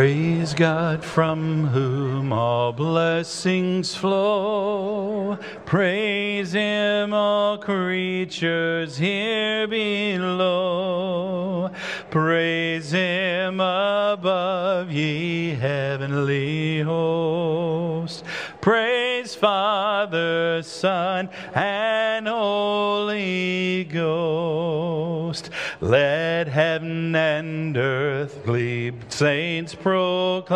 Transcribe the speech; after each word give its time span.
Praise 0.00 0.54
God 0.54 1.04
from 1.04 1.66
whom 1.66 2.32
all 2.32 2.72
blessings 2.72 3.94
flow. 3.94 5.36
Praise 5.66 6.54
Him, 6.54 7.12
all 7.12 7.58
creatures 7.58 8.96
here 8.96 9.68
below. 9.68 11.70
Praise 12.10 12.92
Him 12.92 13.60
above, 13.60 14.90
ye 14.90 15.50
heavenly 15.50 16.80
hosts. 16.80 18.22
Praise 18.62 19.34
Father, 19.34 20.62
Son, 20.62 21.28
and 21.54 22.26
Holy 22.26 23.84
Ghost. 23.84 25.50
Let 25.82 26.48
heaven 26.48 27.14
and 27.14 27.76
earth 27.76 28.44
gleam, 28.44 29.00
saints 29.20 29.74
proclaim 29.74 30.48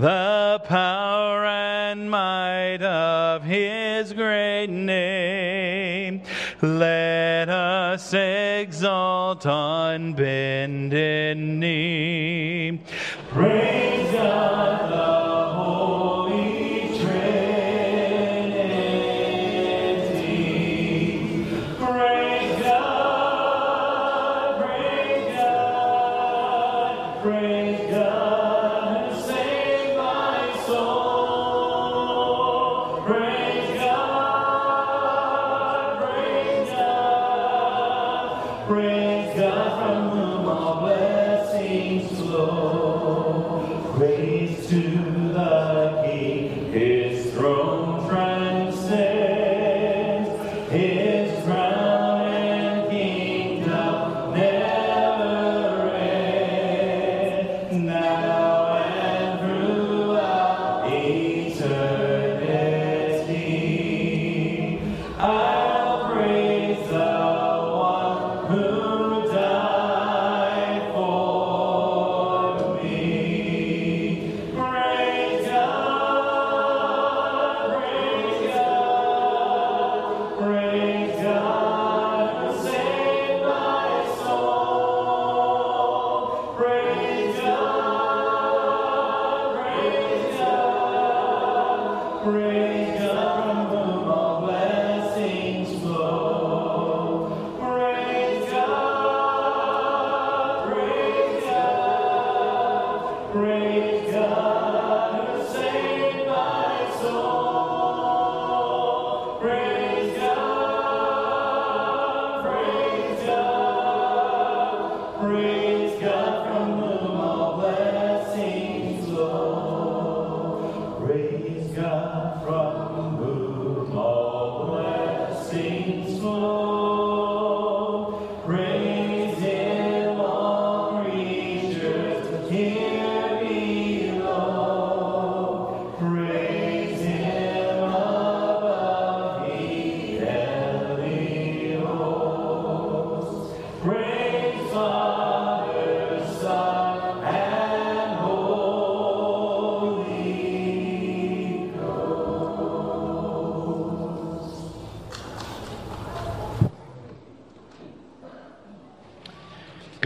the 0.00 0.60
power 0.64 1.44
and 1.46 2.10
might 2.10 2.82
of 2.82 3.44
his 3.44 4.12
great 4.12 4.66
name. 4.66 6.22
Let 6.60 7.48
us 7.48 8.12
exalt 8.12 9.46
on 9.46 10.14
bended 10.14 11.38
knee. 11.38 12.01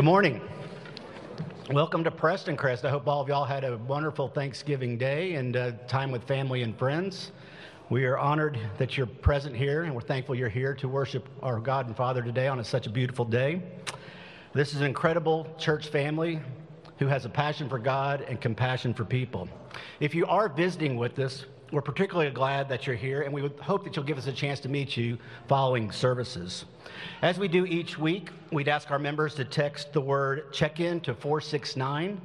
Good 0.07 0.13
morning. 0.13 0.41
Welcome 1.73 2.05
to 2.05 2.13
Prestoncrest. 2.13 2.85
I 2.85 2.91
hope 2.91 3.09
all 3.09 3.21
of 3.21 3.27
y'all 3.27 3.45
had 3.45 3.65
a 3.65 3.77
wonderful 3.77 4.29
Thanksgiving 4.29 4.97
day 4.97 5.35
and 5.35 5.57
uh, 5.57 5.73
time 5.89 6.13
with 6.13 6.23
family 6.29 6.63
and 6.63 6.79
friends. 6.79 7.33
We 7.91 8.05
are 8.05 8.17
honored 8.17 8.57
that 8.79 8.97
you're 8.97 9.09
present 9.09 9.57
here, 9.57 9.83
and 9.83 9.93
we're 9.93 10.01
thankful 10.03 10.37
you're 10.37 10.49
here 10.49 10.75
to 10.75 10.89
worship 10.89 11.29
our 11.43 11.59
God 11.59 11.89
and 11.89 11.97
Father 11.97 12.23
today 12.23 12.47
on 12.47 12.61
a, 12.61 12.65
such 12.65 12.87
a 12.87 12.91
beautiful 12.91 13.25
day. 13.25 13.61
This 14.53 14.75
is 14.75 14.81
an 14.81 14.87
incredible 14.87 15.53
church 15.59 15.89
family 15.89 16.39
who 17.01 17.09
has 17.09 17.25
a 17.25 17.29
passion 17.29 17.69
for 17.69 17.81
God 17.81 18.25
and 18.29 18.41
compassion 18.41 18.95
for 18.95 19.05
people. 19.05 19.49
If 19.99 20.15
you 20.15 20.25
are 20.27 20.49
visiting 20.49 20.95
with 20.95 21.19
us, 21.19 21.47
we're 21.73 21.83
particularly 21.83 22.31
glad 22.31 22.69
that 22.69 22.87
you're 22.87 22.97
here, 22.97 23.23
and 23.23 23.33
we 23.33 23.43
would 23.43 23.59
hope 23.59 23.85
that 23.85 23.97
you'll 23.97 24.05
give 24.05 24.19
us 24.19 24.27
a 24.27 24.33
chance 24.33 24.61
to 24.61 24.69
meet 24.69 24.97
you 24.97 25.19
following 25.49 25.91
services. 25.91 26.65
As 27.23 27.39
we 27.39 27.49
do 27.49 27.67
each 27.67 27.99
week, 27.99 28.31
we'd 28.53 28.69
ask 28.69 28.91
our 28.91 28.99
members 28.99 29.35
to 29.37 29.45
text 29.45 29.93
the 29.93 30.01
word 30.01 30.53
check 30.53 30.81
in 30.81 31.01
to 31.01 31.15
469 31.15 32.21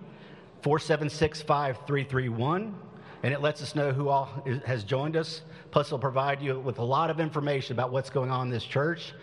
476 0.61 1.41
5331, 1.41 2.75
and 3.23 3.33
it 3.33 3.41
lets 3.41 3.61
us 3.63 3.75
know 3.75 3.91
who 3.91 4.09
all 4.09 4.29
has 4.65 4.83
joined 4.83 5.17
us. 5.17 5.41
Plus, 5.71 5.87
it'll 5.87 5.99
provide 5.99 6.41
you 6.41 6.59
with 6.59 6.77
a 6.77 6.83
lot 6.83 7.09
of 7.09 7.19
information 7.19 7.73
about 7.73 7.91
what's 7.91 8.09
going 8.09 8.29
on 8.29 8.47
in 8.47 8.51
this 8.51 8.63
church. 8.63 9.13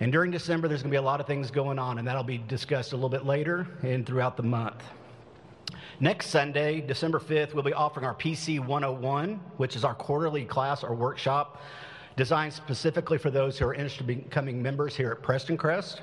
And 0.00 0.10
during 0.10 0.32
December, 0.32 0.66
there's 0.66 0.82
going 0.82 0.90
to 0.90 0.94
be 0.94 0.98
a 0.98 1.02
lot 1.02 1.20
of 1.20 1.26
things 1.26 1.50
going 1.52 1.78
on, 1.78 1.98
and 1.98 2.08
that'll 2.08 2.24
be 2.24 2.38
discussed 2.38 2.92
a 2.92 2.96
little 2.96 3.08
bit 3.08 3.24
later 3.24 3.68
and 3.82 4.04
throughout 4.04 4.36
the 4.36 4.42
month. 4.42 4.82
Next 6.00 6.30
Sunday, 6.30 6.80
December 6.80 7.20
5th, 7.20 7.54
we'll 7.54 7.62
be 7.62 7.72
offering 7.72 8.04
our 8.04 8.14
PC 8.14 8.58
101, 8.58 9.40
which 9.58 9.76
is 9.76 9.84
our 9.84 9.94
quarterly 9.94 10.44
class 10.44 10.82
or 10.82 10.92
workshop 10.92 11.62
designed 12.16 12.52
specifically 12.52 13.16
for 13.16 13.30
those 13.30 13.58
who 13.58 13.66
are 13.66 13.74
interested 13.74 14.08
in 14.10 14.20
becoming 14.22 14.60
members 14.60 14.96
here 14.96 15.12
at 15.12 15.22
Prestoncrest. 15.22 16.00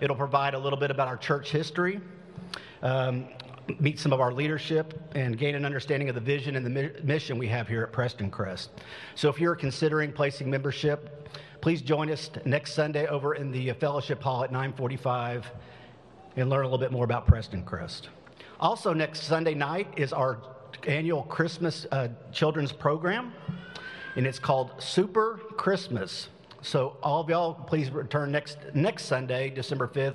It'll 0.00 0.16
provide 0.16 0.54
a 0.54 0.58
little 0.58 0.78
bit 0.78 0.90
about 0.90 1.08
our 1.08 1.18
church 1.18 1.50
history, 1.50 2.00
um, 2.82 3.28
meet 3.78 3.98
some 3.98 4.12
of 4.12 4.20
our 4.20 4.32
leadership, 4.32 4.98
and 5.14 5.36
gain 5.36 5.54
an 5.54 5.64
understanding 5.66 6.08
of 6.08 6.14
the 6.14 6.20
vision 6.20 6.56
and 6.56 6.64
the 6.64 6.70
mi- 6.70 6.90
mission 7.02 7.36
we 7.36 7.48
have 7.48 7.68
here 7.68 7.82
at 7.82 7.92
Prestoncrest. 7.92 8.68
So 9.16 9.28
if 9.28 9.38
you're 9.38 9.56
considering 9.56 10.12
placing 10.12 10.48
membership, 10.48 11.28
please 11.60 11.82
join 11.82 12.10
us 12.10 12.30
next 12.46 12.72
Sunday 12.72 13.06
over 13.06 13.34
in 13.34 13.50
the 13.50 13.72
fellowship 13.72 14.22
hall 14.22 14.44
at 14.44 14.52
945 14.52 15.50
and 16.36 16.48
learn 16.48 16.64
a 16.64 16.68
little 16.68 16.78
bit 16.78 16.92
more 16.92 17.04
about 17.04 17.26
Prestoncrest. 17.26 18.08
Also, 18.58 18.94
next 18.94 19.24
Sunday 19.24 19.52
night 19.52 19.86
is 19.98 20.14
our 20.14 20.38
annual 20.86 21.22
Christmas 21.24 21.86
uh, 21.92 22.08
children's 22.32 22.72
program, 22.72 23.34
and 24.16 24.26
it's 24.26 24.38
called 24.38 24.70
Super 24.78 25.38
Christmas. 25.58 26.30
So, 26.62 26.96
all 27.02 27.20
of 27.20 27.28
y'all, 27.28 27.52
please 27.52 27.90
return 27.90 28.32
next 28.32 28.56
next 28.72 29.04
Sunday, 29.04 29.50
December 29.50 29.86
5th. 29.86 30.14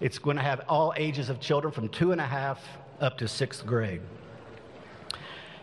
It's 0.00 0.18
going 0.18 0.36
to 0.36 0.42
have 0.42 0.60
all 0.68 0.92
ages 0.96 1.30
of 1.30 1.40
children 1.40 1.72
from 1.72 1.88
two 1.88 2.12
and 2.12 2.20
a 2.20 2.26
half 2.26 2.62
up 3.00 3.16
to 3.18 3.28
sixth 3.28 3.64
grade. 3.64 4.02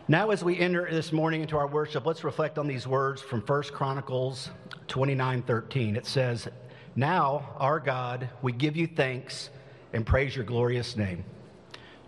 Now, 0.08 0.32
as 0.32 0.44
we 0.44 0.58
enter 0.58 0.90
this 0.90 1.12
morning 1.12 1.42
into 1.42 1.56
our 1.56 1.68
worship, 1.68 2.08
let's 2.08 2.24
reflect 2.24 2.58
on 2.58 2.68
these 2.68 2.88
words 2.88 3.22
from 3.22 3.42
1 3.42 3.64
Chronicles 3.74 4.50
29 4.88 5.44
13. 5.44 5.96
It 5.96 6.08
says, 6.08 6.48
Now, 6.96 7.54
our 7.58 7.80
God, 7.80 8.28
we 8.42 8.54
give 8.54 8.76
you 8.76 8.88
thanks 8.88 9.52
and 9.94 10.04
praise 10.04 10.36
your 10.36 10.46
glorious 10.46 10.98
name. 10.98 11.24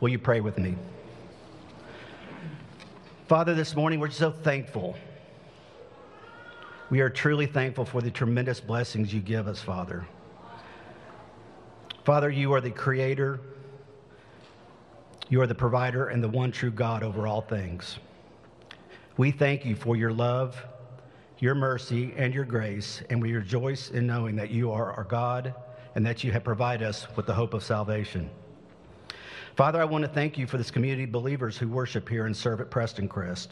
Will 0.04 0.10
you 0.10 0.20
pray 0.20 0.42
with 0.42 0.58
me? 0.58 0.76
Father, 3.30 3.54
this 3.54 3.74
morning 3.74 4.02
we're 4.02 4.10
so 4.10 4.32
thankful. 4.32 4.98
We 6.90 7.00
are 7.00 7.10
truly 7.10 7.46
thankful 7.46 7.86
for 7.86 8.02
the 8.02 8.12
tremendous 8.12 8.60
blessings 8.60 9.14
you 9.14 9.22
give 9.22 9.48
us, 9.48 9.62
Father. 9.62 10.06
Father, 12.04 12.30
you 12.30 12.52
are 12.52 12.60
the 12.60 12.70
creator, 12.70 13.40
you 15.30 15.40
are 15.40 15.48
the 15.48 15.56
provider, 15.56 16.08
and 16.08 16.22
the 16.22 16.28
one 16.28 16.52
true 16.52 16.70
God 16.70 17.02
over 17.02 17.26
all 17.26 17.40
things. 17.40 17.98
We 19.16 19.32
thank 19.32 19.64
you 19.64 19.74
for 19.74 19.96
your 19.96 20.12
love, 20.12 20.62
your 21.40 21.56
mercy, 21.56 22.14
and 22.18 22.34
your 22.34 22.44
grace, 22.44 23.02
and 23.10 23.22
we 23.22 23.32
rejoice 23.32 23.90
in 23.90 24.06
knowing 24.06 24.36
that 24.36 24.50
you 24.50 24.70
are 24.70 24.92
our 24.92 25.06
God 25.06 25.56
and 25.96 26.06
that 26.06 26.26
you 26.26 26.34
have 26.34 26.44
provided 26.44 26.86
us 26.86 27.08
with 27.16 27.26
the 27.26 27.34
hope 27.34 27.54
of 27.54 27.64
salvation. 27.64 28.30
Father, 29.56 29.80
I 29.80 29.86
want 29.86 30.02
to 30.02 30.08
thank 30.08 30.36
you 30.36 30.48
for 30.48 30.58
this 30.58 30.72
community 30.72 31.04
of 31.04 31.12
believers 31.12 31.60
who 31.60 31.68
worship 31.68 32.10
here 32.10 32.26
and 32.26 32.36
serve 32.36 32.60
at 32.60 32.72
Prestoncrest. 32.72 33.50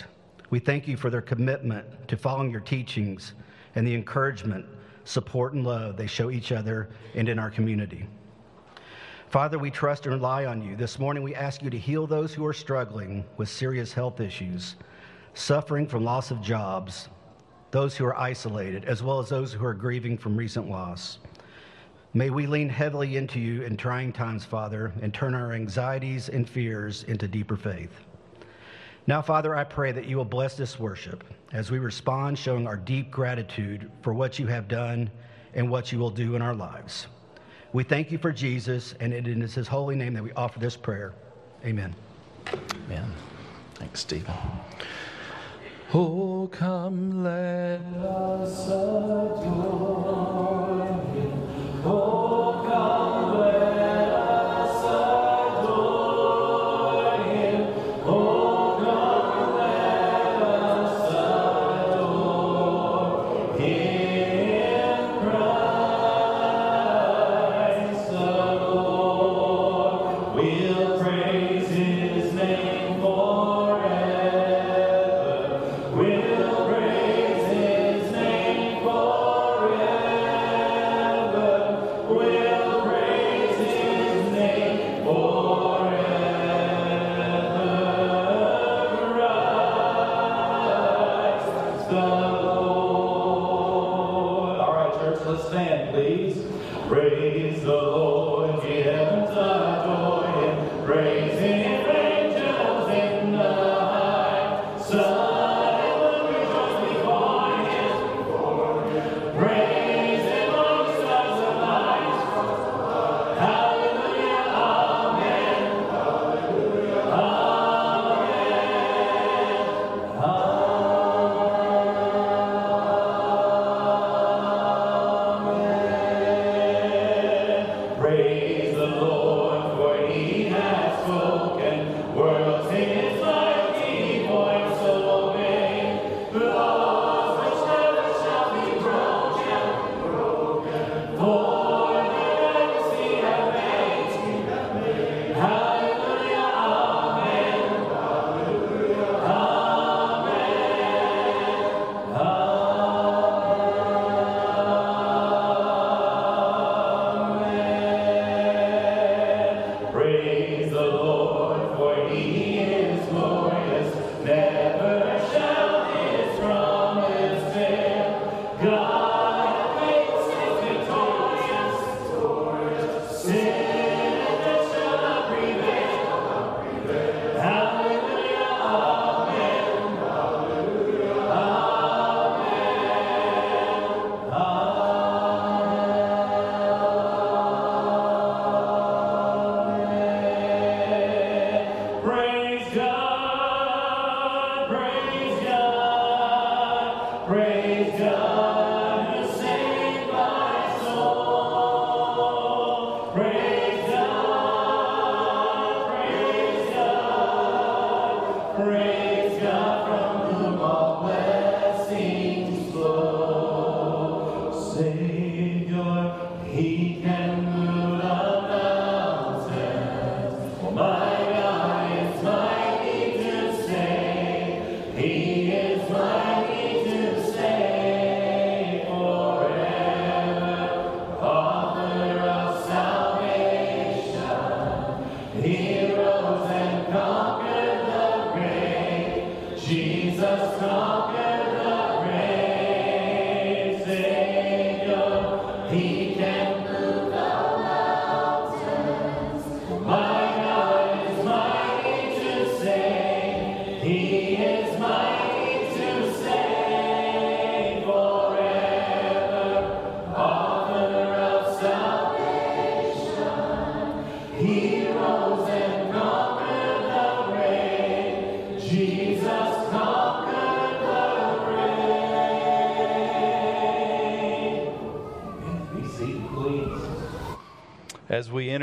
We 0.50 0.58
thank 0.58 0.88
you 0.88 0.98
for 0.98 1.12
their 1.12 1.22
commitment 1.22 1.86
to 2.08 2.18
following 2.18 2.50
your 2.50 2.62
teachings 2.62 3.34
and 3.76 3.86
the 3.86 3.94
encouragement, 3.94 4.66
support, 5.04 5.54
and 5.54 5.64
love 5.64 5.98
they 5.98 6.08
show 6.08 6.32
each 6.32 6.52
other 6.52 6.90
and 7.14 7.30
in 7.30 7.38
our 7.38 7.52
community. 7.52 8.08
Father, 9.30 9.60
we 9.60 9.70
trust 9.70 10.08
and 10.08 10.16
rely 10.16 10.46
on 10.46 10.64
you. 10.64 10.76
This 10.76 10.98
morning, 10.98 11.22
we 11.22 11.36
ask 11.36 11.62
you 11.62 11.70
to 11.70 11.78
heal 11.78 12.08
those 12.08 12.34
who 12.34 12.48
are 12.48 12.54
struggling 12.54 13.24
with 13.38 13.48
serious 13.48 13.94
health 13.94 14.20
issues, 14.20 14.78
suffering 15.36 15.86
from 15.86 16.04
loss 16.04 16.32
of 16.32 16.42
jobs, 16.42 17.10
those 17.70 17.96
who 17.96 18.06
are 18.06 18.18
isolated, 18.18 18.86
as 18.86 19.04
well 19.04 19.20
as 19.20 19.30
those 19.30 19.54
who 19.54 19.64
are 19.64 19.76
grieving 19.76 20.18
from 20.18 20.36
recent 20.36 20.68
loss. 20.68 21.20
May 22.14 22.30
we 22.30 22.46
lean 22.46 22.68
heavily 22.68 23.16
into 23.16 23.40
you 23.40 23.62
in 23.62 23.78
trying 23.78 24.12
times, 24.12 24.44
Father, 24.44 24.92
and 25.02 25.14
turn 25.14 25.34
our 25.34 25.54
anxieties 25.54 26.28
and 26.28 26.50
fears 26.50 27.04
into 27.04 27.26
deeper 27.26 27.56
faith. 27.56 27.92
Now, 29.08 29.22
Father, 29.22 29.56
I 29.56 29.64
pray 29.64 29.94
that 29.94 30.06
you 30.06 30.18
will 30.18 30.26
bless 30.26 30.58
this 30.58 30.78
worship 30.78 31.24
as 31.54 31.72
we 31.72 31.80
respond, 31.80 32.38
showing 32.38 32.68
our 32.68 32.76
deep 32.76 33.12
gratitude 33.12 33.90
for 34.02 34.14
what 34.14 34.40
you 34.40 34.48
have 34.48 34.68
done 34.68 35.10
and 35.54 35.70
what 35.70 35.94
you 35.94 36.00
will 36.00 36.10
do 36.10 36.36
in 36.36 36.42
our 36.42 36.54
lives. 36.54 37.08
We 37.72 37.86
thank 37.86 38.12
you 38.12 38.18
for 38.18 38.34
Jesus, 38.34 38.94
and 39.00 39.14
it 39.14 39.26
is 39.26 39.54
his 39.54 39.70
holy 39.70 39.96
name 39.96 40.14
that 40.14 40.24
we 40.24 40.34
offer 40.34 40.60
this 40.60 40.76
prayer. 40.76 41.14
Amen. 41.66 41.96
Amen. 42.88 43.10
Thanks, 43.76 44.02
Stephen. 44.02 44.34
Oh, 45.94 46.50
come, 46.52 47.24
let 47.24 47.80
us 48.04 48.68
adore. 48.68 49.92
Oh, 51.84 52.62
come, 52.64 53.71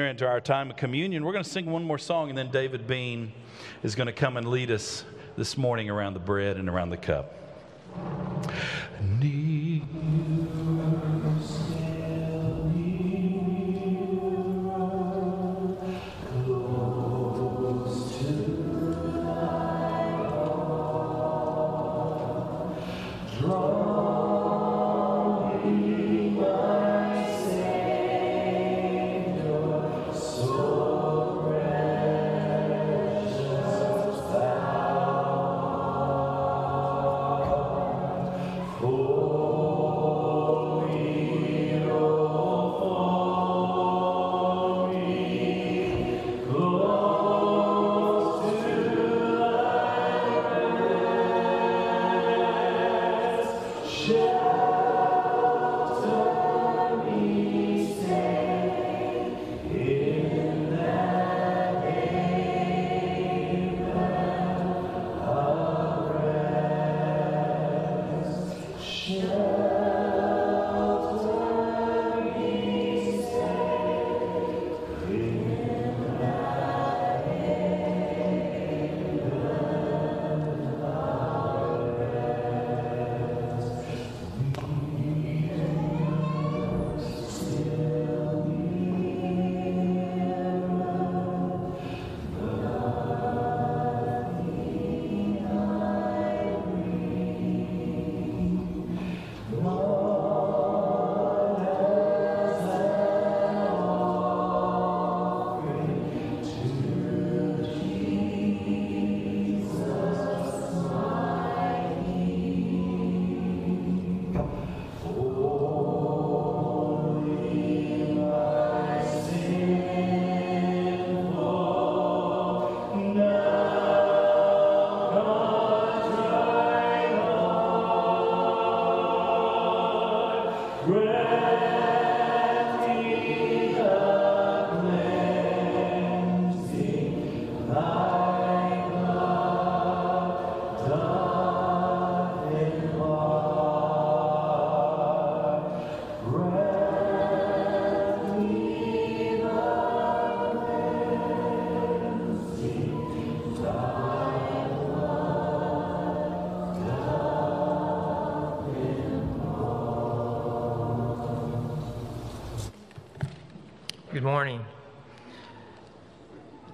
into 0.09 0.27
our 0.27 0.41
time 0.41 0.71
of 0.71 0.77
communion, 0.77 1.25
we're 1.25 1.33
going 1.33 1.45
to 1.45 1.51
sing 1.51 1.67
one 1.67 1.85
more 1.85 1.99
song, 1.99 2.29
and 2.29 2.37
then 2.37 2.51
David 2.51 2.87
Bean 2.87 3.33
is 3.83 3.95
going 3.95 4.07
to 4.07 4.13
come 4.13 4.37
and 4.37 4.49
lead 4.49 4.71
us 4.71 5.05
this 5.37 5.57
morning 5.57 5.91
around 5.91 6.15
the 6.15 6.21
bread 6.21 6.57
and 6.57 6.69
around 6.69 6.91
the 6.91 6.97
cup. 6.97 7.35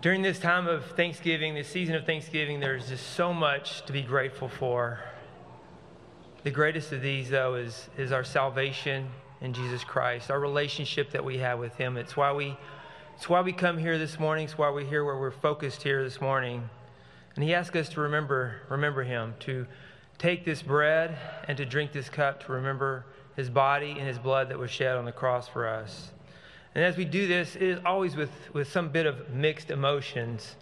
During 0.04 0.20
this 0.20 0.38
time 0.38 0.66
of 0.66 0.84
Thanksgiving, 0.84 1.54
this 1.54 1.66
season 1.66 1.94
of 1.94 2.04
Thanksgiving, 2.04 2.60
there's 2.60 2.90
just 2.90 3.14
so 3.14 3.32
much 3.32 3.86
to 3.86 3.92
be 3.94 4.02
grateful 4.02 4.50
for. 4.50 5.00
The 6.42 6.50
greatest 6.50 6.92
of 6.92 7.00
these, 7.00 7.30
though, 7.30 7.54
is, 7.54 7.88
is 7.96 8.12
our 8.12 8.22
salvation 8.22 9.08
in 9.40 9.54
Jesus 9.54 9.82
Christ, 9.82 10.30
our 10.30 10.38
relationship 10.38 11.10
that 11.12 11.24
we 11.24 11.38
have 11.38 11.58
with 11.58 11.74
Him. 11.76 11.96
It's 11.96 12.18
why 12.18 12.32
we, 12.34 12.54
it's 13.16 13.30
why 13.30 13.40
we 13.40 13.54
come 13.54 13.78
here 13.78 13.96
this 13.96 14.18
morning. 14.20 14.44
It's 14.44 14.58
why 14.58 14.68
we're 14.68 14.84
here 14.84 15.06
where 15.06 15.16
we're 15.16 15.30
focused 15.30 15.82
here 15.82 16.04
this 16.04 16.20
morning. 16.20 16.68
And 17.34 17.42
He 17.42 17.54
asks 17.54 17.74
us 17.74 17.88
to 17.88 18.02
remember, 18.02 18.56
remember 18.68 19.04
Him, 19.04 19.32
to 19.40 19.66
take 20.18 20.44
this 20.44 20.60
bread 20.60 21.16
and 21.48 21.56
to 21.56 21.64
drink 21.64 21.92
this 21.92 22.10
cup, 22.10 22.44
to 22.44 22.52
remember 22.52 23.06
His 23.36 23.48
body 23.48 23.92
and 23.92 24.06
His 24.06 24.18
blood 24.18 24.50
that 24.50 24.58
was 24.58 24.70
shed 24.70 24.98
on 24.98 25.06
the 25.06 25.12
cross 25.12 25.48
for 25.48 25.66
us. 25.66 26.10
And 26.74 26.82
as 26.82 26.96
we 26.96 27.04
do 27.04 27.26
this, 27.26 27.54
it 27.54 27.62
is 27.62 27.78
always 27.84 28.16
with, 28.16 28.30
with 28.52 28.70
some 28.70 28.88
bit 28.88 29.06
of 29.06 29.30
mixed 29.30 29.70
emotions 29.70 30.56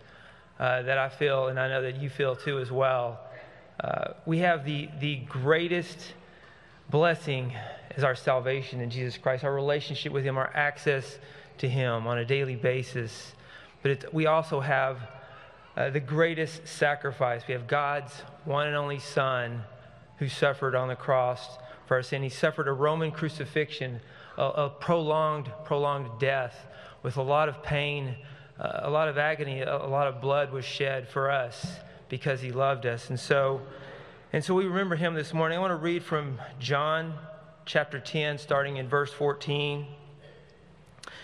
uh, 0.59 0.83
that 0.83 0.99
I 0.99 1.09
feel, 1.09 1.49
and 1.49 1.59
I 1.59 1.69
know 1.69 1.83
that 1.83 1.97
you 1.97 2.11
feel 2.11 2.37
too 2.37 2.59
as 2.59 2.71
well. 2.71 3.21
Uh, 3.81 4.13
we 4.27 4.39
have 4.39 4.65
the, 4.65 4.89
the 5.01 5.17
greatest 5.17 6.13
blessing 6.91 7.55
is 7.97 8.05
our 8.05 8.15
salvation 8.15 8.81
in 8.81 8.91
Jesus 8.91 9.17
Christ, 9.17 9.45
our 9.45 9.55
relationship 9.55 10.13
with 10.13 10.25
Him, 10.25 10.37
our 10.37 10.51
access 10.55 11.19
to 11.59 11.69
Him 11.69 12.07
on 12.07 12.19
a 12.19 12.25
daily 12.25 12.57
basis. 12.57 13.33
But 13.83 14.13
we 14.13 14.27
also 14.27 14.61
have 14.61 14.99
uh, 15.77 15.91
the 15.91 16.01
greatest 16.01 16.69
sacrifice. 16.69 17.43
We 17.49 17.55
have 17.55 17.67
God's 17.67 18.13
one 18.45 18.67
and 18.67 18.77
only 18.77 18.99
Son 18.99 19.63
who 20.19 20.29
suffered 20.29 20.75
on 20.75 20.89
the 20.89 20.97
cross 20.97 21.59
for 21.87 21.97
our 21.97 22.03
sin. 22.03 22.23
He 22.23 22.29
suffered 22.29 22.69
a 22.69 22.73
Roman 22.73 23.11
crucifixion, 23.11 24.01
a, 24.37 24.43
a 24.43 24.71
prolonged, 24.71 25.51
prolonged 25.65 26.19
death 26.19 26.67
with 27.03 27.17
a 27.17 27.23
lot 27.23 27.49
of 27.49 27.63
pain, 27.63 28.17
uh, 28.59 28.81
a 28.83 28.91
lot 28.91 29.09
of 29.09 29.19
agony, 29.19 29.61
a, 29.61 29.77
a 29.77 29.89
lot 29.89 30.07
of 30.07 30.21
blood 30.21 30.53
was 30.53 30.65
shed 30.65 31.09
for 31.09 31.31
us 31.31 31.79
because 32.09 32.41
he 32.41 32.53
loved 32.53 32.87
us. 32.87 33.11
And 33.11 33.19
so, 33.19 33.61
and 34.33 34.45
so 34.45 34.55
we 34.55 34.67
remember 34.67 34.97
him 34.97 35.15
this 35.15 35.33
morning. 35.35 35.59
I 35.59 35.61
want 35.61 35.73
to 35.73 35.77
read 35.77 36.03
from 36.03 36.39
John 36.59 37.15
chapter 37.65 38.01
10, 38.01 38.39
starting 38.39 38.77
in 38.77 38.89
verse 38.89 39.13
14. 39.13 39.87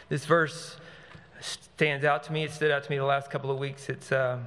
This 0.08 0.24
verse 0.24 0.76
stands 1.40 2.04
out 2.04 2.24
to 2.24 2.32
me. 2.32 2.44
It 2.44 2.50
stood 2.50 2.70
out 2.70 2.84
to 2.84 2.90
me 2.90 2.96
the 2.96 3.04
last 3.04 3.30
couple 3.30 3.50
of 3.50 3.58
weeks. 3.58 3.88
It's, 3.88 4.10
uh, 4.12 4.38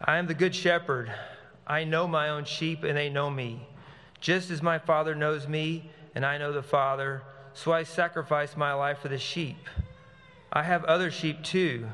I 0.00 0.18
am 0.18 0.26
the 0.26 0.34
good 0.34 0.54
shepherd. 0.54 1.12
I 1.66 1.84
know 1.84 2.06
my 2.06 2.28
own 2.28 2.44
sheep, 2.44 2.84
and 2.84 2.96
they 2.96 3.08
know 3.08 3.30
me. 3.30 3.66
Just 4.20 4.50
as 4.50 4.62
my 4.62 4.78
Father 4.78 5.14
knows 5.14 5.48
me, 5.48 5.90
and 6.14 6.24
I 6.24 6.38
know 6.38 6.52
the 6.52 6.62
Father, 6.62 7.22
so 7.56 7.72
I 7.72 7.84
sacrifice 7.84 8.54
my 8.54 8.74
life 8.74 8.98
for 8.98 9.08
the 9.08 9.18
sheep. 9.18 9.56
I 10.52 10.62
have 10.62 10.84
other 10.84 11.10
sheep 11.10 11.42
too 11.42 11.86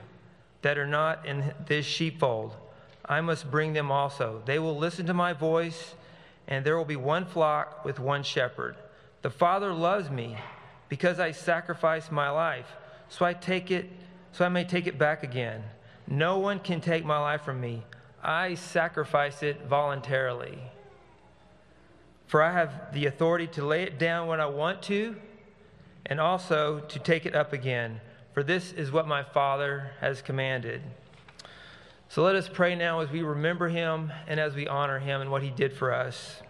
that 0.62 0.76
are 0.76 0.88
not 0.88 1.24
in 1.24 1.54
this 1.66 1.86
sheepfold. 1.86 2.56
I 3.04 3.20
must 3.20 3.48
bring 3.48 3.72
them 3.72 3.90
also. 3.92 4.42
They 4.44 4.58
will 4.58 4.76
listen 4.76 5.06
to 5.06 5.14
my 5.14 5.32
voice, 5.32 5.94
and 6.48 6.66
there 6.66 6.76
will 6.76 6.84
be 6.84 6.96
one 6.96 7.26
flock 7.26 7.84
with 7.84 8.00
one 8.00 8.24
shepherd. 8.24 8.74
The 9.22 9.30
Father 9.30 9.72
loves 9.72 10.10
me 10.10 10.36
because 10.88 11.20
I 11.20 11.30
sacrifice 11.30 12.10
my 12.10 12.28
life, 12.28 12.66
so 13.08 13.24
I 13.24 13.32
take 13.32 13.70
it, 13.70 13.88
so 14.32 14.44
I 14.44 14.48
may 14.48 14.64
take 14.64 14.88
it 14.88 14.98
back 14.98 15.22
again. 15.22 15.62
No 16.08 16.38
one 16.38 16.58
can 16.58 16.80
take 16.80 17.04
my 17.04 17.18
life 17.18 17.42
from 17.42 17.60
me. 17.60 17.84
I 18.20 18.54
sacrifice 18.54 19.44
it 19.44 19.64
voluntarily. 19.66 20.58
For 22.26 22.42
I 22.42 22.52
have 22.52 22.92
the 22.92 23.06
authority 23.06 23.46
to 23.48 23.64
lay 23.64 23.84
it 23.84 24.00
down 24.00 24.26
when 24.26 24.40
I 24.40 24.46
want 24.46 24.82
to, 24.84 25.14
and 26.06 26.20
also 26.20 26.80
to 26.80 26.98
take 26.98 27.26
it 27.26 27.34
up 27.34 27.52
again. 27.52 28.00
For 28.32 28.42
this 28.42 28.72
is 28.72 28.90
what 28.90 29.06
my 29.06 29.22
Father 29.22 29.90
has 30.00 30.22
commanded. 30.22 30.82
So 32.08 32.22
let 32.22 32.36
us 32.36 32.48
pray 32.48 32.74
now 32.74 33.00
as 33.00 33.10
we 33.10 33.22
remember 33.22 33.68
him 33.68 34.12
and 34.26 34.38
as 34.38 34.54
we 34.54 34.68
honor 34.68 34.98
him 34.98 35.20
and 35.20 35.30
what 35.30 35.42
he 35.42 35.50
did 35.50 35.72
for 35.72 35.92
us. 35.92 36.42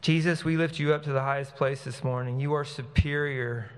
Jesus, 0.00 0.44
we 0.44 0.56
lift 0.56 0.78
you 0.78 0.92
up 0.92 1.02
to 1.04 1.12
the 1.12 1.22
highest 1.22 1.56
place 1.56 1.84
this 1.84 2.04
morning. 2.04 2.38
You 2.38 2.52
are 2.52 2.64
superior. 2.64 3.70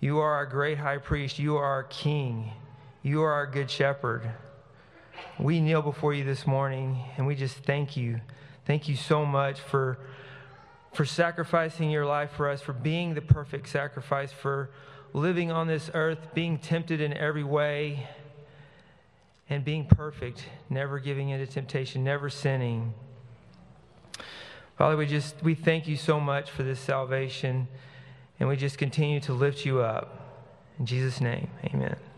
You 0.00 0.18
are 0.18 0.32
our 0.32 0.44
great 0.44 0.78
high 0.78 0.98
priest. 0.98 1.38
You 1.38 1.56
are 1.56 1.64
our 1.64 1.84
king. 1.84 2.50
You 3.02 3.22
are 3.22 3.32
our 3.32 3.46
good 3.46 3.70
shepherd. 3.70 4.30
We 5.38 5.60
kneel 5.60 5.80
before 5.80 6.12
you 6.12 6.24
this 6.24 6.46
morning 6.46 6.98
and 7.16 7.26
we 7.26 7.34
just 7.34 7.56
thank 7.58 7.96
you. 7.96 8.20
Thank 8.66 8.88
you 8.88 8.96
so 8.96 9.24
much 9.24 9.60
for, 9.60 9.98
for 10.92 11.04
sacrificing 11.04 11.90
your 11.90 12.04
life 12.04 12.30
for 12.32 12.48
us, 12.48 12.60
for 12.60 12.72
being 12.72 13.14
the 13.14 13.22
perfect 13.22 13.68
sacrifice, 13.68 14.32
for 14.32 14.70
living 15.12 15.50
on 15.50 15.66
this 15.66 15.90
earth, 15.94 16.18
being 16.34 16.58
tempted 16.58 17.00
in 17.00 17.12
every 17.14 17.44
way 17.44 18.06
and 19.48 19.64
being 19.64 19.86
perfect, 19.86 20.46
never 20.70 20.98
giving 20.98 21.30
into 21.30 21.46
temptation, 21.46 22.04
never 22.04 22.30
sinning. 22.30 22.94
Father, 24.78 24.96
we 24.96 25.06
just 25.06 25.42
we 25.42 25.54
thank 25.54 25.86
you 25.86 25.96
so 25.96 26.18
much 26.18 26.50
for 26.50 26.62
this 26.62 26.80
salvation, 26.80 27.68
and 28.40 28.48
we 28.48 28.56
just 28.56 28.78
continue 28.78 29.20
to 29.20 29.32
lift 29.32 29.64
you 29.64 29.80
up. 29.80 30.18
In 30.78 30.86
Jesus' 30.86 31.20
name, 31.20 31.48
amen. 31.66 32.11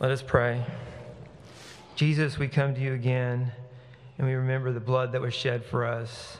Let 0.00 0.12
us 0.12 0.22
pray. 0.22 0.64
Jesus, 1.96 2.38
we 2.38 2.46
come 2.46 2.72
to 2.72 2.80
you 2.80 2.94
again 2.94 3.50
and 4.16 4.28
we 4.28 4.34
remember 4.34 4.70
the 4.70 4.78
blood 4.78 5.10
that 5.10 5.20
was 5.20 5.34
shed 5.34 5.64
for 5.64 5.84
us. 5.84 6.36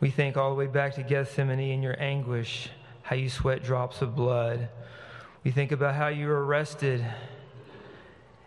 We 0.00 0.08
think 0.08 0.38
all 0.38 0.48
the 0.48 0.56
way 0.56 0.68
back 0.68 0.94
to 0.94 1.02
Gethsemane 1.02 1.60
in 1.60 1.82
your 1.82 2.00
anguish, 2.02 2.70
how 3.02 3.14
you 3.14 3.28
sweat 3.28 3.62
drops 3.62 4.00
of 4.00 4.16
blood. 4.16 4.70
We 5.44 5.50
think 5.50 5.70
about 5.70 5.96
how 5.96 6.08
you 6.08 6.28
were 6.28 6.46
arrested, 6.46 7.04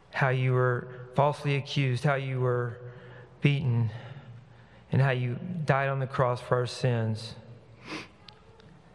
how 0.10 0.30
you 0.30 0.54
were 0.54 0.88
falsely 1.14 1.56
accused, 1.56 2.04
how 2.04 2.16
you 2.16 2.40
were 2.40 2.80
beaten, 3.42 3.92
and 4.92 5.04
how 5.04 5.12
you 5.12 5.38
died 5.66 5.90
on 5.90 6.00
the 6.00 6.08
cross 6.08 6.42
for 6.42 6.58
our 6.58 6.66
sins. 6.66 7.36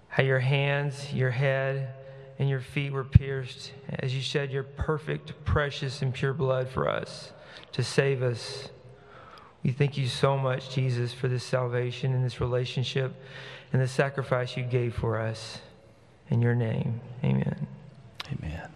How 0.08 0.24
your 0.24 0.40
hands, 0.40 1.14
your 1.14 1.30
head, 1.30 1.94
and 2.38 2.48
your 2.48 2.60
feet 2.60 2.92
were 2.92 3.04
pierced 3.04 3.72
as 3.88 4.14
you 4.14 4.20
shed 4.20 4.50
your 4.50 4.62
perfect, 4.62 5.32
precious, 5.44 6.02
and 6.02 6.12
pure 6.12 6.34
blood 6.34 6.68
for 6.68 6.88
us 6.88 7.32
to 7.72 7.82
save 7.82 8.22
us. 8.22 8.68
We 9.62 9.72
thank 9.72 9.96
you 9.96 10.06
so 10.06 10.36
much, 10.36 10.70
Jesus, 10.70 11.12
for 11.12 11.28
this 11.28 11.44
salvation 11.44 12.14
and 12.14 12.24
this 12.24 12.40
relationship 12.40 13.14
and 13.72 13.82
the 13.82 13.88
sacrifice 13.88 14.56
you 14.56 14.62
gave 14.62 14.94
for 14.94 15.18
us. 15.18 15.60
In 16.30 16.42
your 16.42 16.54
name, 16.54 17.00
amen. 17.24 17.66
Amen. 18.32 18.75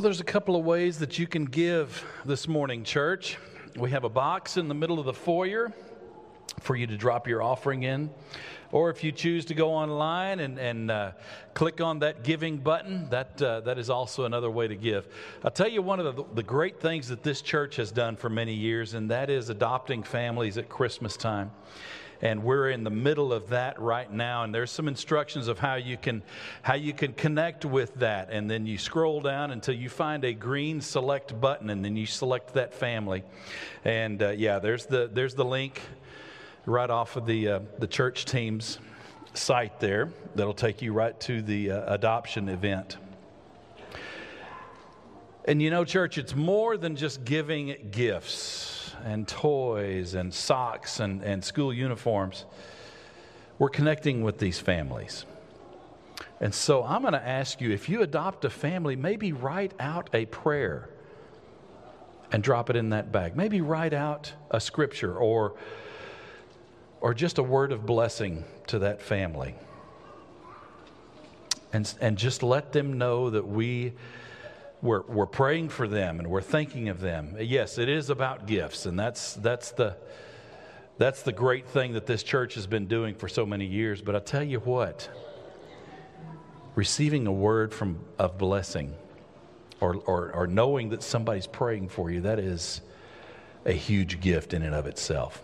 Well, 0.00 0.04
there's 0.04 0.22
a 0.22 0.24
couple 0.24 0.56
of 0.56 0.64
ways 0.64 0.98
that 1.00 1.18
you 1.18 1.26
can 1.26 1.44
give 1.44 2.02
this 2.24 2.48
morning, 2.48 2.84
church. 2.84 3.36
We 3.76 3.90
have 3.90 4.04
a 4.04 4.08
box 4.08 4.56
in 4.56 4.66
the 4.66 4.74
middle 4.74 4.98
of 4.98 5.04
the 5.04 5.12
foyer 5.12 5.74
for 6.60 6.74
you 6.74 6.86
to 6.86 6.96
drop 6.96 7.28
your 7.28 7.42
offering 7.42 7.82
in. 7.82 8.08
Or 8.72 8.88
if 8.88 9.04
you 9.04 9.12
choose 9.12 9.44
to 9.44 9.54
go 9.54 9.74
online 9.74 10.40
and, 10.40 10.58
and 10.58 10.90
uh, 10.90 11.12
click 11.52 11.82
on 11.82 11.98
that 11.98 12.24
giving 12.24 12.56
button, 12.56 13.10
that, 13.10 13.42
uh, 13.42 13.60
that 13.60 13.76
is 13.76 13.90
also 13.90 14.24
another 14.24 14.50
way 14.50 14.66
to 14.66 14.74
give. 14.74 15.06
I'll 15.44 15.50
tell 15.50 15.68
you 15.68 15.82
one 15.82 16.00
of 16.00 16.16
the, 16.16 16.24
the 16.32 16.42
great 16.42 16.80
things 16.80 17.08
that 17.08 17.22
this 17.22 17.42
church 17.42 17.76
has 17.76 17.92
done 17.92 18.16
for 18.16 18.30
many 18.30 18.54
years, 18.54 18.94
and 18.94 19.10
that 19.10 19.28
is 19.28 19.50
adopting 19.50 20.02
families 20.02 20.56
at 20.56 20.70
Christmas 20.70 21.14
time 21.14 21.50
and 22.22 22.42
we're 22.42 22.70
in 22.70 22.84
the 22.84 22.90
middle 22.90 23.32
of 23.32 23.48
that 23.48 23.80
right 23.80 24.10
now. 24.10 24.42
And 24.44 24.54
there's 24.54 24.70
some 24.70 24.88
instructions 24.88 25.48
of 25.48 25.58
how 25.58 25.76
you 25.76 25.96
can 25.96 26.22
how 26.62 26.74
you 26.74 26.92
can 26.92 27.12
connect 27.12 27.64
with 27.64 27.94
that. 27.96 28.28
And 28.30 28.50
then 28.50 28.66
you 28.66 28.78
scroll 28.78 29.20
down 29.20 29.50
until 29.50 29.74
you 29.74 29.88
find 29.88 30.24
a 30.24 30.32
green 30.32 30.80
select 30.80 31.38
button 31.40 31.70
and 31.70 31.84
then 31.84 31.96
you 31.96 32.06
select 32.06 32.54
that 32.54 32.74
family. 32.74 33.24
And 33.84 34.22
uh, 34.22 34.30
yeah 34.30 34.58
there's 34.58 34.86
the 34.86 35.10
there's 35.12 35.34
the 35.34 35.44
link 35.44 35.80
right 36.66 36.90
off 36.90 37.16
of 37.16 37.26
the 37.26 37.48
uh, 37.48 37.60
the 37.78 37.86
church 37.86 38.24
team's 38.24 38.78
site 39.32 39.78
there 39.80 40.10
that'll 40.34 40.52
take 40.52 40.82
you 40.82 40.92
right 40.92 41.18
to 41.20 41.40
the 41.40 41.70
uh, 41.70 41.94
adoption 41.94 42.48
event. 42.48 42.98
And 45.46 45.62
you 45.62 45.70
know 45.70 45.84
church 45.84 46.18
it's 46.18 46.34
more 46.34 46.76
than 46.76 46.96
just 46.96 47.24
giving 47.24 47.88
gifts 47.90 48.69
and 49.04 49.26
toys 49.26 50.14
and 50.14 50.32
socks 50.32 51.00
and, 51.00 51.22
and 51.22 51.44
school 51.44 51.72
uniforms, 51.72 52.44
we're 53.58 53.68
connecting 53.68 54.22
with 54.22 54.38
these 54.38 54.58
families. 54.58 55.24
And 56.40 56.54
so 56.54 56.82
I'm 56.82 57.02
going 57.02 57.12
to 57.12 57.26
ask 57.26 57.60
you 57.60 57.70
if 57.70 57.88
you 57.88 58.02
adopt 58.02 58.44
a 58.44 58.50
family, 58.50 58.96
maybe 58.96 59.32
write 59.32 59.74
out 59.78 60.08
a 60.14 60.26
prayer 60.26 60.88
and 62.32 62.42
drop 62.42 62.70
it 62.70 62.76
in 62.76 62.90
that 62.90 63.12
bag. 63.12 63.36
Maybe 63.36 63.60
write 63.60 63.92
out 63.92 64.32
a 64.50 64.60
scripture 64.60 65.14
or, 65.14 65.54
or 67.00 67.12
just 67.12 67.38
a 67.38 67.42
word 67.42 67.72
of 67.72 67.84
blessing 67.84 68.44
to 68.68 68.78
that 68.80 69.02
family. 69.02 69.54
And, 71.72 71.92
and 72.00 72.16
just 72.16 72.42
let 72.42 72.72
them 72.72 72.98
know 72.98 73.30
that 73.30 73.46
we, 73.46 73.92
we're, 74.82 75.02
we're 75.02 75.26
praying 75.26 75.68
for 75.68 75.86
them 75.86 76.18
and 76.18 76.28
we're 76.28 76.40
thinking 76.40 76.88
of 76.88 77.00
them. 77.00 77.36
Yes, 77.38 77.78
it 77.78 77.88
is 77.88 78.10
about 78.10 78.46
gifts, 78.46 78.86
and 78.86 78.98
that's, 78.98 79.34
that's, 79.34 79.72
the, 79.72 79.96
that's 80.98 81.22
the 81.22 81.32
great 81.32 81.66
thing 81.66 81.92
that 81.92 82.06
this 82.06 82.22
church 82.22 82.54
has 82.54 82.66
been 82.66 82.86
doing 82.86 83.14
for 83.14 83.28
so 83.28 83.44
many 83.44 83.66
years. 83.66 84.00
But 84.00 84.16
I 84.16 84.20
tell 84.20 84.42
you 84.42 84.60
what, 84.60 85.08
receiving 86.74 87.26
a 87.26 87.32
word 87.32 87.74
from, 87.74 87.98
of 88.18 88.38
blessing 88.38 88.94
or, 89.80 89.96
or, 90.06 90.32
or 90.32 90.46
knowing 90.46 90.90
that 90.90 91.02
somebody's 91.02 91.46
praying 91.46 91.88
for 91.88 92.10
you, 92.10 92.22
that 92.22 92.38
is 92.38 92.80
a 93.64 93.72
huge 93.72 94.20
gift 94.20 94.54
in 94.54 94.62
and 94.62 94.74
of 94.74 94.86
itself. 94.86 95.42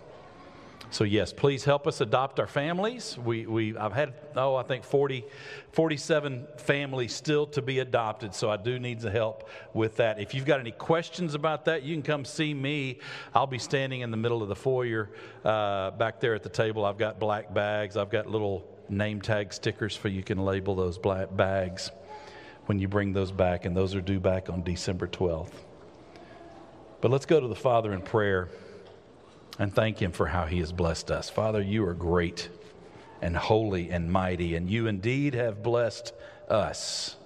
So, 0.96 1.04
yes, 1.04 1.30
please 1.30 1.62
help 1.62 1.86
us 1.86 2.00
adopt 2.00 2.40
our 2.40 2.46
families. 2.46 3.18
We, 3.18 3.44
we, 3.44 3.76
I've 3.76 3.92
had, 3.92 4.14
oh, 4.34 4.54
I 4.56 4.62
think 4.62 4.82
40, 4.82 5.26
47 5.72 6.46
families 6.56 7.14
still 7.14 7.44
to 7.48 7.60
be 7.60 7.80
adopted, 7.80 8.34
so 8.34 8.48
I 8.48 8.56
do 8.56 8.78
need 8.78 9.00
the 9.00 9.10
help 9.10 9.46
with 9.74 9.96
that. 9.96 10.18
If 10.18 10.32
you've 10.32 10.46
got 10.46 10.58
any 10.58 10.70
questions 10.70 11.34
about 11.34 11.66
that, 11.66 11.82
you 11.82 11.94
can 11.94 12.02
come 12.02 12.24
see 12.24 12.54
me. 12.54 13.00
I'll 13.34 13.46
be 13.46 13.58
standing 13.58 14.00
in 14.00 14.10
the 14.10 14.16
middle 14.16 14.42
of 14.42 14.48
the 14.48 14.56
foyer 14.56 15.10
uh, 15.44 15.90
back 15.90 16.18
there 16.18 16.34
at 16.34 16.42
the 16.42 16.48
table. 16.48 16.86
I've 16.86 16.96
got 16.96 17.20
black 17.20 17.52
bags, 17.52 17.98
I've 17.98 18.08
got 18.08 18.26
little 18.26 18.66
name 18.88 19.20
tag 19.20 19.52
stickers 19.52 19.94
for 19.94 20.08
you 20.08 20.22
can 20.22 20.46
label 20.46 20.74
those 20.74 20.96
black 20.96 21.28
bags 21.36 21.90
when 22.64 22.78
you 22.78 22.88
bring 22.88 23.12
those 23.12 23.30
back, 23.30 23.66
and 23.66 23.76
those 23.76 23.94
are 23.94 24.00
due 24.00 24.18
back 24.18 24.48
on 24.48 24.62
December 24.62 25.06
12th. 25.06 25.52
But 27.02 27.10
let's 27.10 27.26
go 27.26 27.38
to 27.38 27.48
the 27.48 27.54
Father 27.54 27.92
in 27.92 28.00
prayer 28.00 28.48
and 29.58 29.74
thank 29.74 30.00
Him 30.00 30.12
for 30.12 30.26
how 30.26 30.46
He 30.46 30.58
has 30.60 30.72
blessed 30.72 31.10
us. 31.10 31.30
Father, 31.30 31.60
you 31.60 31.86
are 31.86 31.94
great 31.94 32.48
and 33.22 33.36
holy 33.36 33.90
and 33.90 34.10
mighty, 34.10 34.54
and 34.54 34.70
you 34.70 34.86
indeed 34.86 35.34
have 35.34 35.62
blessed 35.62 36.12
us. 36.48 37.16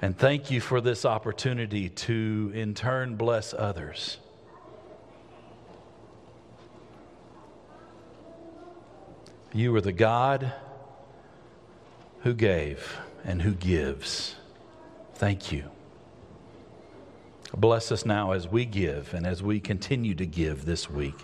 And 0.00 0.18
thank 0.18 0.50
you 0.50 0.60
for 0.60 0.80
this 0.80 1.04
opportunity 1.04 1.88
to, 1.88 2.50
in 2.54 2.74
turn, 2.74 3.16
bless 3.16 3.54
others. 3.54 4.18
You 9.52 9.74
are 9.76 9.80
the 9.80 9.92
God 9.92 10.52
who 12.20 12.34
gave 12.34 12.98
and 13.24 13.42
who 13.42 13.52
gives. 13.52 14.34
Thank 15.14 15.52
you. 15.52 15.70
Bless 17.56 17.92
us 17.92 18.06
now 18.06 18.32
as 18.32 18.48
we 18.48 18.64
give 18.64 19.12
and 19.14 19.26
as 19.26 19.42
we 19.42 19.60
continue 19.60 20.14
to 20.14 20.26
give 20.26 20.64
this 20.64 20.88
week. 20.88 21.14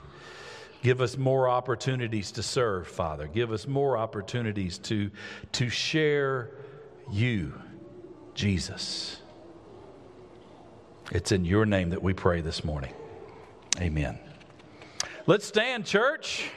Give 0.82 1.00
us 1.00 1.16
more 1.16 1.48
opportunities 1.48 2.30
to 2.32 2.42
serve, 2.42 2.86
Father. 2.86 3.26
Give 3.26 3.50
us 3.50 3.66
more 3.66 3.96
opportunities 3.96 4.78
to, 4.78 5.10
to 5.52 5.68
share 5.68 6.50
you, 7.10 7.54
Jesus. 8.34 9.20
It's 11.10 11.32
in 11.32 11.44
your 11.44 11.66
name 11.66 11.90
that 11.90 12.02
we 12.02 12.12
pray 12.12 12.42
this 12.42 12.62
morning. 12.62 12.92
Amen. 13.80 14.18
Let's 15.26 15.46
stand, 15.46 15.86
church. 15.86 16.50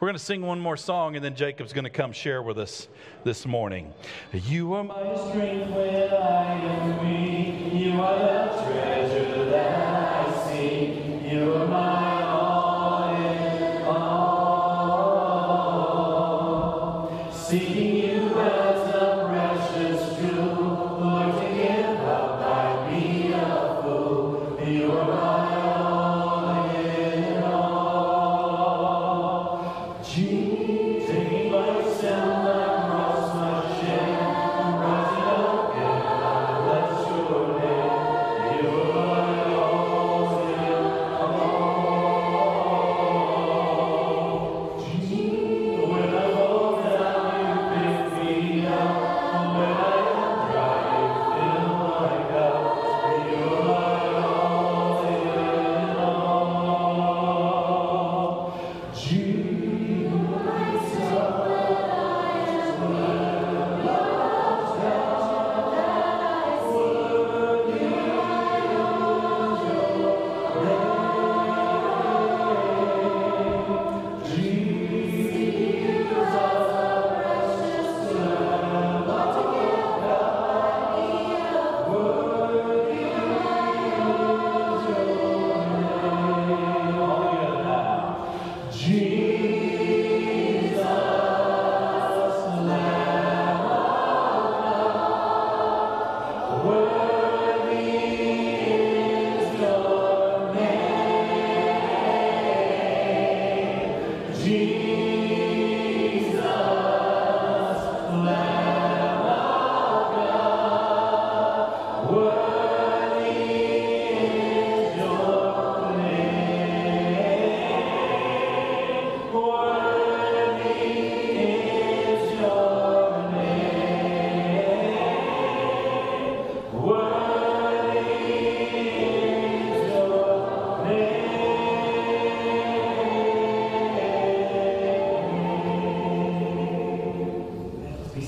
We're 0.00 0.06
going 0.06 0.16
to 0.16 0.24
sing 0.24 0.40
one 0.40 0.58
more 0.58 0.78
song, 0.78 1.14
and 1.14 1.22
then 1.22 1.36
Jacob's 1.36 1.74
going 1.74 1.84
to 1.84 1.90
come 1.90 2.12
share 2.12 2.42
with 2.42 2.58
us 2.58 2.88
this 3.22 3.44
morning. 3.44 3.92
You 4.32 4.72
are 4.72 4.82
my 4.82 4.94
strength 5.28 5.68
when 5.72 6.14
I 6.14 6.54
am 6.54 7.04
weak. 7.04 7.74
You 7.74 8.00
are 8.00 8.18
the 8.18 8.62
treasure 8.62 9.44
that 9.50 10.26
I 10.26 10.50
seek. 10.50 11.30
You 11.30 11.52
are 11.52 11.66
my 11.66 12.09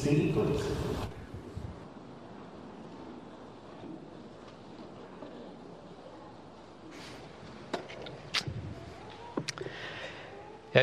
Have 0.03 0.11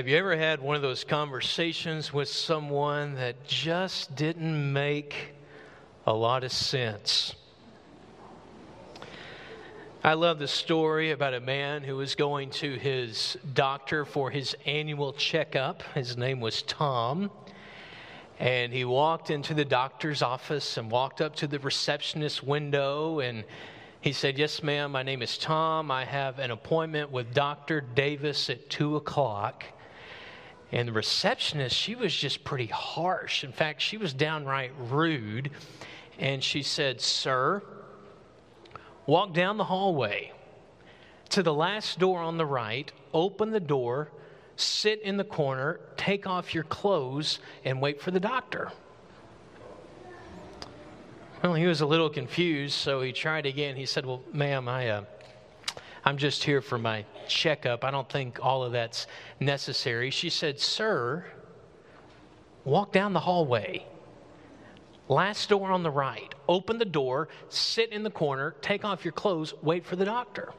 you 0.08 0.16
ever 0.16 0.38
had 0.38 0.62
one 0.62 0.78
of 0.78 0.82
those 0.82 1.04
conversations 1.04 2.14
with 2.14 2.30
someone 2.30 3.16
that 3.16 3.46
just 3.46 4.16
didn't 4.16 4.72
make 4.72 5.34
a 6.06 6.14
lot 6.14 6.46
of 6.46 6.54
sense? 6.54 7.36
I 10.02 10.14
love 10.14 10.40
the 10.40 10.48
story 10.48 11.12
about 11.12 11.34
a 11.34 11.42
man 11.42 11.84
who 11.84 11.98
was 11.98 12.16
going 12.16 12.52
to 12.52 12.78
his 12.78 13.38
doctor 13.54 14.06
for 14.06 14.32
his 14.32 14.56
annual 14.66 15.12
checkup. 15.12 15.84
His 15.94 16.16
name 16.16 16.40
was 16.40 16.62
Tom. 16.62 17.30
And 18.40 18.72
he 18.72 18.86
walked 18.86 19.30
into 19.30 19.54
the 19.54 19.66
doctor's 19.66 20.22
office 20.22 20.78
and 20.78 20.90
walked 20.90 21.20
up 21.20 21.36
to 21.38 21.48
the 21.48 21.60
receptionist 21.60 22.42
window 22.42 23.20
and 23.20 23.44
he 24.02 24.14
said, 24.14 24.38
Yes, 24.38 24.64
ma'am, 24.64 24.94
my 24.94 25.04
name 25.04 25.22
is 25.22 25.38
Tom. 25.38 25.92
I 25.92 26.06
have 26.06 26.40
an 26.40 26.52
appointment 26.52 27.12
with 27.12 27.34
Dr. 27.34 27.82
Davis 27.82 28.50
at 28.50 28.70
2 28.70 28.96
o'clock. 28.96 29.66
And 30.72 30.88
the 30.88 30.94
receptionist, 30.94 31.76
she 31.76 31.96
was 31.96 32.16
just 32.16 32.46
pretty 32.46 32.68
harsh. 32.68 33.44
In 33.44 33.52
fact, 33.52 33.82
she 33.82 33.98
was 33.98 34.14
downright 34.14 34.72
rude. 34.90 35.52
And 36.18 36.42
she 36.42 36.64
said, 36.64 37.02
Sir, 37.02 37.62
walk 39.06 39.34
down 39.34 39.58
the 39.58 39.66
hallway 39.66 40.32
to 41.30 41.44
the 41.44 41.54
last 41.54 42.00
door 42.00 42.22
on 42.22 42.38
the 42.38 42.46
right, 42.46 42.92
open 43.14 43.52
the 43.52 43.60
door, 43.60 44.12
sit 44.60 45.02
in 45.02 45.18
the 45.18 45.24
corner, 45.24 45.80
take 45.98 46.28
off 46.28 46.54
your 46.54 46.64
clothes, 46.66 47.40
and 47.66 47.82
wait 47.82 48.02
for 48.02 48.12
the 48.12 48.20
doctor. 48.20 48.72
Well, 51.44 51.54
he 51.54 51.68
was 51.68 51.82
a 51.82 51.86
little 51.86 52.10
confused, 52.10 52.74
so 52.76 53.02
he 53.02 53.14
tried 53.14 53.46
again. 53.46 53.76
He 53.76 53.86
said, 53.86 54.06
Well, 54.06 54.22
ma'am, 54.34 54.68
I, 54.68 54.90
uh, 54.90 55.04
I'm 56.04 56.18
just 56.18 56.44
here 56.44 56.62
for 56.62 56.78
my 56.78 57.06
checkup. 57.28 57.86
I 57.86 57.92
don't 57.92 58.10
think 58.10 58.44
all 58.44 58.64
of 58.64 58.74
that's 58.74 59.08
necessary. 59.40 60.10
She 60.10 60.30
said, 60.30 60.60
Sir, 60.60 61.26
walk 62.66 62.92
down 62.92 63.14
the 63.14 63.22
hallway. 63.22 63.86
Last 65.08 65.50
door 65.50 65.72
on 65.72 65.82
the 65.82 65.90
right. 65.90 66.34
Open 66.48 66.78
the 66.78 66.86
door, 66.86 67.30
sit 67.48 67.92
in 67.92 68.04
the 68.04 68.12
corner, 68.12 68.56
take 68.62 68.84
off 68.84 69.06
your 69.06 69.12
clothes, 69.14 69.54
wait 69.62 69.86
for 69.86 69.96
the 69.96 70.06
doctor. 70.06 70.52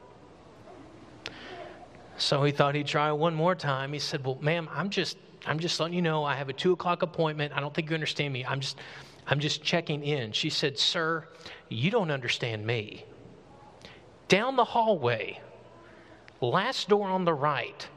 So 2.21 2.43
he 2.43 2.51
thought 2.51 2.75
he'd 2.75 2.85
try 2.85 3.11
one 3.11 3.33
more 3.33 3.55
time. 3.55 3.93
He 3.93 3.99
said, 3.99 4.23
Well, 4.23 4.37
ma'am, 4.41 4.69
I'm 4.71 4.91
just 4.91 5.17
I'm 5.47 5.57
just 5.57 5.79
letting 5.79 5.95
you 5.95 6.03
know 6.03 6.23
I 6.23 6.35
have 6.35 6.49
a 6.49 6.53
two 6.53 6.71
o'clock 6.71 7.01
appointment. 7.01 7.51
I 7.55 7.59
don't 7.59 7.73
think 7.73 7.89
you 7.89 7.95
understand 7.95 8.31
me. 8.31 8.45
I'm 8.45 8.59
just 8.59 8.77
I'm 9.25 9.39
just 9.39 9.63
checking 9.63 10.03
in. 10.03 10.31
She 10.31 10.51
said, 10.51 10.77
Sir, 10.77 11.27
you 11.67 11.89
don't 11.89 12.11
understand 12.11 12.63
me. 12.63 13.05
Down 14.27 14.55
the 14.55 14.63
hallway, 14.63 15.41
last 16.41 16.89
door 16.89 17.09
on 17.09 17.25
the 17.25 17.33
right, 17.33 17.87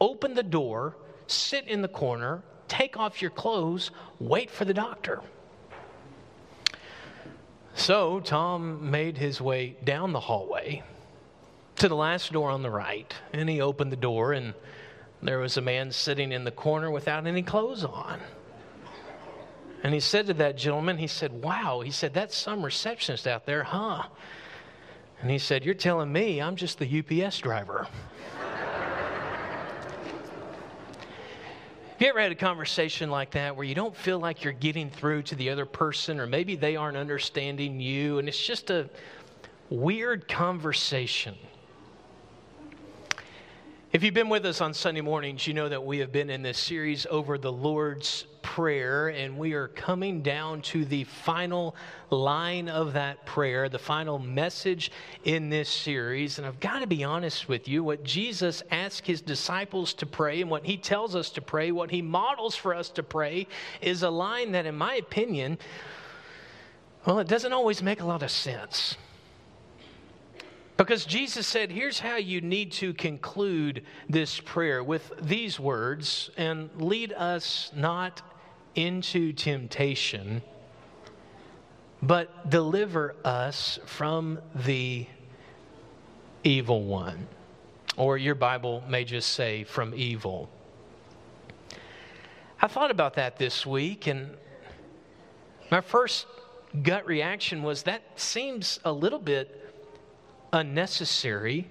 open 0.00 0.34
the 0.34 0.44
door, 0.44 0.96
sit 1.26 1.66
in 1.66 1.82
the 1.82 1.88
corner, 1.88 2.40
take 2.68 2.96
off 2.96 3.20
your 3.20 3.32
clothes, 3.32 3.90
wait 4.20 4.48
for 4.48 4.64
the 4.64 4.74
doctor. 4.74 5.22
So 7.74 8.20
Tom 8.20 8.92
made 8.92 9.18
his 9.18 9.40
way 9.40 9.76
down 9.82 10.12
the 10.12 10.20
hallway 10.20 10.84
to 11.76 11.88
the 11.88 11.96
last 11.96 12.32
door 12.32 12.50
on 12.50 12.62
the 12.62 12.70
right, 12.70 13.12
and 13.32 13.48
he 13.48 13.60
opened 13.60 13.92
the 13.92 13.96
door, 13.96 14.32
and 14.32 14.54
there 15.22 15.38
was 15.38 15.56
a 15.56 15.60
man 15.60 15.90
sitting 15.92 16.32
in 16.32 16.44
the 16.44 16.50
corner 16.50 16.90
without 16.90 17.26
any 17.26 17.42
clothes 17.42 17.84
on. 17.84 18.20
And 19.82 19.92
he 19.92 20.00
said 20.00 20.26
to 20.26 20.34
that 20.34 20.56
gentleman, 20.56 20.96
he 20.96 21.08
said, 21.08 21.32
Wow, 21.32 21.80
he 21.80 21.90
said, 21.90 22.14
that's 22.14 22.36
some 22.36 22.64
receptionist 22.64 23.26
out 23.26 23.46
there, 23.46 23.64
huh? 23.64 24.04
And 25.20 25.30
he 25.30 25.38
said, 25.38 25.64
You're 25.64 25.74
telling 25.74 26.12
me 26.12 26.40
I'm 26.40 26.56
just 26.56 26.78
the 26.78 26.98
UPS 27.24 27.38
driver. 27.38 27.88
Have 31.92 32.06
you 32.06 32.08
ever 32.08 32.20
had 32.20 32.32
a 32.32 32.36
conversation 32.36 33.10
like 33.10 33.30
that 33.32 33.54
where 33.54 33.64
you 33.64 33.76
don't 33.76 33.96
feel 33.96 34.18
like 34.18 34.42
you're 34.42 34.52
getting 34.52 34.90
through 34.90 35.22
to 35.22 35.36
the 35.36 35.50
other 35.50 35.64
person, 35.64 36.18
or 36.18 36.26
maybe 36.26 36.56
they 36.56 36.74
aren't 36.74 36.96
understanding 36.96 37.80
you, 37.80 38.18
and 38.18 38.26
it's 38.28 38.44
just 38.44 38.70
a 38.70 38.90
weird 39.70 40.26
conversation? 40.26 41.36
If 43.92 44.02
you've 44.02 44.14
been 44.14 44.30
with 44.30 44.46
us 44.46 44.62
on 44.62 44.72
Sunday 44.72 45.02
mornings, 45.02 45.46
you 45.46 45.52
know 45.52 45.68
that 45.68 45.84
we 45.84 45.98
have 45.98 46.10
been 46.10 46.30
in 46.30 46.40
this 46.40 46.56
series 46.56 47.06
over 47.10 47.36
the 47.36 47.52
Lord's 47.52 48.24
Prayer, 48.40 49.08
and 49.08 49.36
we 49.36 49.52
are 49.52 49.68
coming 49.68 50.22
down 50.22 50.62
to 50.62 50.86
the 50.86 51.04
final 51.04 51.76
line 52.08 52.70
of 52.70 52.94
that 52.94 53.26
prayer, 53.26 53.68
the 53.68 53.78
final 53.78 54.18
message 54.18 54.90
in 55.24 55.50
this 55.50 55.68
series. 55.68 56.38
And 56.38 56.46
I've 56.46 56.58
got 56.58 56.78
to 56.78 56.86
be 56.86 57.04
honest 57.04 57.50
with 57.50 57.68
you, 57.68 57.84
what 57.84 58.02
Jesus 58.02 58.62
asked 58.70 59.06
his 59.06 59.20
disciples 59.20 59.92
to 59.94 60.06
pray 60.06 60.40
and 60.40 60.50
what 60.50 60.64
he 60.64 60.78
tells 60.78 61.14
us 61.14 61.28
to 61.32 61.42
pray, 61.42 61.70
what 61.70 61.90
he 61.90 62.00
models 62.00 62.56
for 62.56 62.74
us 62.74 62.88
to 62.90 63.02
pray, 63.02 63.46
is 63.82 64.02
a 64.02 64.10
line 64.10 64.52
that, 64.52 64.64
in 64.64 64.74
my 64.74 64.94
opinion, 64.94 65.58
well, 67.04 67.18
it 67.18 67.28
doesn't 67.28 67.52
always 67.52 67.82
make 67.82 68.00
a 68.00 68.06
lot 68.06 68.22
of 68.22 68.30
sense. 68.30 68.96
Because 70.82 71.04
Jesus 71.04 71.46
said, 71.46 71.70
here's 71.70 72.00
how 72.00 72.16
you 72.16 72.40
need 72.40 72.72
to 72.72 72.92
conclude 72.92 73.84
this 74.08 74.40
prayer 74.40 74.82
with 74.82 75.12
these 75.22 75.60
words 75.60 76.28
and 76.36 76.70
lead 76.74 77.12
us 77.12 77.70
not 77.72 78.20
into 78.74 79.32
temptation, 79.32 80.42
but 82.02 82.50
deliver 82.50 83.14
us 83.24 83.78
from 83.86 84.40
the 84.56 85.06
evil 86.42 86.82
one. 86.82 87.28
Or 87.96 88.18
your 88.18 88.34
Bible 88.34 88.82
may 88.88 89.04
just 89.04 89.34
say, 89.34 89.62
from 89.62 89.94
evil. 89.94 90.50
I 92.60 92.66
thought 92.66 92.90
about 92.90 93.14
that 93.14 93.36
this 93.36 93.64
week, 93.64 94.08
and 94.08 94.30
my 95.70 95.80
first 95.80 96.26
gut 96.82 97.06
reaction 97.06 97.62
was 97.62 97.84
that 97.84 98.02
seems 98.16 98.80
a 98.84 98.90
little 98.90 99.20
bit 99.20 99.61
unnecessary. 100.52 101.68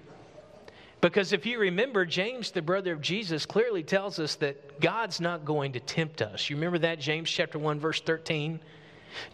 Because 1.00 1.32
if 1.32 1.44
you 1.46 1.58
remember, 1.58 2.04
James, 2.06 2.52
the 2.52 2.62
brother 2.62 2.92
of 2.92 3.00
Jesus, 3.00 3.44
clearly 3.44 3.82
tells 3.82 4.18
us 4.18 4.36
that 4.36 4.80
God's 4.80 5.20
not 5.20 5.44
going 5.44 5.72
to 5.72 5.80
tempt 5.80 6.22
us. 6.22 6.48
You 6.48 6.56
remember 6.56 6.78
that, 6.78 7.00
James 7.00 7.28
chapter 7.28 7.58
1, 7.58 7.80
verse 7.80 8.00
13? 8.00 8.60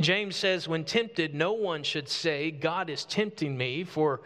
James 0.00 0.34
says, 0.34 0.66
When 0.66 0.84
tempted, 0.84 1.34
no 1.34 1.52
one 1.52 1.82
should 1.82 2.08
say, 2.08 2.50
God 2.50 2.88
is 2.88 3.04
tempting 3.04 3.56
me, 3.56 3.84
for 3.84 4.22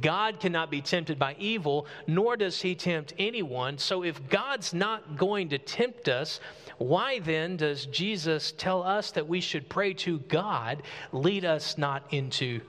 God 0.00 0.40
cannot 0.40 0.70
be 0.70 0.80
tempted 0.80 1.18
by 1.18 1.36
evil, 1.38 1.86
nor 2.06 2.36
does 2.36 2.60
he 2.60 2.74
tempt 2.74 3.12
anyone. 3.18 3.78
So 3.78 4.02
if 4.02 4.28
God's 4.28 4.72
not 4.72 5.16
going 5.16 5.48
to 5.50 5.58
tempt 5.58 6.08
us, 6.08 6.40
why 6.78 7.20
then 7.20 7.56
does 7.56 7.86
Jesus 7.86 8.52
tell 8.56 8.82
us 8.82 9.10
that 9.12 9.28
we 9.28 9.40
should 9.40 9.68
pray 9.68 9.94
to 9.94 10.18
God, 10.20 10.82
lead 11.12 11.44
us 11.44 11.78
not 11.78 12.04
into 12.10 12.60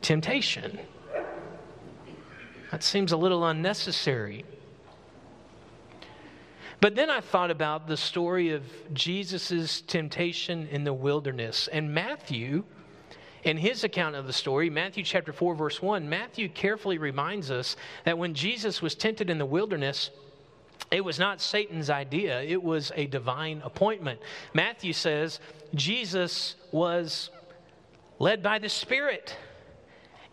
temptation? 0.00 0.78
That 2.76 2.82
seems 2.82 3.12
a 3.12 3.16
little 3.16 3.46
unnecessary. 3.46 4.44
But 6.82 6.94
then 6.94 7.08
I 7.08 7.22
thought 7.22 7.50
about 7.50 7.86
the 7.86 7.96
story 7.96 8.50
of 8.50 8.64
Jesus' 8.92 9.80
temptation 9.80 10.68
in 10.70 10.84
the 10.84 10.92
wilderness. 10.92 11.70
And 11.72 11.94
Matthew, 11.94 12.64
in 13.44 13.56
his 13.56 13.82
account 13.82 14.14
of 14.14 14.26
the 14.26 14.32
story, 14.34 14.68
Matthew 14.68 15.04
chapter 15.04 15.32
4, 15.32 15.54
verse 15.54 15.80
1, 15.80 16.06
Matthew 16.06 16.50
carefully 16.50 16.98
reminds 16.98 17.50
us 17.50 17.76
that 18.04 18.18
when 18.18 18.34
Jesus 18.34 18.82
was 18.82 18.94
tempted 18.94 19.30
in 19.30 19.38
the 19.38 19.46
wilderness, 19.46 20.10
it 20.90 21.02
was 21.02 21.18
not 21.18 21.40
Satan's 21.40 21.88
idea, 21.88 22.42
it 22.42 22.62
was 22.62 22.92
a 22.94 23.06
divine 23.06 23.62
appointment. 23.64 24.20
Matthew 24.52 24.92
says 24.92 25.40
Jesus 25.74 26.56
was 26.72 27.30
led 28.18 28.42
by 28.42 28.58
the 28.58 28.68
Spirit 28.68 29.34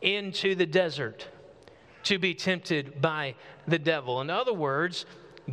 into 0.01 0.55
the 0.55 0.65
desert 0.65 1.29
to 2.03 2.17
be 2.17 2.33
tempted 2.33 3.01
by 3.01 3.35
the 3.67 3.79
devil. 3.79 4.21
In 4.21 4.29
other 4.29 4.53
words, 4.53 5.05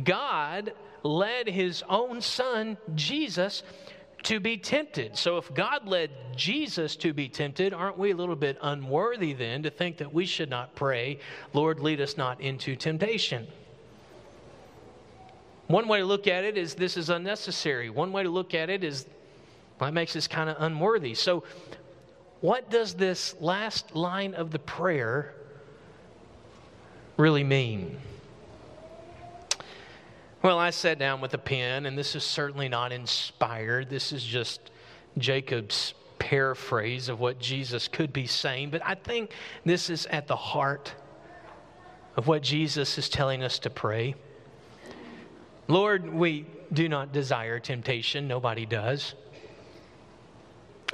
God 0.03 0.73
led 1.03 1.47
his 1.47 1.83
own 1.89 2.21
son, 2.21 2.77
Jesus, 2.95 3.63
to 4.23 4.39
be 4.39 4.57
tempted. 4.57 5.17
So 5.17 5.37
if 5.37 5.51
God 5.53 5.87
led 5.87 6.11
Jesus 6.35 6.95
to 6.97 7.13
be 7.13 7.27
tempted, 7.27 7.73
aren't 7.73 7.97
we 7.97 8.11
a 8.11 8.15
little 8.15 8.35
bit 8.35 8.57
unworthy 8.61 9.33
then 9.33 9.63
to 9.63 9.69
think 9.69 9.97
that 9.97 10.13
we 10.13 10.25
should 10.25 10.49
not 10.49 10.75
pray, 10.75 11.19
Lord, 11.53 11.79
lead 11.79 12.01
us 12.01 12.17
not 12.17 12.39
into 12.39 12.75
temptation? 12.75 13.47
One 15.67 15.87
way 15.87 15.99
to 15.99 16.05
look 16.05 16.27
at 16.27 16.43
it 16.43 16.57
is 16.57 16.75
this 16.75 16.97
is 16.97 17.09
unnecessary. 17.09 17.89
One 17.89 18.11
way 18.11 18.23
to 18.23 18.29
look 18.29 18.53
at 18.53 18.69
it 18.69 18.83
is 18.83 19.07
well, 19.79 19.87
that 19.87 19.93
makes 19.93 20.15
us 20.15 20.27
kind 20.27 20.47
of 20.47 20.57
unworthy. 20.59 21.15
So, 21.15 21.43
what 22.41 22.69
does 22.69 22.93
this 22.93 23.35
last 23.39 23.95
line 23.95 24.35
of 24.35 24.51
the 24.51 24.59
prayer 24.59 25.33
really 27.17 27.43
mean? 27.43 27.97
Well, 30.41 30.57
I 30.57 30.71
sat 30.71 30.97
down 30.97 31.21
with 31.21 31.33
a 31.35 31.37
pen, 31.37 31.85
and 31.85 31.97
this 31.97 32.15
is 32.15 32.23
certainly 32.23 32.67
not 32.67 32.91
inspired. 32.91 33.89
This 33.89 34.11
is 34.11 34.23
just 34.23 34.71
Jacob's 35.17 35.93
paraphrase 36.17 37.09
of 37.09 37.19
what 37.19 37.39
Jesus 37.39 37.87
could 37.87 38.13
be 38.13 38.27
saying, 38.27 38.69
but 38.69 38.81
I 38.85 38.95
think 38.95 39.31
this 39.65 39.89
is 39.89 40.05
at 40.07 40.27
the 40.27 40.35
heart 40.35 40.93
of 42.15 42.27
what 42.27 42.41
Jesus 42.41 42.97
is 42.97 43.09
telling 43.09 43.43
us 43.43 43.59
to 43.59 43.69
pray. 43.69 44.15
Lord, 45.67 46.11
we 46.13 46.45
do 46.73 46.89
not 46.89 47.11
desire 47.11 47.59
temptation, 47.59 48.27
nobody 48.27 48.65
does. 48.65 49.15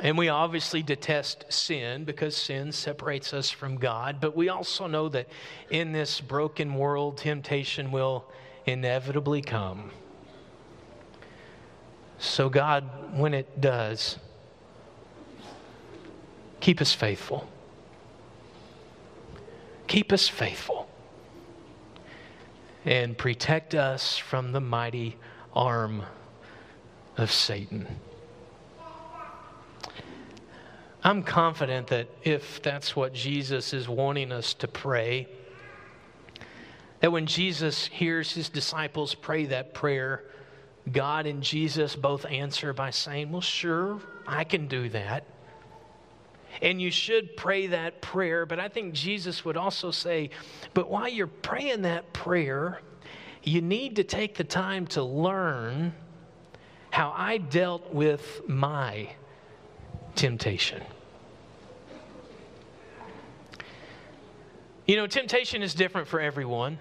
And 0.02 0.18
we 0.18 0.30
obviously 0.30 0.84
detest 0.84 1.46
sin 1.50 2.04
because 2.04 2.38
sin 2.38 2.72
separates 2.72 3.34
us 3.34 3.50
from 3.50 3.78
God. 3.78 4.18
But 4.22 4.36
we 4.36 4.50
also 4.50 4.86
know 4.86 5.10
that 5.10 5.28
in 5.72 5.92
this 5.92 6.22
broken 6.22 6.76
world, 6.76 7.18
temptation 7.18 7.92
will 7.92 8.26
inevitably 8.66 9.42
come. 9.42 9.92
So, 12.20 12.50
God, 12.50 13.18
when 13.18 13.34
it 13.34 13.60
does, 13.60 14.20
keep 16.60 16.80
us 16.80 16.94
faithful. 16.94 17.48
Keep 19.88 20.12
us 20.12 20.28
faithful. 20.28 20.90
And 22.86 23.18
protect 23.18 23.74
us 23.74 24.18
from 24.18 24.52
the 24.52 24.62
mighty 24.62 25.18
arm 25.54 26.04
of 27.18 27.32
Satan. 27.32 27.88
I'm 31.08 31.24
confident 31.24 31.88
that 31.88 32.10
if 32.24 32.62
that's 32.62 32.94
what 32.94 33.14
Jesus 33.14 33.72
is 33.72 33.88
wanting 33.88 34.34
us 34.34 34.54
to 34.56 34.68
pray, 34.68 35.30
that 37.00 37.14
when 37.14 37.26
Jesus 37.26 37.86
hears 37.86 38.34
his 38.34 38.50
disciples 38.50 39.16
pray 39.16 39.46
that 39.46 39.74
prayer, 39.74 40.26
God 40.92 41.26
and 41.26 41.42
Jesus 41.42 41.96
both 41.96 42.26
answer 42.26 42.74
by 42.74 42.90
saying, 42.90 43.32
Well, 43.32 43.40
sure, 43.40 44.02
I 44.28 44.44
can 44.44 44.68
do 44.68 44.90
that. 44.90 45.24
And 46.62 46.82
you 46.82 46.92
should 46.92 47.38
pray 47.38 47.68
that 47.68 48.02
prayer, 48.02 48.46
but 48.46 48.60
I 48.60 48.68
think 48.68 48.94
Jesus 48.94 49.46
would 49.46 49.56
also 49.56 49.92
say, 49.92 50.32
But 50.74 50.90
while 50.90 51.08
you're 51.08 51.28
praying 51.28 51.84
that 51.84 52.12
prayer, 52.12 52.82
you 53.44 53.62
need 53.62 53.96
to 53.96 54.04
take 54.04 54.36
the 54.36 54.44
time 54.44 54.86
to 54.88 55.04
learn 55.04 55.94
how 56.90 57.14
I 57.16 57.38
dealt 57.38 57.94
with 57.94 58.42
my 58.46 59.08
temptation. 60.14 60.84
You 64.88 64.96
know, 64.96 65.06
temptation 65.06 65.62
is 65.62 65.74
different 65.74 66.08
for 66.08 66.22
everyone. 66.22 66.80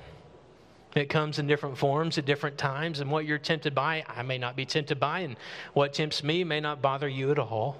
It 0.95 1.09
comes 1.09 1.41
in 1.41 1.49
different 1.49 1.77
forms 1.77 2.19
at 2.19 2.25
different 2.25 2.57
times, 2.57 3.01
and 3.01 3.11
what 3.11 3.27
you're 3.27 3.37
tempted 3.37 3.75
by, 3.75 4.05
I 4.09 4.23
may 4.23 4.39
not 4.39 4.55
be 4.55 4.65
tempted 4.65 5.01
by, 5.01 5.21
and 5.21 5.37
what 5.75 5.93
tempts 5.93 6.23
me 6.23 6.45
may 6.45 6.61
not 6.61 6.81
bother 6.81 7.09
you 7.09 7.33
at 7.33 7.39
all. 7.41 7.77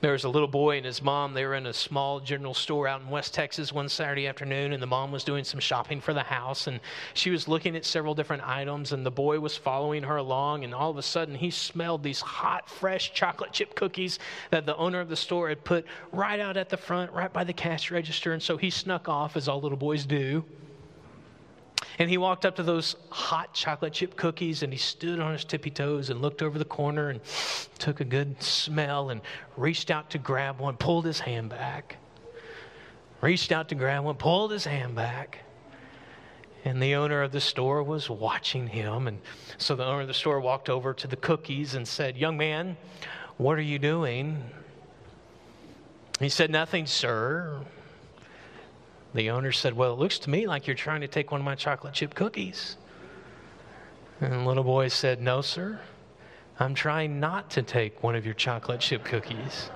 There 0.00 0.12
was 0.12 0.24
a 0.24 0.28
little 0.28 0.48
boy 0.48 0.76
and 0.76 0.84
his 0.84 1.00
mom. 1.00 1.32
They 1.32 1.46
were 1.46 1.54
in 1.54 1.64
a 1.64 1.72
small 1.72 2.20
general 2.20 2.52
store 2.52 2.86
out 2.86 3.00
in 3.00 3.08
West 3.08 3.32
Texas 3.32 3.72
one 3.72 3.88
Saturday 3.88 4.26
afternoon, 4.26 4.74
and 4.74 4.82
the 4.82 4.86
mom 4.86 5.12
was 5.12 5.24
doing 5.24 5.44
some 5.44 5.60
shopping 5.60 6.00
for 6.00 6.12
the 6.12 6.22
house. 6.22 6.66
And 6.66 6.80
she 7.14 7.30
was 7.30 7.48
looking 7.48 7.74
at 7.74 7.86
several 7.86 8.14
different 8.14 8.46
items, 8.46 8.92
and 8.92 9.06
the 9.06 9.10
boy 9.10 9.40
was 9.40 9.56
following 9.56 10.02
her 10.02 10.16
along. 10.16 10.64
And 10.64 10.74
all 10.74 10.90
of 10.90 10.98
a 10.98 11.02
sudden, 11.02 11.34
he 11.34 11.50
smelled 11.50 12.02
these 12.02 12.20
hot, 12.20 12.68
fresh 12.68 13.14
chocolate 13.14 13.52
chip 13.52 13.74
cookies 13.74 14.18
that 14.50 14.66
the 14.66 14.76
owner 14.76 15.00
of 15.00 15.08
the 15.08 15.16
store 15.16 15.48
had 15.48 15.64
put 15.64 15.86
right 16.12 16.40
out 16.40 16.58
at 16.58 16.68
the 16.68 16.76
front, 16.76 17.10
right 17.12 17.32
by 17.32 17.44
the 17.44 17.54
cash 17.54 17.90
register. 17.90 18.34
And 18.34 18.42
so 18.42 18.58
he 18.58 18.68
snuck 18.68 19.08
off, 19.08 19.36
as 19.36 19.48
all 19.48 19.60
little 19.60 19.78
boys 19.78 20.04
do. 20.04 20.44
And 21.98 22.10
he 22.10 22.18
walked 22.18 22.44
up 22.44 22.56
to 22.56 22.62
those 22.62 22.96
hot 23.10 23.54
chocolate 23.54 23.92
chip 23.92 24.16
cookies 24.16 24.62
and 24.62 24.72
he 24.72 24.78
stood 24.78 25.20
on 25.20 25.32
his 25.32 25.44
tippy 25.44 25.70
toes 25.70 26.10
and 26.10 26.20
looked 26.20 26.42
over 26.42 26.58
the 26.58 26.64
corner 26.64 27.10
and 27.10 27.20
took 27.78 28.00
a 28.00 28.04
good 28.04 28.42
smell 28.42 29.10
and 29.10 29.20
reached 29.56 29.90
out 29.90 30.10
to 30.10 30.18
grab 30.18 30.58
one, 30.58 30.76
pulled 30.76 31.04
his 31.04 31.20
hand 31.20 31.50
back. 31.50 31.96
Reached 33.20 33.52
out 33.52 33.68
to 33.68 33.74
grab 33.74 34.04
one, 34.04 34.16
pulled 34.16 34.50
his 34.50 34.64
hand 34.64 34.94
back. 34.94 35.40
And 36.64 36.82
the 36.82 36.94
owner 36.94 37.22
of 37.22 37.30
the 37.30 37.40
store 37.40 37.82
was 37.82 38.10
watching 38.10 38.66
him. 38.66 39.06
And 39.06 39.20
so 39.58 39.76
the 39.76 39.84
owner 39.84 40.02
of 40.02 40.08
the 40.08 40.14
store 40.14 40.40
walked 40.40 40.68
over 40.68 40.94
to 40.94 41.06
the 41.06 41.16
cookies 41.16 41.74
and 41.74 41.86
said, 41.86 42.16
Young 42.16 42.36
man, 42.36 42.76
what 43.36 43.58
are 43.58 43.62
you 43.62 43.78
doing? 43.78 44.42
He 46.20 46.28
said, 46.28 46.50
Nothing, 46.50 46.86
sir. 46.86 47.60
The 49.14 49.30
owner 49.30 49.52
said, 49.52 49.74
Well, 49.74 49.92
it 49.92 49.98
looks 49.98 50.18
to 50.20 50.30
me 50.30 50.46
like 50.46 50.66
you're 50.66 50.76
trying 50.76 51.00
to 51.02 51.08
take 51.08 51.30
one 51.30 51.40
of 51.40 51.44
my 51.44 51.54
chocolate 51.54 51.94
chip 51.94 52.14
cookies. 52.14 52.76
And 54.20 54.32
the 54.32 54.38
little 54.38 54.64
boy 54.64 54.88
said, 54.88 55.22
No, 55.22 55.40
sir. 55.40 55.80
I'm 56.58 56.74
trying 56.74 57.20
not 57.20 57.50
to 57.52 57.62
take 57.62 58.02
one 58.02 58.14
of 58.14 58.24
your 58.24 58.34
chocolate 58.34 58.80
chip 58.80 59.04
cookies. 59.04 59.70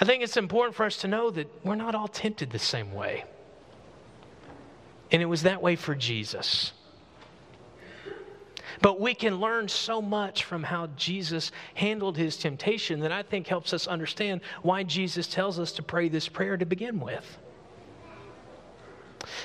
I 0.00 0.04
think 0.04 0.22
it's 0.22 0.36
important 0.36 0.74
for 0.74 0.86
us 0.86 0.98
to 0.98 1.08
know 1.08 1.30
that 1.30 1.48
we're 1.64 1.74
not 1.74 1.94
all 1.94 2.08
tempted 2.08 2.50
the 2.50 2.58
same 2.58 2.92
way. 2.94 3.24
And 5.12 5.20
it 5.20 5.26
was 5.26 5.42
that 5.42 5.60
way 5.60 5.76
for 5.76 5.94
Jesus. 5.94 6.72
But 8.82 9.00
we 9.00 9.14
can 9.14 9.40
learn 9.40 9.68
so 9.68 10.00
much 10.00 10.44
from 10.44 10.62
how 10.62 10.88
Jesus 10.96 11.52
handled 11.74 12.16
his 12.16 12.36
temptation 12.36 13.00
that 13.00 13.12
I 13.12 13.22
think 13.22 13.46
helps 13.46 13.72
us 13.72 13.86
understand 13.86 14.40
why 14.62 14.82
Jesus 14.84 15.26
tells 15.26 15.58
us 15.58 15.72
to 15.72 15.82
pray 15.82 16.08
this 16.08 16.28
prayer 16.28 16.56
to 16.56 16.64
begin 16.64 16.98
with. 16.98 17.38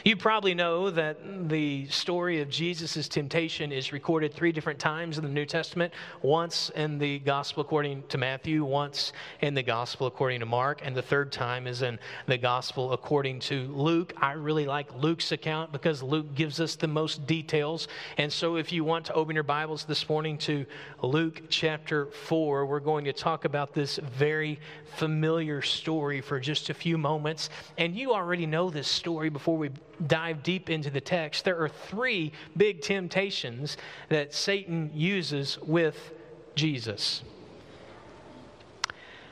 You 0.04 0.16
probably 0.16 0.54
know 0.54 0.90
that 0.92 1.50
the 1.50 1.88
story 1.88 2.42
of 2.42 2.50
Jesus' 2.50 3.08
temptation 3.08 3.72
is 3.72 3.92
recorded 3.92 4.34
three 4.34 4.52
different 4.52 4.80
times 4.80 5.18
in 5.18 5.24
the 5.24 5.30
New 5.30 5.46
Testament 5.46 5.94
once 6.22 6.70
in 6.76 6.98
the 6.98 7.20
Gospel 7.20 7.62
according 7.62 8.04
to 8.10 8.18
Matthew, 8.18 8.64
once 8.64 9.14
in 9.42 9.54
the 9.54 9.64
Gospel 9.64 10.08
according 10.08 10.40
to 10.42 10.46
Mark, 10.46 10.82
and 10.84 10.96
the 10.96 11.02
third 11.02 11.32
time 11.32 11.68
is 11.68 11.82
in 11.82 12.00
the 12.28 12.38
Gospel 12.38 12.94
according 12.94 13.40
to 13.42 13.68
Luke. 13.68 14.14
I 14.18 14.34
really 14.34 14.66
like 14.66 14.94
Luke's 14.96 15.32
account 15.32 15.72
because 15.72 16.04
Luke 16.04 16.36
gives 16.36 16.60
us 16.60 16.76
the 16.76 16.88
most 16.88 17.26
details. 17.26 17.88
And 18.18 18.32
so 18.32 18.58
if 18.58 18.72
you 18.72 18.84
want 18.84 19.06
to 19.06 19.14
open 19.14 19.36
your 19.36 19.44
Bibles 19.44 19.86
this 19.86 20.08
morning 20.08 20.38
to 20.40 20.66
Luke 21.02 21.44
chapter 21.50 22.08
4, 22.08 22.66
we're 22.66 22.80
going 22.80 23.06
to 23.06 23.14
talk 23.14 23.46
about 23.46 23.74
this 23.74 23.98
very 23.98 24.60
familiar 24.96 25.62
story 25.62 26.22
for 26.22 26.40
just 26.40 26.70
a 26.70 26.74
few 26.74 26.98
moments. 26.98 27.50
And 27.78 27.96
you 27.96 28.14
already 28.14 28.46
know 28.46 28.70
this 28.70 28.88
story 28.88 29.30
before 29.30 29.58
we 29.58 29.65
dive 30.08 30.44
deep 30.44 30.70
into 30.70 30.90
the 30.90 31.02
text, 31.02 31.46
there 31.46 31.62
are 31.62 31.70
three 31.70 32.32
big 32.58 32.82
temptations 32.82 33.78
that 34.10 34.34
Satan 34.34 34.92
uses 34.94 35.58
with 35.62 36.12
Jesus. 36.56 37.24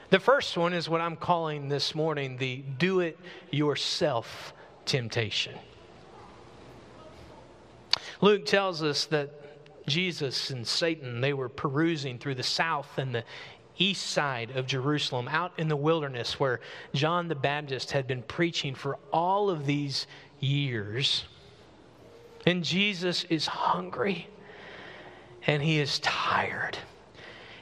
The 0.10 0.20
first 0.20 0.58
one 0.58 0.74
is 0.74 0.88
what 0.88 1.02
I'm 1.02 1.16
calling 1.16 1.70
this 1.70 1.96
morning 1.96 2.38
the 2.38 2.58
do 2.78 3.00
it 3.00 3.18
yourself 3.50 4.54
temptation. 4.86 5.56
Luke 8.22 8.46
tells 8.46 8.84
us 8.84 9.06
that 9.06 9.32
Jesus 9.88 10.50
and 10.50 10.66
Satan 10.66 11.20
they 11.20 11.34
were 11.34 11.50
perusing 11.50 12.20
through 12.20 12.36
the 12.36 12.44
south 12.44 12.98
and 12.98 13.14
the 13.14 13.24
east 13.78 14.06
side 14.08 14.52
of 14.52 14.68
Jerusalem, 14.68 15.28
out 15.28 15.52
in 15.58 15.68
the 15.68 15.76
wilderness 15.76 16.40
where 16.40 16.60
John 16.94 17.28
the 17.28 17.36
Baptist 17.36 17.92
had 17.92 18.08
been 18.08 18.22
preaching 18.22 18.76
for 18.76 19.00
all 19.12 19.50
of 19.50 19.66
these 19.66 20.06
years. 20.44 21.26
And 22.46 22.64
Jesus 22.64 23.24
is 23.26 23.46
hungry 23.48 24.28
and 25.48 25.62
he 25.62 25.80
is 25.80 26.00
tired. 26.00 26.78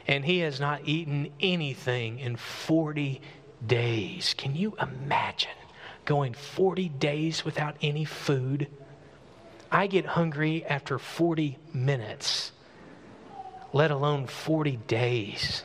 And 0.07 0.25
he 0.25 0.39
has 0.39 0.59
not 0.59 0.81
eaten 0.85 1.31
anything 1.39 2.19
in 2.19 2.35
40 2.35 3.21
days. 3.65 4.33
Can 4.37 4.55
you 4.55 4.75
imagine 4.81 5.51
going 6.05 6.33
40 6.33 6.89
days 6.89 7.45
without 7.45 7.77
any 7.81 8.05
food? 8.05 8.67
I 9.71 9.87
get 9.87 10.05
hungry 10.05 10.65
after 10.65 10.99
40 10.99 11.57
minutes, 11.73 12.51
let 13.71 13.91
alone 13.91 14.27
40 14.27 14.77
days. 14.87 15.63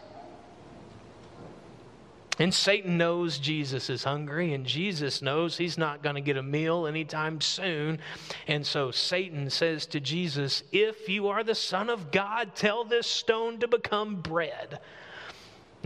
And 2.39 2.53
Satan 2.53 2.99
knows 2.99 3.39
Jesus 3.39 3.89
is 3.89 4.05
hungry, 4.05 4.53
and 4.53 4.67
Jesus 4.67 5.23
knows 5.23 5.57
he's 5.57 5.79
not 5.79 6.03
going 6.03 6.17
to 6.17 6.21
get 6.21 6.37
a 6.37 6.43
meal 6.43 6.87
anytime 6.87 7.41
soon. 7.41 7.99
And 8.47 8.67
so 8.67 8.91
Satan 8.91 9.49
says 9.49 9.87
to 9.87 10.01
Jesus, 10.01 10.63
If 10.71 11.09
you 11.09 11.29
are 11.29 11.43
the 11.43 11.55
Son 11.55 11.89
of 11.89 12.11
God, 12.11 12.55
tell 12.55 12.85
this 12.85 13.07
stone 13.07 13.59
to 13.61 13.69
become 13.69 14.21
bread. 14.21 14.81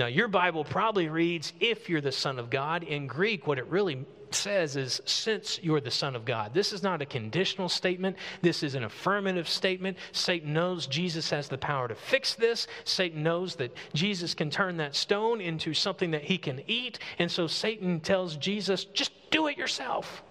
Now, 0.01 0.07
your 0.07 0.29
Bible 0.29 0.65
probably 0.65 1.11
reads, 1.11 1.53
If 1.61 1.91
you're 1.91 2.01
the 2.01 2.11
Son 2.11 2.39
of 2.39 2.49
God. 2.49 2.85
In 2.85 3.07
Greek, 3.07 3.47
what 3.47 3.59
it 3.59 3.67
really 3.67 4.07
says 4.31 4.75
is, 4.75 5.03
since 5.05 5.61
you're 5.63 5.83
the 5.83 5.91
Son 5.91 6.17
of 6.17 6.25
God. 6.25 6.55
This 6.55 6.73
is 6.73 6.83
not 6.83 7.03
a 7.03 7.07
conditional 7.07 7.69
statement. 7.69 8.17
This 8.41 8.63
is 8.63 8.75
an 8.75 8.85
affirmative 8.85 9.47
statement. 9.47 9.99
Satan 10.13 10.55
knows 10.55 10.87
Jesus 10.87 11.29
has 11.29 11.49
the 11.51 11.59
power 11.59 11.87
to 11.87 11.95
fix 11.95 12.35
this. 12.35 12.67
Satan 12.85 13.23
knows 13.23 13.57
that 13.57 13.77
Jesus 13.93 14.33
can 14.33 14.49
turn 14.49 14.79
that 14.79 14.97
stone 14.97 15.43
into 15.43 15.75
something 15.75 16.13
that 16.13 16.25
he 16.25 16.39
can 16.39 16.63
eat. 16.67 16.99
And 17.19 17.31
so 17.31 17.47
Satan 17.47 18.01
tells 18.01 18.37
Jesus, 18.37 18.85
just 18.85 19.13
do 19.31 19.49
it 19.49 19.59
yourself. 19.59 20.23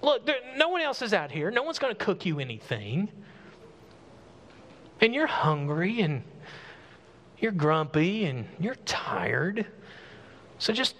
Look, 0.00 0.26
there, 0.26 0.36
no 0.56 0.68
one 0.68 0.82
else 0.82 1.02
is 1.02 1.12
out 1.12 1.32
here. 1.32 1.50
No 1.50 1.64
one's 1.64 1.80
going 1.80 1.92
to 1.92 2.04
cook 2.04 2.24
you 2.24 2.38
anything. 2.38 3.08
And 5.00 5.12
you're 5.12 5.26
hungry 5.26 6.02
and 6.02 6.22
you're 7.42 7.52
grumpy 7.52 8.24
and 8.24 8.46
you're 8.58 8.76
tired. 8.76 9.66
So 10.58 10.72
just 10.72 10.94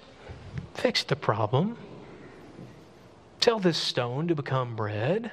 Fix 0.74 1.04
the 1.04 1.16
problem. 1.16 1.76
Tell 3.40 3.58
this 3.58 3.78
stone 3.78 4.28
to 4.28 4.34
become 4.34 4.76
bread. 4.76 5.30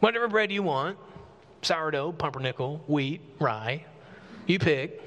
Whatever 0.00 0.28
bread 0.28 0.52
you 0.52 0.62
want 0.62 0.98
sourdough, 1.62 2.12
pumpernickel, 2.12 2.84
wheat, 2.86 3.22
rye 3.38 3.86
you 4.46 4.58
pick. 4.58 5.00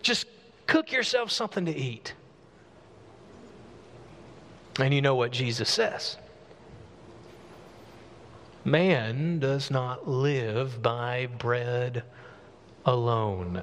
Just 0.00 0.26
cook 0.68 0.92
yourself 0.92 1.32
something 1.32 1.64
to 1.64 1.76
eat. 1.76 2.14
And 4.78 4.94
you 4.94 5.02
know 5.02 5.16
what 5.16 5.32
Jesus 5.32 5.68
says 5.68 6.16
Man 8.64 9.40
does 9.40 9.70
not 9.72 10.06
live 10.06 10.80
by 10.80 11.26
bread 11.26 12.04
alone 12.84 13.62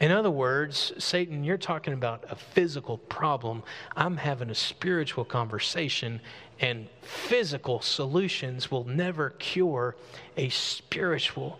In 0.00 0.10
other 0.10 0.30
words, 0.30 0.92
Satan, 0.98 1.44
you're 1.44 1.56
talking 1.56 1.94
about 1.94 2.24
a 2.28 2.36
physical 2.36 2.98
problem. 2.98 3.62
I'm 3.96 4.18
having 4.18 4.50
a 4.50 4.54
spiritual 4.54 5.24
conversation, 5.24 6.20
and 6.60 6.88
physical 7.00 7.80
solutions 7.80 8.70
will 8.70 8.84
never 8.84 9.30
cure 9.30 9.96
a 10.36 10.50
spiritual 10.50 11.58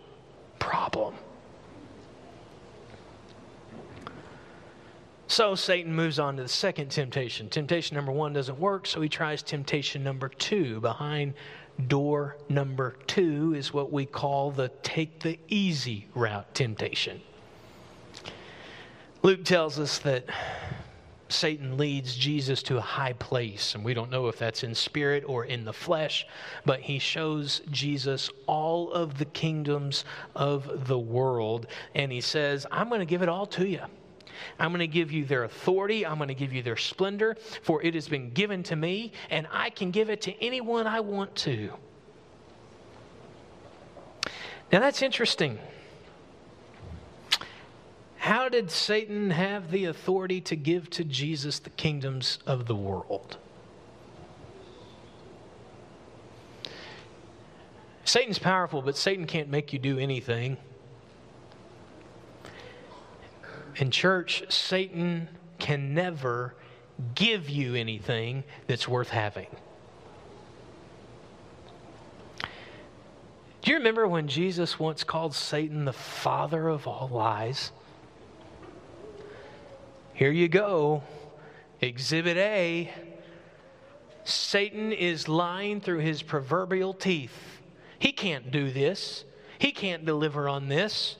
problem. 0.59 1.15
So 5.27 5.55
Satan 5.55 5.93
moves 5.93 6.19
on 6.19 6.37
to 6.37 6.43
the 6.43 6.49
second 6.49 6.91
temptation. 6.91 7.49
Temptation 7.49 7.95
number 7.95 8.11
one 8.11 8.31
doesn't 8.31 8.59
work, 8.59 8.85
so 8.85 9.01
he 9.01 9.09
tries 9.09 9.41
temptation 9.41 10.03
number 10.03 10.29
two. 10.29 10.79
Behind 10.81 11.33
door 11.87 12.37
number 12.49 12.95
two 13.07 13.53
is 13.55 13.73
what 13.73 13.91
we 13.91 14.05
call 14.05 14.51
the 14.51 14.69
take 14.81 15.19
the 15.21 15.39
easy 15.47 16.07
route 16.15 16.53
temptation. 16.53 17.21
Luke 19.23 19.43
tells 19.43 19.79
us 19.79 19.99
that 19.99 20.25
Satan 21.29 21.77
leads 21.77 22.15
Jesus 22.15 22.61
to 22.63 22.77
a 22.77 22.81
high 22.81 23.13
place, 23.13 23.73
and 23.73 23.83
we 23.83 23.93
don't 23.93 24.11
know 24.11 24.27
if 24.27 24.37
that's 24.37 24.63
in 24.63 24.75
spirit 24.75 25.23
or 25.27 25.45
in 25.45 25.65
the 25.65 25.73
flesh, 25.73 26.27
but 26.65 26.79
he 26.79 26.99
shows 26.99 27.61
Jesus 27.71 28.29
all 28.45 28.91
of 28.91 29.17
the 29.17 29.25
kingdoms 29.25 30.05
of 30.35 30.87
the 30.87 30.99
world, 30.99 31.67
and 31.95 32.11
he 32.11 32.21
says, 32.21 32.67
I'm 32.71 32.89
going 32.89 32.99
to 32.99 33.05
give 33.05 33.23
it 33.23 33.29
all 33.29 33.47
to 33.47 33.67
you. 33.67 33.81
I'm 34.59 34.69
going 34.69 34.79
to 34.79 34.87
give 34.87 35.11
you 35.11 35.25
their 35.25 35.43
authority. 35.43 36.05
I'm 36.05 36.17
going 36.17 36.29
to 36.29 36.33
give 36.33 36.53
you 36.53 36.61
their 36.63 36.77
splendor, 36.77 37.35
for 37.61 37.81
it 37.83 37.93
has 37.93 38.07
been 38.07 38.31
given 38.31 38.63
to 38.63 38.75
me, 38.75 39.11
and 39.29 39.47
I 39.51 39.69
can 39.69 39.91
give 39.91 40.09
it 40.09 40.21
to 40.21 40.43
anyone 40.43 40.87
I 40.87 40.99
want 40.99 41.35
to. 41.37 41.71
Now 44.71 44.79
that's 44.79 45.01
interesting. 45.01 45.59
How 48.17 48.49
did 48.49 48.71
Satan 48.71 49.29
have 49.29 49.69
the 49.69 49.85
authority 49.85 50.41
to 50.41 50.55
give 50.55 50.89
to 50.91 51.03
Jesus 51.03 51.59
the 51.59 51.69
kingdoms 51.69 52.39
of 52.47 52.65
the 52.65 52.75
world? 52.75 53.37
Satan's 58.03 58.39
powerful, 58.39 58.81
but 58.81 58.97
Satan 58.97 59.27
can't 59.27 59.49
make 59.49 59.73
you 59.73 59.79
do 59.79 59.99
anything. 59.99 60.57
In 63.77 63.91
church, 63.91 64.43
Satan 64.49 65.27
can 65.59 65.93
never 65.93 66.55
give 67.13 67.49
you 67.49 67.75
anything 67.75 68.43
that's 68.67 68.87
worth 68.87 69.09
having. 69.09 69.47
Do 73.61 73.71
you 73.71 73.77
remember 73.77 74.07
when 74.07 74.27
Jesus 74.27 74.79
once 74.79 75.03
called 75.03 75.33
Satan 75.33 75.85
the 75.85 75.93
father 75.93 76.69
of 76.69 76.87
all 76.87 77.09
lies? 77.11 77.71
Here 80.13 80.31
you 80.31 80.47
go. 80.47 81.03
Exhibit 81.81 82.37
A 82.37 82.93
Satan 84.23 84.91
is 84.91 85.27
lying 85.27 85.79
through 85.79 85.99
his 85.99 86.23
proverbial 86.23 86.95
teeth. 86.95 87.61
He 87.99 88.11
can't 88.11 88.51
do 88.51 88.71
this, 88.71 89.23
he 89.59 89.71
can't 89.71 90.05
deliver 90.05 90.49
on 90.49 90.67
this. 90.67 91.17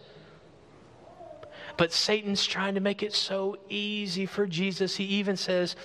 But 1.77 1.91
Satan's 1.91 2.45
trying 2.45 2.75
to 2.75 2.79
make 2.79 3.03
it 3.03 3.13
so 3.13 3.57
easy 3.69 4.25
for 4.25 4.45
Jesus. 4.45 4.95
He 4.95 5.05
even 5.05 5.35
says, 5.35 5.75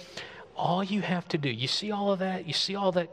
All 0.56 0.84
you 0.84 1.00
have 1.02 1.26
to 1.28 1.38
do, 1.38 1.48
you 1.48 1.68
see 1.68 1.90
all 1.90 2.12
of 2.12 2.20
that? 2.20 2.46
You 2.46 2.52
see 2.52 2.76
all 2.76 2.92
that, 2.92 3.10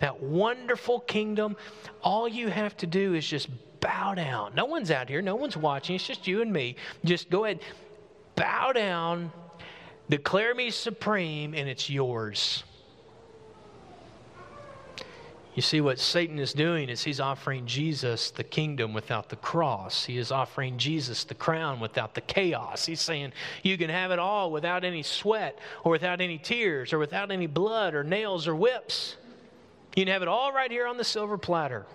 that 0.00 0.22
wonderful 0.22 1.00
kingdom? 1.00 1.56
All 2.02 2.28
you 2.28 2.48
have 2.48 2.76
to 2.78 2.86
do 2.86 3.14
is 3.14 3.26
just 3.26 3.48
bow 3.80 4.14
down. 4.14 4.54
No 4.54 4.64
one's 4.64 4.90
out 4.90 5.08
here, 5.08 5.22
no 5.22 5.36
one's 5.36 5.56
watching. 5.56 5.96
It's 5.96 6.06
just 6.06 6.26
you 6.26 6.42
and 6.42 6.52
me. 6.52 6.76
Just 7.04 7.30
go 7.30 7.44
ahead, 7.44 7.60
bow 8.34 8.72
down, 8.72 9.32
declare 10.08 10.54
me 10.54 10.70
supreme, 10.70 11.54
and 11.54 11.68
it's 11.68 11.88
yours. 11.88 12.64
You 15.54 15.62
see, 15.62 15.80
what 15.80 15.98
Satan 15.98 16.38
is 16.38 16.52
doing 16.52 16.88
is 16.88 17.02
he's 17.02 17.18
offering 17.18 17.66
Jesus 17.66 18.30
the 18.30 18.44
kingdom 18.44 18.92
without 18.92 19.28
the 19.28 19.36
cross. 19.36 20.04
He 20.04 20.16
is 20.16 20.30
offering 20.30 20.78
Jesus 20.78 21.24
the 21.24 21.34
crown 21.34 21.80
without 21.80 22.14
the 22.14 22.20
chaos. 22.20 22.86
He's 22.86 23.00
saying, 23.00 23.32
You 23.62 23.76
can 23.76 23.90
have 23.90 24.12
it 24.12 24.20
all 24.20 24.52
without 24.52 24.84
any 24.84 25.02
sweat 25.02 25.58
or 25.82 25.90
without 25.90 26.20
any 26.20 26.38
tears 26.38 26.92
or 26.92 26.98
without 26.98 27.32
any 27.32 27.46
blood 27.46 27.94
or 27.94 28.04
nails 28.04 28.46
or 28.46 28.54
whips. 28.54 29.16
You 29.96 30.04
can 30.04 30.12
have 30.12 30.22
it 30.22 30.28
all 30.28 30.52
right 30.52 30.70
here 30.70 30.86
on 30.86 30.96
the 30.96 31.04
silver 31.04 31.36
platter. 31.36 31.86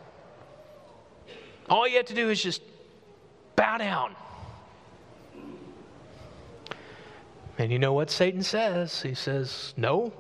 All 1.69 1.87
you 1.87 1.97
have 1.97 2.07
to 2.07 2.13
do 2.13 2.29
is 2.29 2.43
just 2.43 2.61
bow 3.55 3.77
down. 3.77 4.15
And 7.57 7.71
you 7.71 7.79
know 7.79 7.93
what 7.93 8.09
Satan 8.09 8.43
says? 8.43 9.01
He 9.01 9.13
says, 9.13 9.73
No. 9.77 10.11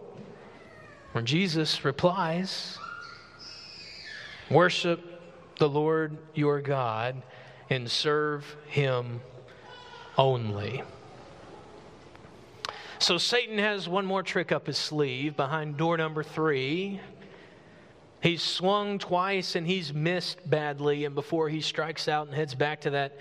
When 1.11 1.25
Jesus 1.25 1.83
replies, 1.83 2.79
Worship 4.53 5.57
the 5.57 5.67
Lord 5.67 6.15
your 6.35 6.61
God 6.61 7.23
and 7.71 7.89
serve 7.89 8.55
him 8.67 9.19
only. 10.15 10.83
So 12.99 13.17
Satan 13.17 13.57
has 13.57 13.89
one 13.89 14.05
more 14.05 14.21
trick 14.21 14.51
up 14.51 14.67
his 14.67 14.77
sleeve 14.77 15.35
behind 15.35 15.77
door 15.77 15.97
number 15.97 16.21
three. 16.21 17.01
He's 18.21 18.43
swung 18.43 18.99
twice 18.99 19.55
and 19.55 19.65
he's 19.65 19.91
missed 19.91 20.47
badly, 20.47 21.05
and 21.05 21.15
before 21.15 21.49
he 21.49 21.59
strikes 21.59 22.07
out 22.07 22.27
and 22.27 22.35
heads 22.35 22.53
back 22.53 22.81
to 22.81 22.91
that 22.91 23.17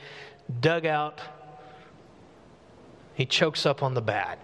dugout, 0.60 1.18
he 3.14 3.24
chokes 3.24 3.64
up 3.64 3.82
on 3.82 3.94
the 3.94 4.02
bat. 4.02 4.38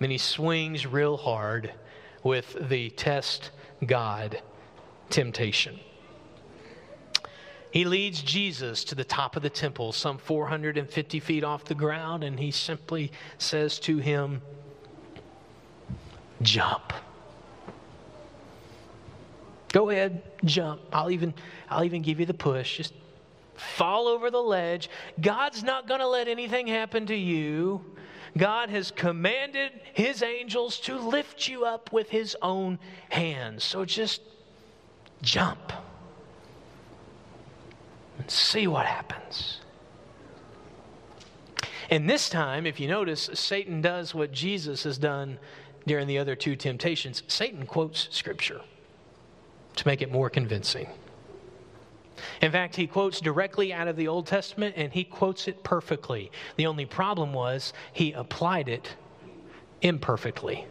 And 0.00 0.10
he 0.10 0.18
swings 0.18 0.84
real 0.84 1.16
hard 1.16 1.72
with 2.24 2.56
the 2.68 2.90
test 2.90 3.52
God 3.86 4.42
temptation. 5.10 5.78
He 7.70 7.84
leads 7.84 8.22
Jesus 8.22 8.84
to 8.84 8.94
the 8.94 9.04
top 9.04 9.36
of 9.36 9.42
the 9.42 9.50
temple, 9.50 9.92
some 9.92 10.16
450 10.16 11.20
feet 11.20 11.44
off 11.44 11.64
the 11.64 11.74
ground, 11.74 12.24
and 12.24 12.40
he 12.40 12.50
simply 12.50 13.12
says 13.38 13.78
to 13.80 13.98
him, 13.98 14.40
Jump. 16.42 16.92
Go 19.72 19.90
ahead, 19.90 20.22
jump. 20.44 20.80
I'll 20.92 21.10
even, 21.10 21.34
I'll 21.68 21.84
even 21.84 22.02
give 22.02 22.20
you 22.20 22.26
the 22.26 22.34
push. 22.34 22.78
Just 22.78 22.94
fall 23.56 24.08
over 24.08 24.30
the 24.30 24.40
ledge. 24.40 24.88
God's 25.20 25.62
not 25.62 25.86
going 25.86 26.00
to 26.00 26.08
let 26.08 26.28
anything 26.28 26.66
happen 26.66 27.06
to 27.06 27.14
you. 27.14 27.84
God 28.36 28.68
has 28.70 28.90
commanded 28.90 29.72
his 29.94 30.22
angels 30.22 30.78
to 30.80 30.98
lift 30.98 31.48
you 31.48 31.64
up 31.64 31.92
with 31.92 32.10
his 32.10 32.36
own 32.42 32.78
hands. 33.08 33.64
So 33.64 33.84
just 33.84 34.20
jump 35.22 35.72
and 38.18 38.30
see 38.30 38.66
what 38.66 38.86
happens. 38.86 39.60
And 41.90 42.10
this 42.10 42.28
time, 42.28 42.66
if 42.66 42.80
you 42.80 42.88
notice, 42.88 43.30
Satan 43.34 43.80
does 43.80 44.14
what 44.14 44.32
Jesus 44.32 44.84
has 44.84 44.98
done 44.98 45.38
during 45.86 46.06
the 46.08 46.18
other 46.18 46.34
two 46.34 46.56
temptations. 46.56 47.22
Satan 47.28 47.66
quotes 47.66 48.08
Scripture 48.10 48.60
to 49.76 49.86
make 49.86 50.02
it 50.02 50.10
more 50.10 50.28
convincing. 50.28 50.88
In 52.40 52.50
fact, 52.50 52.74
he 52.76 52.86
quotes 52.86 53.20
directly 53.20 53.72
out 53.72 53.88
of 53.88 53.96
the 53.96 54.08
Old 54.08 54.26
Testament 54.26 54.74
and 54.76 54.92
he 54.92 55.04
quotes 55.04 55.48
it 55.48 55.62
perfectly. 55.62 56.30
The 56.56 56.66
only 56.66 56.86
problem 56.86 57.32
was 57.32 57.72
he 57.92 58.12
applied 58.12 58.68
it 58.68 58.96
imperfectly. 59.82 60.66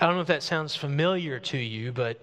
I 0.00 0.06
don't 0.06 0.16
know 0.16 0.20
if 0.20 0.26
that 0.28 0.42
sounds 0.42 0.76
familiar 0.76 1.38
to 1.40 1.58
you, 1.58 1.92
but 1.92 2.18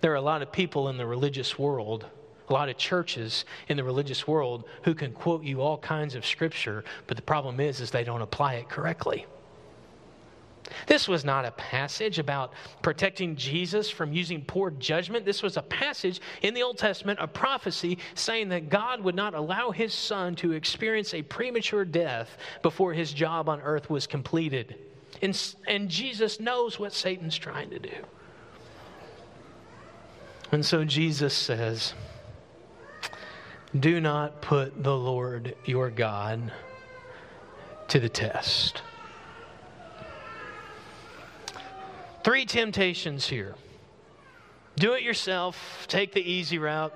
there 0.00 0.12
are 0.12 0.16
a 0.16 0.20
lot 0.20 0.42
of 0.42 0.52
people 0.52 0.88
in 0.88 0.96
the 0.96 1.06
religious 1.06 1.58
world, 1.58 2.06
a 2.48 2.52
lot 2.52 2.68
of 2.68 2.76
churches 2.76 3.44
in 3.68 3.76
the 3.76 3.84
religious 3.84 4.26
world 4.26 4.64
who 4.82 4.94
can 4.94 5.12
quote 5.12 5.44
you 5.44 5.60
all 5.60 5.78
kinds 5.78 6.14
of 6.14 6.26
scripture, 6.26 6.84
but 7.06 7.16
the 7.16 7.22
problem 7.22 7.60
is 7.60 7.80
is 7.80 7.90
they 7.90 8.04
don't 8.04 8.22
apply 8.22 8.54
it 8.54 8.68
correctly. 8.68 9.26
This 10.86 11.08
was 11.08 11.24
not 11.24 11.44
a 11.44 11.50
passage 11.52 12.18
about 12.18 12.52
protecting 12.82 13.34
Jesus 13.34 13.90
from 13.90 14.12
using 14.12 14.44
poor 14.44 14.70
judgment. 14.70 15.24
This 15.24 15.42
was 15.42 15.56
a 15.56 15.62
passage 15.62 16.20
in 16.42 16.54
the 16.54 16.62
Old 16.62 16.78
Testament, 16.78 17.18
a 17.20 17.26
prophecy 17.26 17.98
saying 18.14 18.50
that 18.50 18.68
God 18.68 19.02
would 19.02 19.16
not 19.16 19.34
allow 19.34 19.70
his 19.70 19.92
son 19.92 20.36
to 20.36 20.52
experience 20.52 21.12
a 21.12 21.22
premature 21.22 21.84
death 21.84 22.38
before 22.62 22.92
his 22.92 23.12
job 23.12 23.48
on 23.48 23.60
earth 23.62 23.90
was 23.90 24.06
completed. 24.06 24.76
And, 25.22 25.54
and 25.66 25.88
Jesus 25.88 26.40
knows 26.40 26.78
what 26.78 26.92
Satan's 26.92 27.36
trying 27.36 27.70
to 27.70 27.78
do. 27.78 27.94
And 30.52 30.64
so 30.64 30.84
Jesus 30.84 31.34
says, 31.34 31.94
Do 33.78 34.00
not 34.00 34.40
put 34.40 34.82
the 34.82 34.96
Lord 34.96 35.54
your 35.64 35.90
God 35.90 36.52
to 37.88 38.00
the 38.00 38.08
test. 38.08 38.82
Three 42.22 42.44
temptations 42.44 43.26
here 43.26 43.54
do 44.76 44.94
it 44.94 45.02
yourself, 45.02 45.86
take 45.88 46.12
the 46.12 46.22
easy 46.22 46.58
route, 46.58 46.94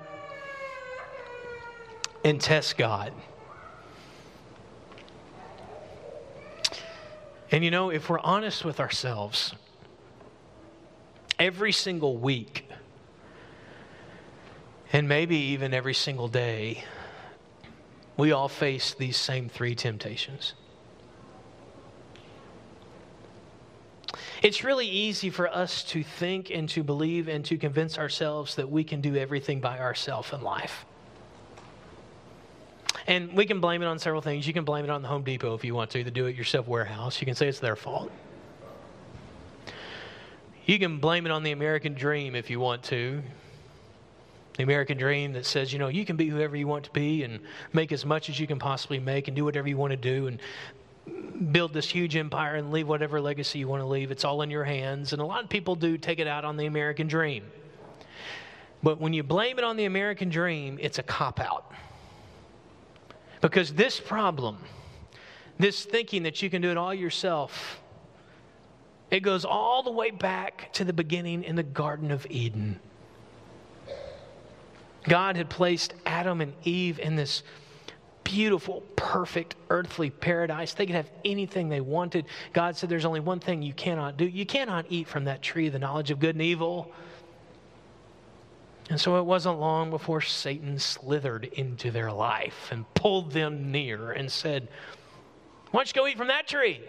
and 2.23 2.41
test 2.41 2.77
God. 2.77 3.13
And 7.51 7.63
you 7.63 7.71
know, 7.71 7.89
if 7.89 8.09
we're 8.09 8.19
honest 8.19 8.65
with 8.65 8.79
ourselves, 8.79 9.53
every 11.37 11.71
single 11.71 12.17
week, 12.17 12.67
and 14.91 15.07
maybe 15.07 15.35
even 15.37 15.73
every 15.73 15.93
single 15.93 16.27
day, 16.27 16.83
we 18.17 18.31
all 18.31 18.47
face 18.47 18.93
these 18.93 19.17
same 19.17 19.49
three 19.49 19.75
temptations. 19.75 20.53
It's 24.41 24.63
really 24.63 24.87
easy 24.87 25.29
for 25.29 25.47
us 25.47 25.83
to 25.85 26.03
think 26.03 26.49
and 26.49 26.69
to 26.69 26.83
believe 26.83 27.27
and 27.27 27.43
to 27.45 27.57
convince 27.57 27.97
ourselves 27.97 28.55
that 28.55 28.69
we 28.69 28.83
can 28.83 29.01
do 29.01 29.15
everything 29.15 29.59
by 29.59 29.79
ourselves 29.79 30.31
in 30.33 30.41
life. 30.41 30.85
And 33.07 33.33
we 33.33 33.45
can 33.45 33.59
blame 33.59 33.81
it 33.81 33.85
on 33.85 33.99
several 33.99 34.21
things. 34.21 34.47
You 34.47 34.53
can 34.53 34.63
blame 34.63 34.83
it 34.83 34.89
on 34.89 35.01
the 35.01 35.07
Home 35.07 35.23
Depot 35.23 35.53
if 35.53 35.63
you 35.63 35.75
want 35.75 35.91
to, 35.91 36.03
the 36.03 36.11
do 36.11 36.25
it 36.25 36.35
yourself 36.35 36.67
warehouse. 36.67 37.21
You 37.21 37.25
can 37.25 37.35
say 37.35 37.47
it's 37.47 37.59
their 37.59 37.75
fault. 37.75 38.11
You 40.65 40.79
can 40.79 40.97
blame 40.97 41.27
it 41.27 41.31
on 41.31 41.43
the 41.43 41.51
American 41.51 41.93
dream 41.93 42.35
if 42.35 42.49
you 42.49 42.59
want 42.59 42.81
to. 42.85 43.21
The 44.57 44.63
American 44.63 44.97
dream 44.97 45.33
that 45.33 45.45
says, 45.45 45.71
you 45.71 45.77
know, 45.77 45.89
you 45.89 46.05
can 46.05 46.15
be 46.15 46.27
whoever 46.27 46.55
you 46.55 46.65
want 46.65 46.85
to 46.85 46.91
be 46.91 47.23
and 47.23 47.39
make 47.73 47.91
as 47.91 48.05
much 48.05 48.29
as 48.29 48.39
you 48.39 48.47
can 48.47 48.57
possibly 48.57 48.99
make 48.99 49.27
and 49.27 49.35
do 49.35 49.45
whatever 49.45 49.67
you 49.67 49.77
want 49.77 49.91
to 49.91 49.97
do 49.97 50.27
and 50.27 50.41
build 51.51 51.73
this 51.73 51.89
huge 51.89 52.15
empire 52.15 52.55
and 52.55 52.71
leave 52.71 52.87
whatever 52.87 53.21
legacy 53.21 53.59
you 53.59 53.67
want 53.67 53.81
to 53.81 53.85
leave. 53.85 54.09
It's 54.09 54.25
all 54.25 54.41
in 54.41 54.49
your 54.49 54.63
hands. 54.63 55.13
And 55.13 55.21
a 55.21 55.25
lot 55.25 55.43
of 55.43 55.49
people 55.49 55.75
do 55.75 55.97
take 55.97 56.19
it 56.19 56.27
out 56.27 56.45
on 56.45 56.57
the 56.57 56.65
American 56.65 57.07
dream. 57.07 57.43
But 58.81 58.99
when 58.99 59.13
you 59.13 59.21
blame 59.21 59.59
it 59.59 59.63
on 59.63 59.77
the 59.77 59.85
American 59.85 60.29
dream, 60.29 60.79
it's 60.81 60.97
a 60.97 61.03
cop 61.03 61.39
out. 61.39 61.71
Because 63.45 63.73
this 63.73 63.99
problem, 63.99 64.57
this 65.59 65.85
thinking 65.85 66.23
that 66.23 66.41
you 66.41 66.49
can 66.49 66.63
do 66.63 66.71
it 66.71 66.77
all 66.77 66.95
yourself, 66.95 67.79
it 69.11 69.19
goes 69.19 69.45
all 69.45 69.83
the 69.83 69.91
way 69.91 70.09
back 70.09 70.73
to 70.73 70.83
the 70.83 70.93
beginning 70.93 71.43
in 71.43 71.55
the 71.55 71.61
Garden 71.61 72.09
of 72.09 72.25
Eden. 72.31 72.79
God 75.03 75.37
had 75.37 75.47
placed 75.47 75.93
Adam 76.07 76.41
and 76.41 76.55
Eve 76.63 76.97
in 76.97 77.15
this 77.15 77.43
beautiful, 78.23 78.81
perfect, 78.95 79.53
earthly 79.69 80.09
paradise. 80.09 80.73
They 80.73 80.87
could 80.87 80.95
have 80.95 81.11
anything 81.23 81.69
they 81.69 81.81
wanted. 81.81 82.25
God 82.51 82.75
said, 82.75 82.89
There's 82.89 83.05
only 83.05 83.19
one 83.19 83.39
thing 83.39 83.61
you 83.61 83.73
cannot 83.73 84.17
do. 84.17 84.25
You 84.25 84.47
cannot 84.47 84.87
eat 84.89 85.07
from 85.07 85.25
that 85.25 85.43
tree, 85.43 85.69
the 85.69 85.77
knowledge 85.77 86.09
of 86.09 86.17
good 86.17 86.33
and 86.33 86.41
evil. 86.41 86.91
And 88.89 89.01
so 89.01 89.17
it 89.17 89.25
wasn't 89.25 89.59
long 89.59 89.89
before 89.89 90.21
Satan 90.21 90.77
slithered 90.77 91.45
into 91.45 91.89
their 91.89 92.11
life 92.11 92.69
and 92.71 92.85
pulled 92.93 93.31
them 93.31 93.71
near 93.71 94.11
and 94.11 94.31
said, 94.31 94.67
Why 95.71 95.79
don't 95.79 95.87
you 95.87 96.01
go 96.01 96.07
eat 96.07 96.17
from 96.17 96.27
that 96.27 96.47
tree? 96.47 96.81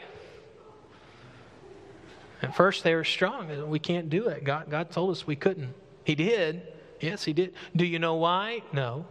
At 2.43 2.55
first, 2.55 2.85
they 2.85 2.95
were 2.95 3.05
strong. 3.05 3.69
We 3.69 3.79
can't 3.79 4.11
do 4.11 4.29
it. 4.29 4.45
God, 4.45 4.69
God 4.69 4.91
told 4.91 5.11
us 5.11 5.27
we 5.27 5.37
couldn't. 5.37 5.75
He 6.05 6.15
did. 6.15 6.63
Yes, 7.01 7.25
He 7.25 7.33
did. 7.33 7.55
Do 7.75 7.87
you 7.87 7.99
know 7.99 8.17
why? 8.17 8.63
No. 8.73 9.07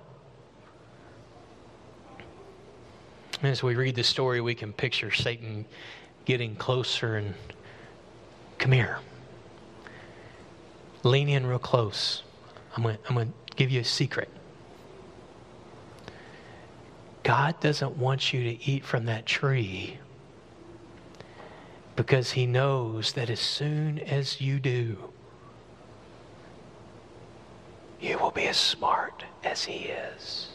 As 3.41 3.63
we 3.63 3.75
read 3.75 3.95
the 3.95 4.03
story, 4.03 4.41
we 4.41 4.53
can 4.55 4.73
picture 4.73 5.11
Satan 5.11 5.65
getting 6.23 6.55
closer 6.55 7.17
and 7.17 7.33
come 8.59 8.71
here. 8.71 8.99
Lean 11.03 11.29
in 11.29 11.45
real 11.45 11.59
close. 11.59 12.23
I'm 12.75 12.83
going, 12.83 12.97
I'm 13.09 13.15
to 13.15 13.27
give 13.55 13.71
you 13.71 13.81
a 13.81 13.85
secret. 13.85 14.29
God 17.23 17.59
doesn't 17.59 17.97
want 17.97 18.33
you 18.33 18.43
to 18.43 18.69
eat 18.69 18.85
from 18.85 19.05
that 19.05 19.25
tree 19.25 19.97
because 21.95 22.31
He 22.31 22.45
knows 22.45 23.13
that 23.13 23.29
as 23.29 23.39
soon 23.39 23.99
as 23.99 24.41
you 24.41 24.59
do, 24.59 24.97
you 27.99 28.17
will 28.19 28.31
be 28.31 28.47
as 28.47 28.57
smart 28.57 29.23
as 29.43 29.63
He 29.63 29.85
is. 29.85 30.49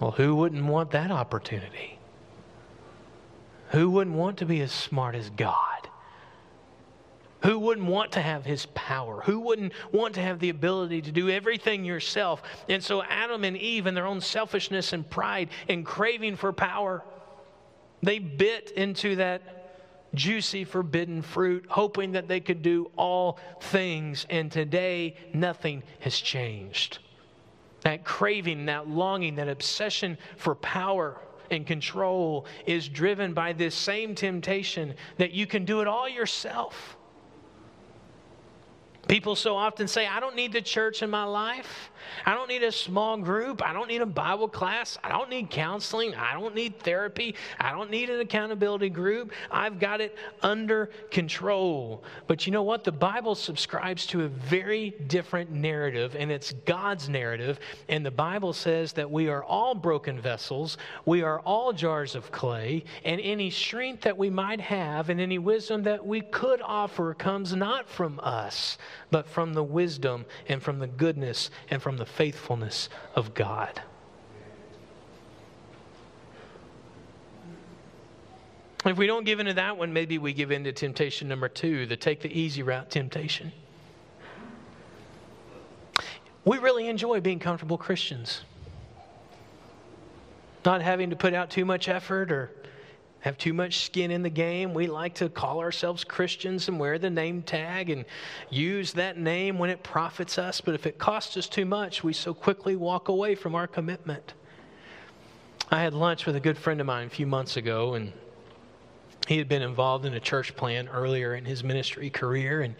Well, 0.00 0.10
who 0.12 0.34
wouldn't 0.36 0.64
want 0.64 0.90
that 0.90 1.10
opportunity? 1.10 1.98
Who 3.70 3.90
wouldn't 3.90 4.16
want 4.16 4.38
to 4.38 4.46
be 4.46 4.60
as 4.60 4.72
smart 4.72 5.14
as 5.14 5.30
God? 5.30 5.77
Who 7.42 7.58
wouldn't 7.60 7.86
want 7.86 8.12
to 8.12 8.20
have 8.20 8.44
his 8.44 8.66
power? 8.74 9.22
Who 9.22 9.40
wouldn't 9.40 9.72
want 9.92 10.14
to 10.14 10.20
have 10.20 10.40
the 10.40 10.48
ability 10.48 11.02
to 11.02 11.12
do 11.12 11.30
everything 11.30 11.84
yourself? 11.84 12.42
And 12.68 12.82
so, 12.82 13.02
Adam 13.04 13.44
and 13.44 13.56
Eve, 13.56 13.86
in 13.86 13.94
their 13.94 14.06
own 14.06 14.20
selfishness 14.20 14.92
and 14.92 15.08
pride 15.08 15.50
and 15.68 15.86
craving 15.86 16.36
for 16.36 16.52
power, 16.52 17.04
they 18.02 18.18
bit 18.18 18.72
into 18.72 19.16
that 19.16 19.42
juicy, 20.14 20.64
forbidden 20.64 21.22
fruit, 21.22 21.66
hoping 21.68 22.12
that 22.12 22.26
they 22.26 22.40
could 22.40 22.62
do 22.62 22.90
all 22.96 23.38
things. 23.60 24.26
And 24.30 24.50
today, 24.50 25.14
nothing 25.32 25.84
has 26.00 26.18
changed. 26.18 26.98
That 27.82 28.04
craving, 28.04 28.66
that 28.66 28.88
longing, 28.88 29.36
that 29.36 29.48
obsession 29.48 30.18
for 30.36 30.56
power 30.56 31.18
and 31.52 31.66
control 31.66 32.46
is 32.66 32.88
driven 32.88 33.32
by 33.32 33.52
this 33.52 33.74
same 33.74 34.14
temptation 34.14 34.94
that 35.18 35.30
you 35.30 35.46
can 35.46 35.64
do 35.64 35.80
it 35.80 35.86
all 35.86 36.08
yourself. 36.08 36.97
People 39.08 39.34
so 39.34 39.56
often 39.56 39.88
say, 39.88 40.06
I 40.06 40.20
don't 40.20 40.36
need 40.36 40.52
the 40.52 40.60
church 40.60 41.02
in 41.02 41.08
my 41.08 41.24
life. 41.24 41.90
I 42.26 42.34
don't 42.34 42.48
need 42.48 42.62
a 42.62 42.70
small 42.70 43.16
group. 43.16 43.66
I 43.66 43.72
don't 43.72 43.88
need 43.88 44.02
a 44.02 44.06
Bible 44.06 44.48
class. 44.48 44.98
I 45.02 45.08
don't 45.08 45.30
need 45.30 45.48
counseling. 45.48 46.14
I 46.14 46.34
don't 46.34 46.54
need 46.54 46.78
therapy. 46.80 47.34
I 47.58 47.72
don't 47.72 47.90
need 47.90 48.10
an 48.10 48.20
accountability 48.20 48.90
group. 48.90 49.32
I've 49.50 49.78
got 49.78 50.02
it 50.02 50.14
under 50.42 50.90
control. 51.10 52.04
But 52.26 52.46
you 52.46 52.52
know 52.52 52.62
what? 52.62 52.84
The 52.84 52.92
Bible 52.92 53.34
subscribes 53.34 54.06
to 54.08 54.24
a 54.24 54.28
very 54.28 54.90
different 55.06 55.50
narrative, 55.50 56.14
and 56.14 56.30
it's 56.30 56.52
God's 56.66 57.08
narrative. 57.08 57.60
And 57.88 58.04
the 58.04 58.10
Bible 58.10 58.52
says 58.52 58.92
that 58.92 59.10
we 59.10 59.28
are 59.28 59.42
all 59.42 59.74
broken 59.74 60.20
vessels, 60.20 60.76
we 61.06 61.22
are 61.22 61.40
all 61.40 61.72
jars 61.72 62.14
of 62.14 62.30
clay, 62.30 62.84
and 63.04 63.20
any 63.22 63.48
strength 63.48 64.02
that 64.02 64.18
we 64.18 64.28
might 64.28 64.60
have 64.60 65.08
and 65.08 65.18
any 65.18 65.38
wisdom 65.38 65.82
that 65.84 66.04
we 66.04 66.20
could 66.20 66.60
offer 66.62 67.14
comes 67.14 67.54
not 67.54 67.88
from 67.88 68.20
us 68.22 68.76
but 69.10 69.26
from 69.26 69.54
the 69.54 69.62
wisdom 69.62 70.24
and 70.48 70.62
from 70.62 70.78
the 70.78 70.86
goodness 70.86 71.50
and 71.70 71.82
from 71.82 71.96
the 71.96 72.06
faithfulness 72.06 72.88
of 73.14 73.34
God. 73.34 73.82
If 78.84 78.96
we 78.96 79.06
don't 79.06 79.24
give 79.24 79.40
into 79.40 79.54
that 79.54 79.76
one, 79.76 79.92
maybe 79.92 80.18
we 80.18 80.32
give 80.32 80.50
in 80.50 80.64
to 80.64 80.72
temptation 80.72 81.28
number 81.28 81.48
two, 81.48 81.86
the 81.86 81.96
take 81.96 82.20
the 82.20 82.32
easy 82.32 82.62
route 82.62 82.90
temptation. 82.90 83.52
We 86.44 86.58
really 86.58 86.88
enjoy 86.88 87.20
being 87.20 87.40
comfortable 87.40 87.76
Christians. 87.76 88.42
Not 90.64 90.80
having 90.80 91.10
to 91.10 91.16
put 91.16 91.34
out 91.34 91.50
too 91.50 91.64
much 91.64 91.88
effort 91.88 92.30
or 92.30 92.50
have 93.20 93.36
too 93.36 93.52
much 93.52 93.80
skin 93.80 94.10
in 94.10 94.22
the 94.22 94.30
game. 94.30 94.72
We 94.74 94.86
like 94.86 95.14
to 95.16 95.28
call 95.28 95.58
ourselves 95.58 96.04
Christians 96.04 96.68
and 96.68 96.78
wear 96.78 96.98
the 96.98 97.10
name 97.10 97.42
tag 97.42 97.90
and 97.90 98.04
use 98.48 98.92
that 98.92 99.18
name 99.18 99.58
when 99.58 99.70
it 99.70 99.82
profits 99.82 100.38
us. 100.38 100.60
But 100.60 100.74
if 100.74 100.86
it 100.86 100.98
costs 100.98 101.36
us 101.36 101.48
too 101.48 101.64
much, 101.64 102.04
we 102.04 102.12
so 102.12 102.32
quickly 102.32 102.76
walk 102.76 103.08
away 103.08 103.34
from 103.34 103.54
our 103.54 103.66
commitment. 103.66 104.34
I 105.70 105.82
had 105.82 105.94
lunch 105.94 106.26
with 106.26 106.36
a 106.36 106.40
good 106.40 106.56
friend 106.56 106.80
of 106.80 106.86
mine 106.86 107.08
a 107.08 107.10
few 107.10 107.26
months 107.26 107.56
ago, 107.56 107.94
and 107.94 108.12
he 109.26 109.36
had 109.36 109.48
been 109.48 109.62
involved 109.62 110.06
in 110.06 110.14
a 110.14 110.20
church 110.20 110.56
plan 110.56 110.88
earlier 110.88 111.34
in 111.34 111.44
his 111.44 111.62
ministry 111.64 112.08
career. 112.10 112.62
And 112.62 112.76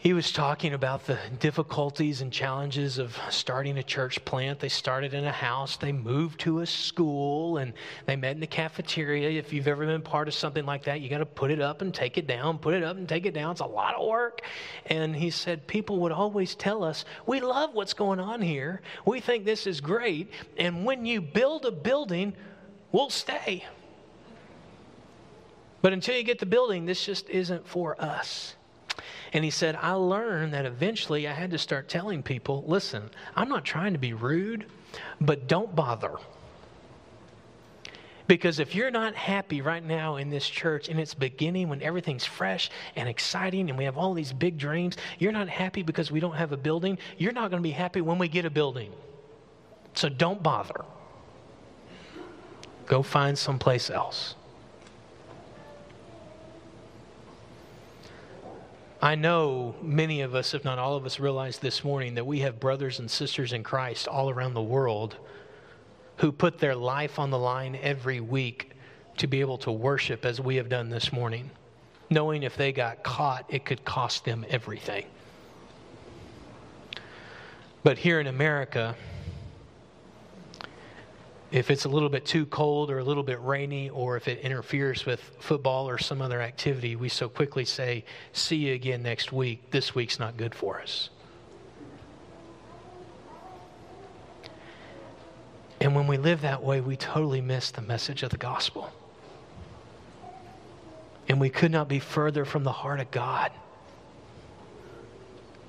he 0.00 0.12
was 0.12 0.30
talking 0.30 0.74
about 0.74 1.06
the 1.06 1.18
difficulties 1.40 2.20
and 2.20 2.32
challenges 2.32 2.98
of 2.98 3.18
starting 3.30 3.78
a 3.78 3.82
church 3.82 4.24
plant. 4.24 4.60
They 4.60 4.68
started 4.68 5.12
in 5.12 5.24
a 5.24 5.32
house, 5.32 5.76
they 5.76 5.90
moved 5.90 6.38
to 6.42 6.60
a 6.60 6.66
school, 6.66 7.56
and 7.56 7.72
they 8.06 8.14
met 8.14 8.30
in 8.30 8.40
the 8.40 8.46
cafeteria. 8.46 9.28
If 9.30 9.52
you've 9.52 9.66
ever 9.66 9.84
been 9.84 10.02
part 10.02 10.28
of 10.28 10.34
something 10.34 10.64
like 10.64 10.84
that, 10.84 11.00
you 11.00 11.08
got 11.08 11.18
to 11.18 11.26
put 11.26 11.50
it 11.50 11.60
up 11.60 11.82
and 11.82 11.92
take 11.92 12.16
it 12.16 12.28
down, 12.28 12.58
put 12.58 12.74
it 12.74 12.84
up 12.84 12.96
and 12.96 13.08
take 13.08 13.26
it 13.26 13.34
down. 13.34 13.50
It's 13.50 13.60
a 13.60 13.66
lot 13.66 13.96
of 13.96 14.06
work. 14.06 14.42
And 14.86 15.16
he 15.16 15.30
said, 15.30 15.66
People 15.66 15.98
would 15.98 16.12
always 16.12 16.54
tell 16.54 16.84
us, 16.84 17.04
We 17.26 17.40
love 17.40 17.74
what's 17.74 17.94
going 17.94 18.20
on 18.20 18.40
here. 18.40 18.82
We 19.04 19.18
think 19.18 19.44
this 19.44 19.66
is 19.66 19.80
great. 19.80 20.30
And 20.56 20.84
when 20.84 21.06
you 21.06 21.20
build 21.20 21.66
a 21.66 21.72
building, 21.72 22.34
we'll 22.92 23.10
stay. 23.10 23.64
But 25.82 25.92
until 25.92 26.16
you 26.16 26.22
get 26.22 26.38
the 26.38 26.46
building, 26.46 26.86
this 26.86 27.04
just 27.04 27.28
isn't 27.28 27.66
for 27.66 28.00
us. 28.00 28.54
And 29.32 29.44
he 29.44 29.50
said, 29.50 29.76
I 29.80 29.92
learned 29.92 30.54
that 30.54 30.66
eventually 30.66 31.28
I 31.28 31.32
had 31.32 31.50
to 31.52 31.58
start 31.58 31.88
telling 31.88 32.22
people 32.22 32.64
listen, 32.66 33.10
I'm 33.36 33.48
not 33.48 33.64
trying 33.64 33.92
to 33.92 33.98
be 33.98 34.12
rude, 34.12 34.66
but 35.20 35.46
don't 35.46 35.74
bother. 35.74 36.16
Because 38.28 38.58
if 38.58 38.74
you're 38.74 38.90
not 38.90 39.14
happy 39.14 39.62
right 39.62 39.82
now 39.82 40.16
in 40.16 40.28
this 40.28 40.46
church 40.46 40.90
in 40.90 40.98
its 40.98 41.14
beginning 41.14 41.70
when 41.70 41.80
everything's 41.82 42.26
fresh 42.26 42.70
and 42.94 43.08
exciting 43.08 43.70
and 43.70 43.78
we 43.78 43.84
have 43.84 43.96
all 43.96 44.12
these 44.12 44.34
big 44.34 44.58
dreams, 44.58 44.98
you're 45.18 45.32
not 45.32 45.48
happy 45.48 45.82
because 45.82 46.10
we 46.10 46.20
don't 46.20 46.34
have 46.34 46.52
a 46.52 46.56
building, 46.56 46.98
you're 47.16 47.32
not 47.32 47.50
going 47.50 47.62
to 47.62 47.66
be 47.66 47.72
happy 47.72 48.02
when 48.02 48.18
we 48.18 48.28
get 48.28 48.44
a 48.44 48.50
building. 48.50 48.92
So 49.94 50.10
don't 50.10 50.42
bother. 50.42 50.84
Go 52.84 53.02
find 53.02 53.36
someplace 53.38 53.88
else. 53.88 54.34
I 59.00 59.14
know 59.14 59.76
many 59.80 60.22
of 60.22 60.34
us, 60.34 60.54
if 60.54 60.64
not 60.64 60.78
all 60.78 60.96
of 60.96 61.06
us, 61.06 61.20
realize 61.20 61.58
this 61.58 61.84
morning 61.84 62.14
that 62.14 62.26
we 62.26 62.40
have 62.40 62.58
brothers 62.58 62.98
and 62.98 63.08
sisters 63.08 63.52
in 63.52 63.62
Christ 63.62 64.08
all 64.08 64.28
around 64.28 64.54
the 64.54 64.62
world 64.62 65.16
who 66.16 66.32
put 66.32 66.58
their 66.58 66.74
life 66.74 67.20
on 67.20 67.30
the 67.30 67.38
line 67.38 67.78
every 67.80 68.20
week 68.20 68.72
to 69.18 69.28
be 69.28 69.40
able 69.40 69.58
to 69.58 69.70
worship 69.70 70.24
as 70.24 70.40
we 70.40 70.56
have 70.56 70.68
done 70.68 70.88
this 70.88 71.12
morning, 71.12 71.50
knowing 72.10 72.42
if 72.42 72.56
they 72.56 72.72
got 72.72 73.04
caught, 73.04 73.44
it 73.48 73.64
could 73.64 73.84
cost 73.84 74.24
them 74.24 74.44
everything. 74.48 75.06
But 77.84 77.98
here 77.98 78.18
in 78.18 78.26
America, 78.26 78.96
if 81.50 81.70
it's 81.70 81.86
a 81.86 81.88
little 81.88 82.10
bit 82.10 82.26
too 82.26 82.44
cold 82.46 82.90
or 82.90 82.98
a 82.98 83.04
little 83.04 83.22
bit 83.22 83.40
rainy, 83.42 83.88
or 83.88 84.16
if 84.16 84.28
it 84.28 84.40
interferes 84.40 85.06
with 85.06 85.20
football 85.40 85.88
or 85.88 85.96
some 85.96 86.20
other 86.20 86.42
activity, 86.42 86.94
we 86.94 87.08
so 87.08 87.28
quickly 87.28 87.64
say, 87.64 88.04
See 88.32 88.56
you 88.56 88.74
again 88.74 89.02
next 89.02 89.32
week. 89.32 89.70
This 89.70 89.94
week's 89.94 90.18
not 90.18 90.36
good 90.36 90.54
for 90.54 90.80
us. 90.80 91.08
And 95.80 95.94
when 95.94 96.06
we 96.06 96.18
live 96.18 96.42
that 96.42 96.62
way, 96.62 96.80
we 96.80 96.96
totally 96.96 97.40
miss 97.40 97.70
the 97.70 97.82
message 97.82 98.22
of 98.22 98.30
the 98.30 98.36
gospel. 98.36 98.92
And 101.28 101.40
we 101.40 101.50
could 101.50 101.70
not 101.70 101.88
be 101.88 101.98
further 101.98 102.44
from 102.44 102.64
the 102.64 102.72
heart 102.72 103.00
of 103.00 103.10
God. 103.10 103.52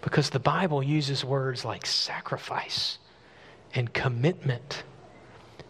Because 0.02 0.30
the 0.30 0.40
Bible 0.40 0.82
uses 0.82 1.24
words 1.24 1.64
like 1.64 1.86
sacrifice 1.86 2.98
and 3.76 3.94
commitment 3.94 4.84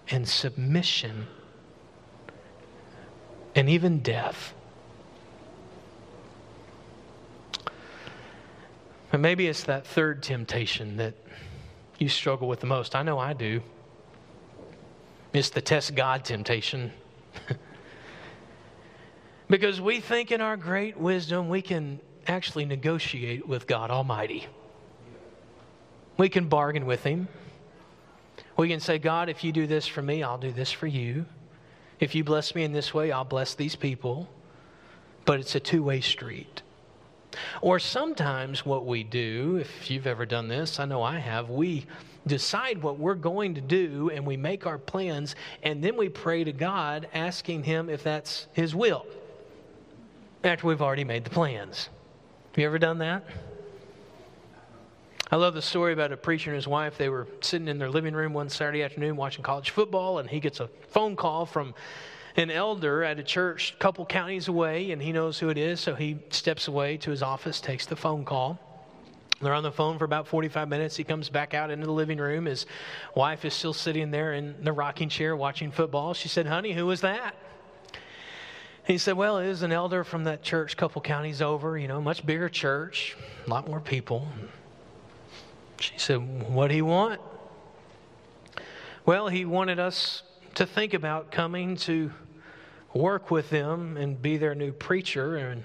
and 0.09 0.27
submission 0.27 1.27
and 3.55 3.69
even 3.69 3.99
death. 3.99 4.53
And 9.11 9.21
maybe 9.21 9.47
it's 9.47 9.63
that 9.63 9.85
third 9.85 10.21
temptation 10.21 10.97
that 10.97 11.15
you 11.97 12.09
struggle 12.09 12.47
with 12.47 12.59
the 12.59 12.67
most. 12.67 12.95
I 12.95 13.03
know 13.03 13.17
I 13.19 13.33
do. 13.33 13.61
It's 15.33 15.49
the 15.49 15.61
test 15.61 15.95
God 15.95 16.23
temptation. 16.23 16.91
because 19.49 19.81
we 19.81 19.99
think 19.99 20.31
in 20.31 20.41
our 20.41 20.57
great 20.57 20.97
wisdom 20.97 21.49
we 21.49 21.61
can 21.61 21.99
actually 22.27 22.65
negotiate 22.65 23.47
with 23.47 23.67
God 23.67 23.89
Almighty. 23.91 24.47
We 26.17 26.29
can 26.29 26.47
bargain 26.47 26.85
with 26.85 27.03
Him. 27.03 27.27
We 28.59 28.67
can 28.67 28.81
say, 28.81 28.97
God, 28.97 29.29
if 29.29 29.45
you 29.45 29.53
do 29.53 29.67
this 29.67 29.87
for 29.87 30.01
me, 30.01 30.21
I'll 30.21 30.37
do 30.37 30.51
this 30.51 30.69
for 30.69 30.85
you. 30.85 31.25
If 32.01 32.13
you 32.13 32.25
bless 32.25 32.53
me 32.53 32.65
in 32.65 32.73
this 32.73 32.93
way, 32.93 33.09
I'll 33.09 33.23
bless 33.23 33.55
these 33.55 33.77
people. 33.77 34.27
But 35.23 35.39
it's 35.39 35.55
a 35.55 35.61
two 35.61 35.81
way 35.81 36.01
street. 36.01 36.61
Or 37.61 37.79
sometimes 37.79 38.65
what 38.65 38.85
we 38.85 39.05
do, 39.05 39.59
if 39.61 39.89
you've 39.89 40.05
ever 40.05 40.25
done 40.25 40.49
this, 40.49 40.77
I 40.77 40.83
know 40.83 41.01
I 41.01 41.19
have, 41.19 41.49
we 41.49 41.85
decide 42.27 42.83
what 42.83 42.99
we're 42.99 43.15
going 43.15 43.55
to 43.55 43.61
do 43.61 44.09
and 44.13 44.27
we 44.27 44.35
make 44.35 44.67
our 44.67 44.77
plans 44.77 45.37
and 45.63 45.81
then 45.81 45.95
we 45.95 46.09
pray 46.09 46.43
to 46.43 46.51
God 46.51 47.07
asking 47.13 47.63
Him 47.63 47.89
if 47.89 48.03
that's 48.03 48.47
His 48.51 48.75
will 48.75 49.05
after 50.43 50.67
we've 50.67 50.81
already 50.81 51.05
made 51.05 51.23
the 51.23 51.29
plans. 51.29 51.87
Have 52.51 52.57
you 52.57 52.65
ever 52.65 52.77
done 52.77 52.97
that? 52.97 53.23
I 55.31 55.35
love 55.35 55.53
the 55.53 55.61
story 55.61 55.93
about 55.93 56.11
a 56.11 56.17
preacher 56.17 56.49
and 56.49 56.55
his 56.55 56.67
wife. 56.67 56.97
They 56.97 57.09
were 57.09 57.27
sitting 57.41 57.67
in 57.67 57.77
their 57.77 57.91
living 57.91 58.15
room 58.15 58.33
one 58.33 58.49
Saturday 58.49 58.81
afternoon 58.81 59.15
watching 59.15 59.43
college 59.43 59.69
football, 59.69 60.17
and 60.17 60.27
he 60.27 60.39
gets 60.39 60.59
a 60.59 60.69
phone 60.87 61.15
call 61.15 61.45
from 61.45 61.75
an 62.35 62.49
elder 62.49 63.03
at 63.03 63.19
a 63.19 63.23
church 63.23 63.73
a 63.75 63.77
couple 63.77 64.07
counties 64.07 64.47
away, 64.47 64.91
and 64.91 65.01
he 65.01 65.11
knows 65.11 65.37
who 65.37 65.49
it 65.49 65.57
is, 65.57 65.79
so 65.79 65.93
he 65.93 66.17
steps 66.31 66.67
away 66.67 66.97
to 66.97 67.11
his 67.11 67.21
office, 67.21 67.61
takes 67.61 67.85
the 67.85 67.95
phone 67.95 68.25
call. 68.25 68.59
They're 69.39 69.53
on 69.53 69.61
the 69.61 69.71
phone 69.71 69.99
for 69.99 70.05
about 70.05 70.27
45 70.27 70.67
minutes. 70.67 70.97
He 70.97 71.03
comes 71.03 71.29
back 71.29 71.53
out 71.53 71.69
into 71.69 71.85
the 71.85 71.93
living 71.93 72.17
room. 72.17 72.45
His 72.45 72.65
wife 73.15 73.45
is 73.45 73.53
still 73.53 73.73
sitting 73.73 74.09
there 74.09 74.33
in 74.33 74.63
the 74.63 74.73
rocking 74.73 75.09
chair 75.09 75.35
watching 75.35 75.71
football. 75.71 76.15
She 76.15 76.27
said, 76.27 76.47
Honey, 76.47 76.73
who 76.73 76.87
was 76.87 77.01
that? 77.01 77.35
He 78.85 78.97
said, 78.97 79.15
Well, 79.15 79.37
it 79.37 79.47
was 79.47 79.61
an 79.61 79.71
elder 79.71 80.03
from 80.03 80.23
that 80.23 80.41
church, 80.41 80.75
couple 80.75 81.01
counties 81.01 81.41
over, 81.41 81.77
you 81.77 81.87
know, 81.87 82.01
much 82.01 82.25
bigger 82.25 82.49
church, 82.49 83.15
a 83.45 83.49
lot 83.49 83.67
more 83.67 83.79
people. 83.79 84.27
She 85.79 85.97
said, 85.97 86.49
What 86.49 86.67
do 86.67 86.75
he 86.75 86.81
want? 86.81 87.21
Well, 89.05 89.27
he 89.27 89.45
wanted 89.45 89.79
us 89.79 90.23
to 90.55 90.65
think 90.65 90.93
about 90.93 91.31
coming 91.31 91.77
to 91.77 92.11
work 92.93 93.31
with 93.31 93.49
them 93.49 93.97
and 93.97 94.21
be 94.21 94.37
their 94.37 94.55
new 94.55 94.71
preacher, 94.71 95.37
and 95.37 95.63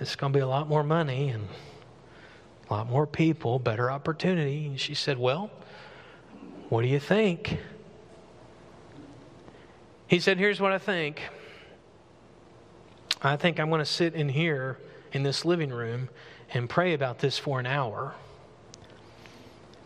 it's 0.00 0.14
going 0.14 0.32
to 0.32 0.38
be 0.38 0.42
a 0.42 0.46
lot 0.46 0.68
more 0.68 0.84
money 0.84 1.30
and 1.30 1.48
a 2.68 2.72
lot 2.72 2.88
more 2.88 3.06
people, 3.06 3.58
better 3.58 3.90
opportunity. 3.90 4.66
And 4.66 4.80
she 4.80 4.94
said, 4.94 5.18
Well, 5.18 5.50
what 6.68 6.82
do 6.82 6.88
you 6.88 7.00
think? 7.00 7.58
He 10.06 10.20
said, 10.20 10.38
Here's 10.38 10.60
what 10.60 10.72
I 10.72 10.78
think. 10.78 11.22
I 13.20 13.36
think 13.36 13.58
I'm 13.58 13.68
going 13.68 13.80
to 13.80 13.84
sit 13.84 14.14
in 14.14 14.28
here 14.28 14.78
in 15.12 15.24
this 15.24 15.44
living 15.44 15.70
room 15.70 16.08
and 16.54 16.70
pray 16.70 16.94
about 16.94 17.18
this 17.18 17.36
for 17.36 17.58
an 17.58 17.66
hour. 17.66 18.14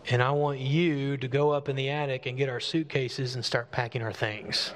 And 0.08 0.22
I 0.22 0.32
want 0.32 0.58
you 0.58 1.16
to 1.16 1.28
go 1.28 1.50
up 1.50 1.68
in 1.68 1.76
the 1.76 1.88
attic 1.90 2.26
and 2.26 2.36
get 2.36 2.48
our 2.48 2.60
suitcases 2.60 3.36
and 3.36 3.44
start 3.44 3.70
packing 3.70 4.02
our 4.02 4.12
things. 4.12 4.72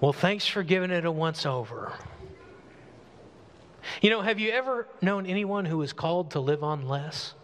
well, 0.00 0.12
thanks 0.12 0.46
for 0.46 0.64
giving 0.64 0.90
it 0.90 1.04
a 1.04 1.12
once 1.12 1.46
over. 1.46 1.92
You 4.02 4.10
know, 4.10 4.20
have 4.20 4.40
you 4.40 4.50
ever 4.50 4.88
known 5.00 5.26
anyone 5.26 5.64
who 5.64 5.78
was 5.78 5.92
called 5.92 6.32
to 6.32 6.40
live 6.40 6.64
on 6.64 6.88
less? 6.88 7.34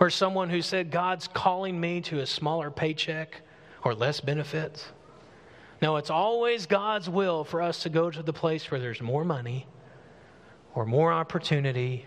Or 0.00 0.10
someone 0.10 0.50
who 0.50 0.60
said, 0.60 0.90
God's 0.90 1.28
calling 1.28 1.80
me 1.80 2.00
to 2.02 2.18
a 2.18 2.26
smaller 2.26 2.72
paycheck 2.72 3.42
or 3.84 3.94
less 3.94 4.20
benefits? 4.20 4.86
No, 5.80 5.96
it's 5.96 6.10
always 6.10 6.66
God's 6.66 7.08
will 7.08 7.44
for 7.44 7.62
us 7.62 7.84
to 7.84 7.88
go 7.88 8.10
to 8.10 8.22
the 8.22 8.32
place 8.32 8.70
where 8.72 8.80
there's 8.80 9.00
more 9.00 9.24
money 9.24 9.66
or 10.74 10.86
more 10.86 11.12
opportunity 11.12 12.06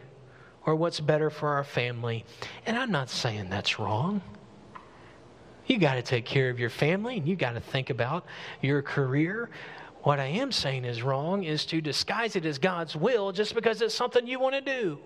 or 0.66 0.76
what's 0.76 1.00
better 1.00 1.30
for 1.30 1.50
our 1.50 1.64
family. 1.64 2.26
And 2.66 2.78
I'm 2.78 2.92
not 2.92 3.10
saying 3.10 3.50
that's 3.50 3.80
wrong. 3.80 4.22
You 5.68 5.78
got 5.78 5.96
to 5.96 6.02
take 6.02 6.26
care 6.26 6.50
of 6.50 6.60
your 6.60 6.70
family 6.70 7.18
and 7.18 7.28
you 7.28 7.36
got 7.36 7.54
to 7.54 7.60
think 7.60 7.90
about 7.90 8.26
your 8.62 8.82
career. 8.82 9.50
What 10.04 10.20
I 10.20 10.26
am 10.26 10.52
saying 10.52 10.86
is 10.86 11.02
wrong 11.02 11.44
is 11.44 11.66
to 11.68 11.82
disguise 11.82 12.36
it 12.36 12.46
as 12.46 12.60
God's 12.60 12.96
will 12.96 13.32
just 13.32 13.56
because 13.56 13.82
it's 13.82 13.96
something 13.96 14.28
you 14.28 14.40
want 14.40 14.54
to 14.56 14.62
do. 14.62 15.00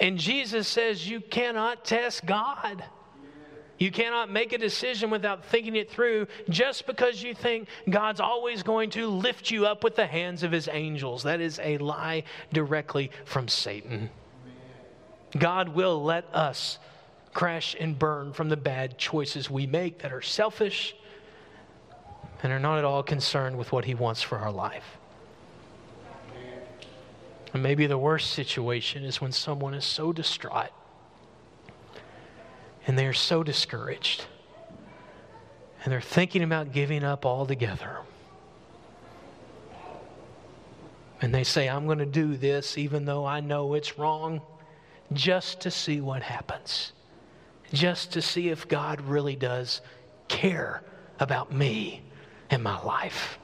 And 0.00 0.18
Jesus 0.18 0.68
says 0.68 1.08
you 1.08 1.20
cannot 1.20 1.84
test 1.84 2.24
God. 2.24 2.84
You 3.82 3.90
cannot 3.90 4.30
make 4.30 4.52
a 4.52 4.58
decision 4.58 5.10
without 5.10 5.44
thinking 5.46 5.74
it 5.74 5.90
through 5.90 6.28
just 6.48 6.86
because 6.86 7.20
you 7.20 7.34
think 7.34 7.66
God's 7.90 8.20
always 8.20 8.62
going 8.62 8.90
to 8.90 9.08
lift 9.08 9.50
you 9.50 9.66
up 9.66 9.82
with 9.82 9.96
the 9.96 10.06
hands 10.06 10.44
of 10.44 10.52
his 10.52 10.68
angels. 10.70 11.24
That 11.24 11.40
is 11.40 11.58
a 11.60 11.78
lie 11.78 12.22
directly 12.52 13.10
from 13.24 13.48
Satan. 13.48 14.08
God 15.36 15.70
will 15.70 16.00
let 16.00 16.32
us 16.32 16.78
crash 17.34 17.74
and 17.80 17.98
burn 17.98 18.32
from 18.32 18.48
the 18.50 18.56
bad 18.56 18.98
choices 18.98 19.50
we 19.50 19.66
make 19.66 19.98
that 20.02 20.12
are 20.12 20.22
selfish 20.22 20.94
and 22.44 22.52
are 22.52 22.60
not 22.60 22.78
at 22.78 22.84
all 22.84 23.02
concerned 23.02 23.58
with 23.58 23.72
what 23.72 23.84
he 23.84 23.96
wants 23.96 24.22
for 24.22 24.38
our 24.38 24.52
life. 24.52 24.96
And 27.52 27.64
maybe 27.64 27.88
the 27.88 27.98
worst 27.98 28.30
situation 28.30 29.02
is 29.02 29.20
when 29.20 29.32
someone 29.32 29.74
is 29.74 29.84
so 29.84 30.12
distraught 30.12 30.70
and 32.86 32.98
they 32.98 33.06
are 33.06 33.12
so 33.12 33.42
discouraged. 33.42 34.24
And 35.84 35.92
they're 35.92 36.00
thinking 36.00 36.42
about 36.42 36.72
giving 36.72 37.04
up 37.04 37.26
altogether. 37.26 37.98
And 41.20 41.34
they 41.34 41.44
say, 41.44 41.68
I'm 41.68 41.86
going 41.86 41.98
to 41.98 42.06
do 42.06 42.36
this 42.36 42.76
even 42.76 43.04
though 43.04 43.24
I 43.24 43.40
know 43.40 43.74
it's 43.74 43.98
wrong, 43.98 44.40
just 45.12 45.60
to 45.60 45.70
see 45.70 46.00
what 46.00 46.22
happens. 46.22 46.92
Just 47.72 48.12
to 48.12 48.22
see 48.22 48.48
if 48.48 48.68
God 48.68 49.00
really 49.00 49.36
does 49.36 49.80
care 50.28 50.82
about 51.20 51.52
me 51.52 52.02
and 52.50 52.62
my 52.62 52.80
life. 52.82 53.38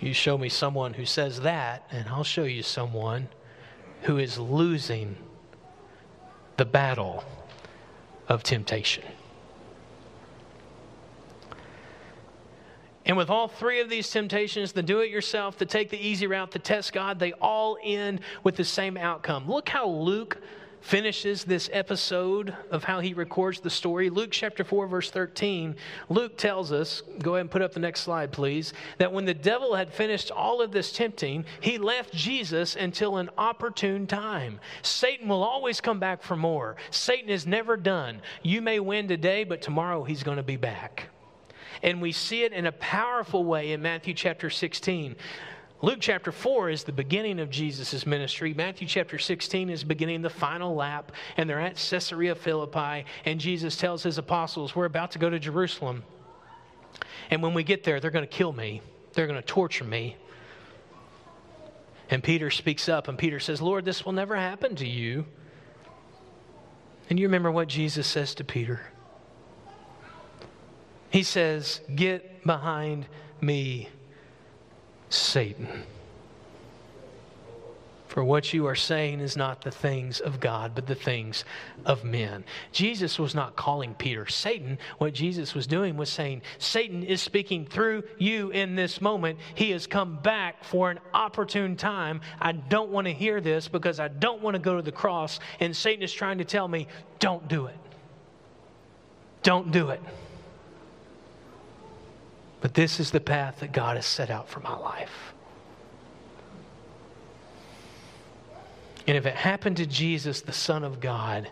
You 0.00 0.14
show 0.14 0.38
me 0.38 0.48
someone 0.48 0.94
who 0.94 1.04
says 1.04 1.40
that, 1.40 1.86
and 1.90 2.08
I'll 2.08 2.24
show 2.24 2.44
you 2.44 2.62
someone 2.62 3.28
who 4.02 4.18
is 4.18 4.38
losing 4.38 5.16
the 6.60 6.64
battle 6.66 7.24
of 8.28 8.42
temptation. 8.42 9.02
And 13.06 13.16
with 13.16 13.30
all 13.30 13.48
three 13.48 13.80
of 13.80 13.88
these 13.88 14.10
temptations, 14.10 14.72
the 14.72 14.82
do 14.82 15.00
it 15.00 15.08
yourself, 15.08 15.56
the 15.56 15.64
take 15.64 15.88
the 15.88 15.96
easy 15.96 16.26
route, 16.26 16.50
the 16.50 16.58
test 16.58 16.92
God, 16.92 17.18
they 17.18 17.32
all 17.32 17.78
end 17.82 18.20
with 18.44 18.56
the 18.56 18.64
same 18.64 18.98
outcome. 18.98 19.48
Look 19.48 19.70
how 19.70 19.88
Luke 19.88 20.36
finishes 20.80 21.44
this 21.44 21.68
episode 21.72 22.54
of 22.70 22.84
how 22.84 23.00
he 23.00 23.14
records 23.14 23.60
the 23.60 23.70
story. 23.70 24.10
Luke 24.10 24.30
chapter 24.30 24.64
4, 24.64 24.86
verse 24.86 25.10
13. 25.10 25.76
Luke 26.08 26.36
tells 26.36 26.72
us, 26.72 27.02
go 27.20 27.34
ahead 27.34 27.42
and 27.42 27.50
put 27.50 27.62
up 27.62 27.72
the 27.72 27.80
next 27.80 28.00
slide, 28.00 28.32
please, 28.32 28.72
that 28.98 29.12
when 29.12 29.24
the 29.24 29.34
devil 29.34 29.74
had 29.74 29.92
finished 29.92 30.30
all 30.30 30.60
of 30.60 30.72
this 30.72 30.92
tempting, 30.92 31.44
he 31.60 31.78
left 31.78 32.12
Jesus 32.12 32.76
until 32.76 33.16
an 33.18 33.30
opportune 33.36 34.06
time. 34.06 34.60
Satan 34.82 35.28
will 35.28 35.44
always 35.44 35.80
come 35.80 36.00
back 36.00 36.22
for 36.22 36.36
more. 36.36 36.76
Satan 36.90 37.30
is 37.30 37.46
never 37.46 37.76
done. 37.76 38.20
You 38.42 38.62
may 38.62 38.80
win 38.80 39.08
today, 39.08 39.44
but 39.44 39.62
tomorrow 39.62 40.04
he's 40.04 40.22
going 40.22 40.38
to 40.38 40.42
be 40.42 40.56
back. 40.56 41.08
And 41.82 42.02
we 42.02 42.12
see 42.12 42.42
it 42.42 42.52
in 42.52 42.66
a 42.66 42.72
powerful 42.72 43.44
way 43.44 43.72
in 43.72 43.80
Matthew 43.82 44.14
chapter 44.14 44.50
16. 44.50 45.16
Luke 45.82 45.98
chapter 46.00 46.30
4 46.30 46.68
is 46.68 46.84
the 46.84 46.92
beginning 46.92 47.40
of 47.40 47.48
Jesus' 47.48 48.04
ministry. 48.04 48.52
Matthew 48.52 48.86
chapter 48.86 49.18
16 49.18 49.70
is 49.70 49.82
beginning 49.82 50.20
the 50.20 50.28
final 50.28 50.74
lap, 50.74 51.12
and 51.38 51.48
they're 51.48 51.60
at 51.60 51.76
Caesarea 51.76 52.34
Philippi, 52.34 53.06
and 53.24 53.40
Jesus 53.40 53.76
tells 53.76 54.02
his 54.02 54.18
apostles, 54.18 54.76
We're 54.76 54.84
about 54.84 55.12
to 55.12 55.18
go 55.18 55.30
to 55.30 55.38
Jerusalem. 55.38 56.02
And 57.30 57.42
when 57.42 57.54
we 57.54 57.62
get 57.62 57.82
there, 57.82 57.98
they're 57.98 58.10
going 58.10 58.26
to 58.26 58.30
kill 58.30 58.52
me, 58.52 58.82
they're 59.14 59.26
going 59.26 59.40
to 59.40 59.46
torture 59.46 59.84
me. 59.84 60.16
And 62.10 62.22
Peter 62.22 62.50
speaks 62.50 62.88
up, 62.88 63.08
and 63.08 63.16
Peter 63.16 63.40
says, 63.40 63.62
Lord, 63.62 63.86
this 63.86 64.04
will 64.04 64.12
never 64.12 64.36
happen 64.36 64.76
to 64.76 64.86
you. 64.86 65.24
And 67.08 67.18
you 67.18 67.26
remember 67.26 67.50
what 67.50 67.68
Jesus 67.68 68.06
says 68.06 68.34
to 68.34 68.44
Peter? 68.44 68.82
He 71.10 71.22
says, 71.22 71.80
Get 71.94 72.44
behind 72.44 73.06
me, 73.40 73.88
Satan. 75.10 75.84
For 78.10 78.24
what 78.24 78.52
you 78.52 78.66
are 78.66 78.74
saying 78.74 79.20
is 79.20 79.36
not 79.36 79.60
the 79.60 79.70
things 79.70 80.18
of 80.18 80.40
God, 80.40 80.72
but 80.74 80.88
the 80.88 80.96
things 80.96 81.44
of 81.86 82.02
men. 82.02 82.42
Jesus 82.72 83.20
was 83.20 83.36
not 83.36 83.54
calling 83.54 83.94
Peter 83.94 84.26
Satan. 84.26 84.78
What 84.98 85.14
Jesus 85.14 85.54
was 85.54 85.68
doing 85.68 85.96
was 85.96 86.10
saying, 86.10 86.42
Satan 86.58 87.04
is 87.04 87.22
speaking 87.22 87.66
through 87.66 88.02
you 88.18 88.50
in 88.50 88.74
this 88.74 89.00
moment. 89.00 89.38
He 89.54 89.70
has 89.70 89.86
come 89.86 90.18
back 90.22 90.64
for 90.64 90.90
an 90.90 90.98
opportune 91.14 91.76
time. 91.76 92.20
I 92.40 92.50
don't 92.50 92.90
want 92.90 93.06
to 93.06 93.12
hear 93.12 93.40
this 93.40 93.68
because 93.68 94.00
I 94.00 94.08
don't 94.08 94.42
want 94.42 94.56
to 94.56 94.60
go 94.60 94.74
to 94.74 94.82
the 94.82 94.90
cross. 94.90 95.38
And 95.60 95.76
Satan 95.76 96.02
is 96.02 96.12
trying 96.12 96.38
to 96.38 96.44
tell 96.44 96.66
me, 96.66 96.88
don't 97.20 97.46
do 97.46 97.66
it. 97.66 97.78
Don't 99.44 99.70
do 99.70 99.90
it. 99.90 100.00
But 102.60 102.74
this 102.74 103.00
is 103.00 103.10
the 103.10 103.20
path 103.20 103.60
that 103.60 103.72
God 103.72 103.96
has 103.96 104.06
set 104.06 104.30
out 104.30 104.48
for 104.48 104.60
my 104.60 104.76
life. 104.76 105.34
And 109.06 109.16
if 109.16 109.26
it 109.26 109.34
happened 109.34 109.78
to 109.78 109.86
Jesus, 109.86 110.42
the 110.42 110.52
Son 110.52 110.84
of 110.84 111.00
God, 111.00 111.50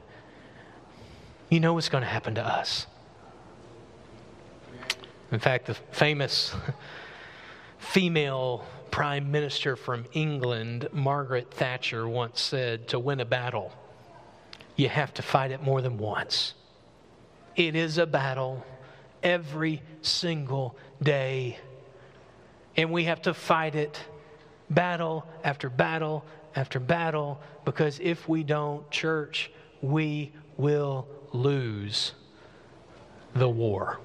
you 1.48 1.61
know 1.61 1.74
what's 1.74 1.88
going 1.88 2.02
to 2.02 2.09
happen 2.09 2.34
to 2.34 2.44
us. 2.44 2.86
In 5.32 5.38
fact, 5.38 5.66
the 5.66 5.74
famous 5.74 6.54
female 7.78 8.64
prime 8.90 9.30
minister 9.30 9.76
from 9.76 10.04
England, 10.12 10.88
Margaret 10.92 11.50
Thatcher, 11.50 12.06
once 12.09 12.40
said 12.40 12.88
to 12.88 12.98
win 12.98 13.20
a 13.20 13.24
battle, 13.24 13.72
you 14.76 14.88
have 14.88 15.12
to 15.14 15.22
fight 15.22 15.50
it 15.50 15.62
more 15.62 15.82
than 15.82 15.98
once. 15.98 16.54
It 17.56 17.74
is 17.74 17.98
a 17.98 18.06
battle 18.06 18.64
every 19.23 19.83
single 20.03 20.77
day. 21.03 21.59
And 22.77 22.93
we 22.93 23.05
have 23.05 23.23
to 23.23 23.35
fight 23.35 23.75
it 23.75 24.01
battle 24.71 25.27
after 25.43 25.69
battle 25.69 26.25
after 26.55 26.81
battle 26.81 27.41
because 27.64 28.01
if 28.01 28.29
we 28.29 28.43
don't, 28.43 28.89
church, 28.91 29.51
we 29.81 30.33
will 30.57 31.07
lose 31.33 32.12
the 33.35 33.49
war. 33.49 33.99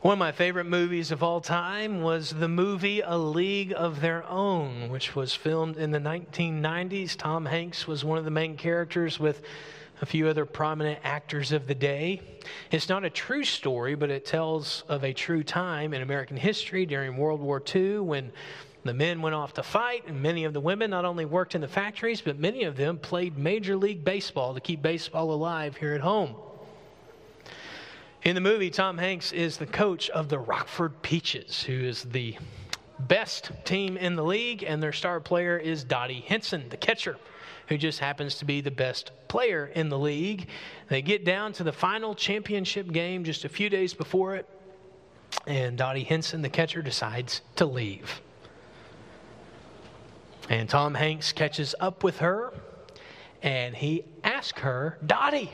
One 0.00 0.12
of 0.12 0.18
my 0.18 0.30
favorite 0.30 0.64
movies 0.64 1.10
of 1.10 1.24
all 1.24 1.40
time 1.40 2.02
was 2.02 2.30
the 2.30 2.48
movie 2.48 3.00
A 3.00 3.18
League 3.18 3.74
of 3.76 4.00
Their 4.00 4.24
Own, 4.28 4.90
which 4.90 5.16
was 5.16 5.34
filmed 5.34 5.76
in 5.76 5.90
the 5.90 5.98
1990s. 5.98 7.16
Tom 7.16 7.44
Hanks 7.44 7.88
was 7.88 8.04
one 8.04 8.16
of 8.16 8.24
the 8.24 8.30
main 8.30 8.56
characters 8.56 9.18
with 9.18 9.42
a 10.00 10.06
few 10.06 10.28
other 10.28 10.44
prominent 10.44 11.00
actors 11.02 11.52
of 11.52 11.66
the 11.66 11.74
day. 11.74 12.20
It's 12.70 12.88
not 12.88 13.04
a 13.04 13.10
true 13.10 13.44
story, 13.44 13.94
but 13.94 14.10
it 14.10 14.24
tells 14.24 14.84
of 14.88 15.04
a 15.04 15.12
true 15.12 15.42
time 15.42 15.92
in 15.92 16.02
American 16.02 16.36
history 16.36 16.86
during 16.86 17.16
World 17.16 17.40
War 17.40 17.62
II 17.74 18.00
when 18.00 18.32
the 18.84 18.94
men 18.94 19.20
went 19.20 19.34
off 19.34 19.54
to 19.54 19.62
fight, 19.62 20.04
and 20.06 20.22
many 20.22 20.44
of 20.44 20.52
the 20.52 20.60
women 20.60 20.90
not 20.90 21.04
only 21.04 21.24
worked 21.24 21.54
in 21.54 21.60
the 21.60 21.68
factories, 21.68 22.20
but 22.20 22.38
many 22.38 22.64
of 22.64 22.76
them 22.76 22.96
played 22.96 23.36
Major 23.36 23.76
League 23.76 24.04
Baseball 24.04 24.54
to 24.54 24.60
keep 24.60 24.80
baseball 24.80 25.32
alive 25.32 25.76
here 25.76 25.94
at 25.94 26.00
home. 26.00 26.36
In 28.22 28.34
the 28.34 28.40
movie, 28.40 28.70
Tom 28.70 28.98
Hanks 28.98 29.32
is 29.32 29.56
the 29.56 29.66
coach 29.66 30.10
of 30.10 30.28
the 30.28 30.38
Rockford 30.38 31.02
Peaches, 31.02 31.62
who 31.62 31.72
is 31.72 32.04
the 32.04 32.36
best 33.00 33.50
team 33.64 33.96
in 33.96 34.16
the 34.16 34.24
league, 34.24 34.62
and 34.62 34.82
their 34.82 34.92
star 34.92 35.20
player 35.20 35.56
is 35.58 35.84
Dottie 35.84 36.20
Hinson, 36.20 36.68
the 36.68 36.76
catcher 36.76 37.16
who 37.68 37.76
just 37.76 37.98
happens 37.98 38.36
to 38.36 38.44
be 38.44 38.60
the 38.60 38.70
best 38.70 39.12
player 39.28 39.70
in 39.74 39.88
the 39.88 39.98
league. 39.98 40.48
They 40.88 41.02
get 41.02 41.24
down 41.24 41.52
to 41.54 41.64
the 41.64 41.72
final 41.72 42.14
championship 42.14 42.90
game 42.92 43.24
just 43.24 43.44
a 43.44 43.48
few 43.48 43.68
days 43.68 43.94
before 43.94 44.36
it, 44.36 44.48
and 45.46 45.76
Dottie 45.76 46.04
Hinson, 46.04 46.42
the 46.42 46.48
catcher, 46.48 46.82
decides 46.82 47.42
to 47.56 47.66
leave. 47.66 48.20
And 50.48 50.68
Tom 50.68 50.94
Hanks 50.94 51.32
catches 51.32 51.74
up 51.78 52.02
with 52.02 52.18
her, 52.18 52.54
and 53.42 53.76
he 53.76 54.04
asks 54.24 54.60
her, 54.60 54.98
Dottie, 55.04 55.52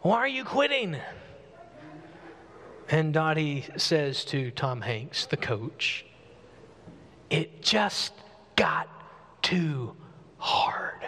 why 0.00 0.16
are 0.16 0.28
you 0.28 0.44
quitting? 0.44 0.96
And 2.88 3.12
Dottie 3.12 3.66
says 3.76 4.24
to 4.26 4.50
Tom 4.50 4.80
Hanks, 4.80 5.26
the 5.26 5.36
coach, 5.36 6.06
It 7.28 7.62
just 7.62 8.14
got 8.56 8.88
too 9.42 9.94
hard. 10.40 11.06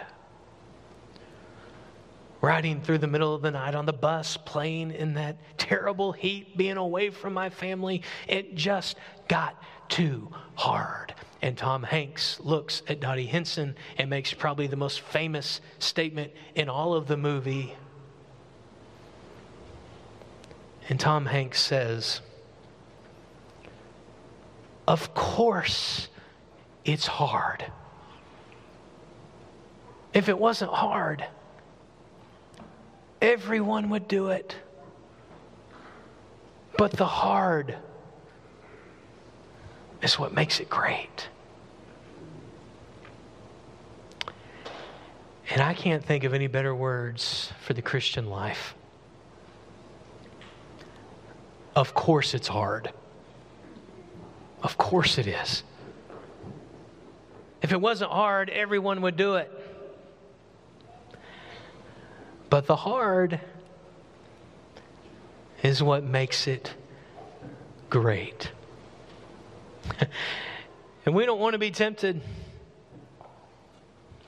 Riding 2.39 2.81
through 2.81 2.99
the 2.99 3.07
middle 3.07 3.33
of 3.33 3.41
the 3.41 3.51
night 3.51 3.73
on 3.73 3.85
the 3.85 3.93
bus, 3.93 4.37
playing 4.37 4.91
in 4.91 5.13
that 5.15 5.37
terrible 5.57 6.11
heat, 6.11 6.57
being 6.57 6.77
away 6.77 7.09
from 7.09 7.33
my 7.33 7.49
family, 7.49 8.03
it 8.27 8.55
just 8.55 8.97
got 9.27 9.61
too 9.89 10.29
hard. 10.55 11.13
And 11.41 11.57
Tom 11.57 11.83
Hanks 11.83 12.39
looks 12.39 12.83
at 12.87 12.99
Dottie 12.99 13.25
Hinson 13.25 13.75
and 13.97 14.09
makes 14.09 14.33
probably 14.33 14.67
the 14.67 14.77
most 14.77 15.01
famous 15.01 15.61
statement 15.79 16.31
in 16.55 16.69
all 16.69 16.93
of 16.93 17.07
the 17.07 17.17
movie. 17.17 17.75
And 20.89 20.99
Tom 20.99 21.25
Hanks 21.25 21.61
says, 21.61 22.21
Of 24.87 25.13
course, 25.13 26.09
it's 26.85 27.07
hard. 27.07 27.65
If 30.13 30.29
it 30.29 30.37
wasn't 30.37 30.71
hard, 30.71 31.25
everyone 33.21 33.89
would 33.89 34.07
do 34.07 34.27
it. 34.27 34.55
But 36.77 36.91
the 36.91 37.05
hard 37.05 37.77
is 40.01 40.19
what 40.19 40.33
makes 40.33 40.59
it 40.59 40.69
great. 40.69 41.29
And 45.49 45.61
I 45.61 45.73
can't 45.73 46.03
think 46.03 46.23
of 46.23 46.33
any 46.33 46.47
better 46.47 46.73
words 46.73 47.51
for 47.61 47.73
the 47.73 47.81
Christian 47.81 48.29
life. 48.29 48.75
Of 51.75 51.93
course, 51.93 52.33
it's 52.33 52.47
hard. 52.47 52.91
Of 54.61 54.77
course, 54.77 55.17
it 55.17 55.27
is. 55.27 55.63
If 57.61 57.71
it 57.71 57.79
wasn't 57.79 58.11
hard, 58.11 58.49
everyone 58.49 59.01
would 59.01 59.15
do 59.15 59.35
it. 59.35 59.51
But 62.53 62.67
the 62.67 62.75
hard 62.75 63.39
is 65.63 65.81
what 65.81 66.03
makes 66.03 66.45
it 66.45 66.71
great. 67.89 68.51
and 71.07 71.15
we 71.15 71.25
don't 71.25 71.39
want 71.39 71.53
to 71.53 71.57
be 71.57 71.71
tempted. 71.71 72.21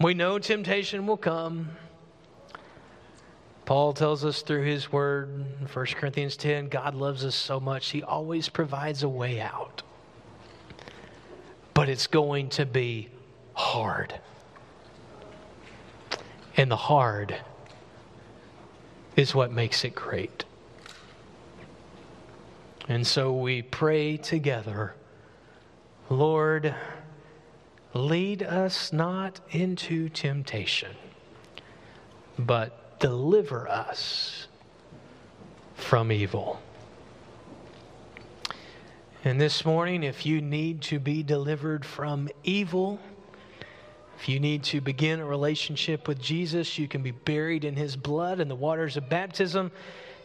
We 0.02 0.16
know 0.16 0.40
temptation 0.40 1.06
will 1.06 1.18
come. 1.18 1.70
Paul 3.66 3.94
tells 3.94 4.26
us 4.26 4.42
through 4.42 4.64
his 4.64 4.92
word, 4.92 5.46
1 5.72 5.86
Corinthians 5.94 6.36
10, 6.36 6.70
God 6.70 6.96
loves 6.96 7.24
us 7.24 7.36
so 7.36 7.60
much, 7.60 7.92
he 7.92 8.02
always 8.02 8.50
provides 8.50 9.04
a 9.04 9.10
way 9.10 9.40
out. 9.40 9.84
But 11.76 11.90
it's 11.90 12.08
going 12.08 12.50
to 12.50 12.66
be 12.66 13.10
hard. 13.54 14.20
And 16.58 16.72
the 16.72 16.76
hard 16.76 17.40
is 19.16 19.34
what 19.34 19.52
makes 19.52 19.84
it 19.84 19.96
great. 19.96 20.46
And 22.88 23.06
so 23.06 23.34
we 23.34 23.62
pray 23.62 24.18
together 24.18 24.96
Lord, 26.08 26.76
lead 27.96 28.44
us 28.44 28.94
not 28.94 29.40
into 29.50 30.08
temptation, 30.10 30.92
but 32.38 33.00
deliver 33.00 33.68
us 33.68 34.48
from 35.74 36.12
evil. 36.12 36.62
And 39.24 39.42
this 39.42 39.66
morning, 39.66 40.04
if 40.04 40.28
you 40.28 40.42
need 40.42 40.82
to 40.84 41.00
be 41.00 41.24
delivered 41.24 41.84
from 41.84 42.30
evil, 42.44 43.00
if 44.18 44.30
you 44.30 44.40
need 44.40 44.64
to 44.66 44.82
begin 44.82 45.20
a 45.20 45.26
relationship 45.26 46.08
with 46.08 46.22
Jesus, 46.22 46.78
you 46.78 46.88
can 46.88 47.04
be 47.04 47.12
buried 47.12 47.66
in 47.66 47.76
his 47.76 47.96
blood 47.96 48.40
in 48.40 48.48
the 48.48 48.56
waters 48.56 48.98
of 48.98 49.10
baptism, 49.10 49.72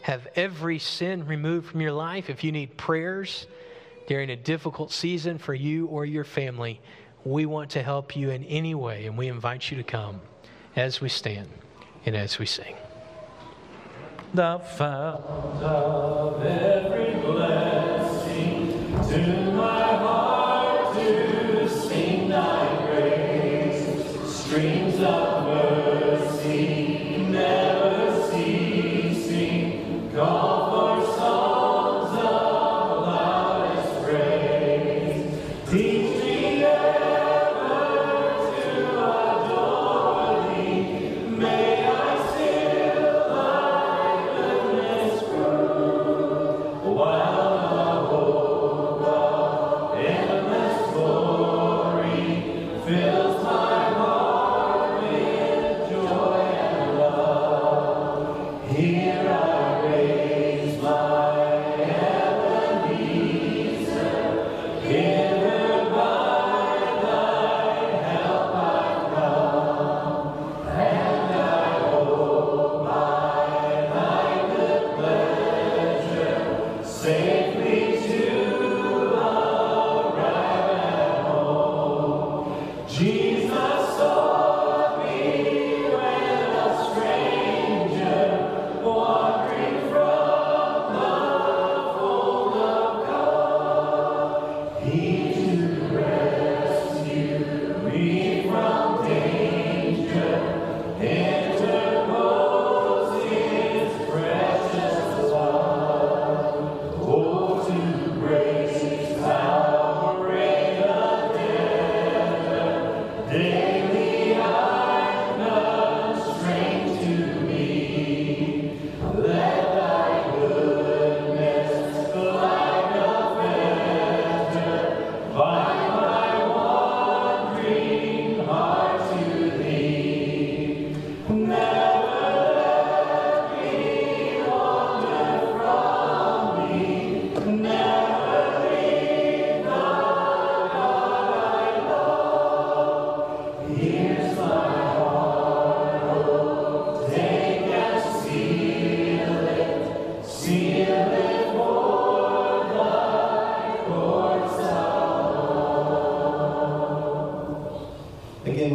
have 0.01 0.27
every 0.35 0.79
sin 0.79 1.27
removed 1.27 1.69
from 1.69 1.81
your 1.81 1.91
life. 1.91 2.29
If 2.29 2.43
you 2.43 2.51
need 2.51 2.77
prayers 2.77 3.47
during 4.07 4.29
a 4.29 4.35
difficult 4.35 4.91
season 4.91 5.37
for 5.37 5.53
you 5.53 5.87
or 5.87 6.05
your 6.05 6.23
family, 6.23 6.81
we 7.23 7.45
want 7.45 7.71
to 7.71 7.83
help 7.83 8.15
you 8.15 8.31
in 8.31 8.43
any 8.45 8.73
way, 8.73 9.05
and 9.05 9.17
we 9.17 9.27
invite 9.27 9.69
you 9.69 9.77
to 9.77 9.83
come 9.83 10.21
as 10.75 11.01
we 11.01 11.09
stand 11.09 11.49
and 12.05 12.15
as 12.15 12.39
we 12.39 12.45
sing. 12.45 12.75
The 14.33 14.59
fount 14.77 15.61
of 15.61 16.43
every 16.43 17.13
blessing 17.21 18.71
to 19.09 19.51
my 19.51 19.95
heart 19.97 20.40
Streams 24.51 24.99
of 24.99 25.40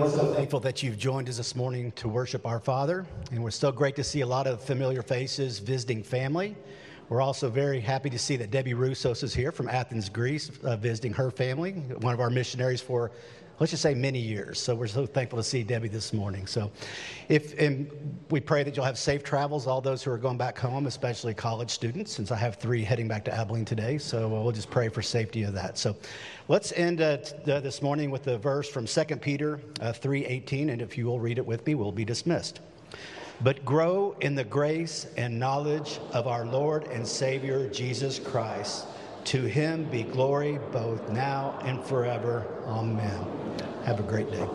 we're 0.06 0.12
so 0.12 0.34
thankful 0.34 0.60
that 0.60 0.84
you've 0.84 0.96
joined 0.96 1.28
us 1.28 1.36
this 1.36 1.56
morning 1.56 1.90
to 1.92 2.06
worship 2.06 2.46
our 2.46 2.60
Father. 2.60 3.04
And 3.32 3.42
we're 3.42 3.50
so 3.50 3.72
great 3.72 3.96
to 3.96 4.04
see 4.04 4.20
a 4.20 4.26
lot 4.26 4.46
of 4.46 4.62
familiar 4.62 5.02
faces 5.02 5.58
visiting 5.58 6.04
family. 6.04 6.54
We're 7.08 7.20
also 7.20 7.50
very 7.50 7.80
happy 7.80 8.08
to 8.10 8.18
see 8.18 8.36
that 8.36 8.52
Debbie 8.52 8.74
Roussos 8.74 9.24
is 9.24 9.34
here 9.34 9.50
from 9.50 9.68
Athens, 9.68 10.08
Greece, 10.08 10.52
uh, 10.62 10.76
visiting 10.76 11.12
her 11.14 11.32
family, 11.32 11.72
one 11.72 12.14
of 12.14 12.20
our 12.20 12.30
missionaries 12.30 12.80
for, 12.80 13.10
let's 13.58 13.70
just 13.70 13.82
say, 13.82 13.94
many 13.94 14.18
years. 14.18 14.60
So 14.60 14.74
we're 14.74 14.86
so 14.86 15.06
thankful 15.06 15.38
to 15.38 15.42
see 15.42 15.62
Debbie 15.62 15.88
this 15.88 16.12
morning. 16.12 16.46
So 16.46 16.70
if 17.28 17.58
and 17.58 17.90
we 18.30 18.40
pray 18.40 18.62
that 18.62 18.76
you'll 18.76 18.84
have 18.84 18.98
safe 18.98 19.22
travels, 19.22 19.66
all 19.66 19.80
those 19.80 20.02
who 20.02 20.10
are 20.10 20.18
going 20.18 20.36
back 20.36 20.58
home, 20.58 20.86
especially 20.86 21.34
college 21.34 21.70
students, 21.70 22.12
since 22.12 22.30
I 22.30 22.36
have 22.36 22.56
three 22.56 22.84
heading 22.84 23.08
back 23.08 23.24
to 23.26 23.34
Abilene 23.34 23.64
today. 23.64 23.98
So 23.98 24.28
we'll 24.28 24.52
just 24.52 24.70
pray 24.70 24.88
for 24.88 25.02
safety 25.02 25.44
of 25.44 25.54
that. 25.54 25.78
So 25.78 25.96
let's 26.48 26.72
end 26.72 27.00
uh, 27.00 27.18
uh, 27.46 27.60
this 27.60 27.82
morning 27.82 28.10
with 28.10 28.26
a 28.26 28.38
verse 28.38 28.68
from 28.68 28.86
2 28.86 29.04
Peter 29.16 29.60
uh, 29.80 29.92
3.18, 29.92 30.70
and 30.70 30.82
if 30.82 30.98
you 30.98 31.06
will 31.06 31.20
read 31.20 31.38
it 31.38 31.46
with 31.46 31.66
me, 31.66 31.74
we'll 31.74 31.92
be 31.92 32.04
dismissed. 32.04 32.60
But 33.42 33.64
grow 33.64 34.16
in 34.20 34.34
the 34.34 34.44
grace 34.44 35.06
and 35.16 35.38
knowledge 35.38 35.98
of 36.12 36.26
our 36.26 36.46
Lord 36.46 36.84
and 36.84 37.06
Savior 37.06 37.68
Jesus 37.68 38.18
Christ. 38.18 38.86
To 39.26 39.42
him 39.42 39.84
be 39.90 40.04
glory 40.04 40.60
both 40.70 41.08
now 41.10 41.58
and 41.64 41.82
forever. 41.82 42.46
Amen. 42.64 43.26
Have 43.84 43.98
a 43.98 44.04
great 44.04 44.30
day. 44.30 44.48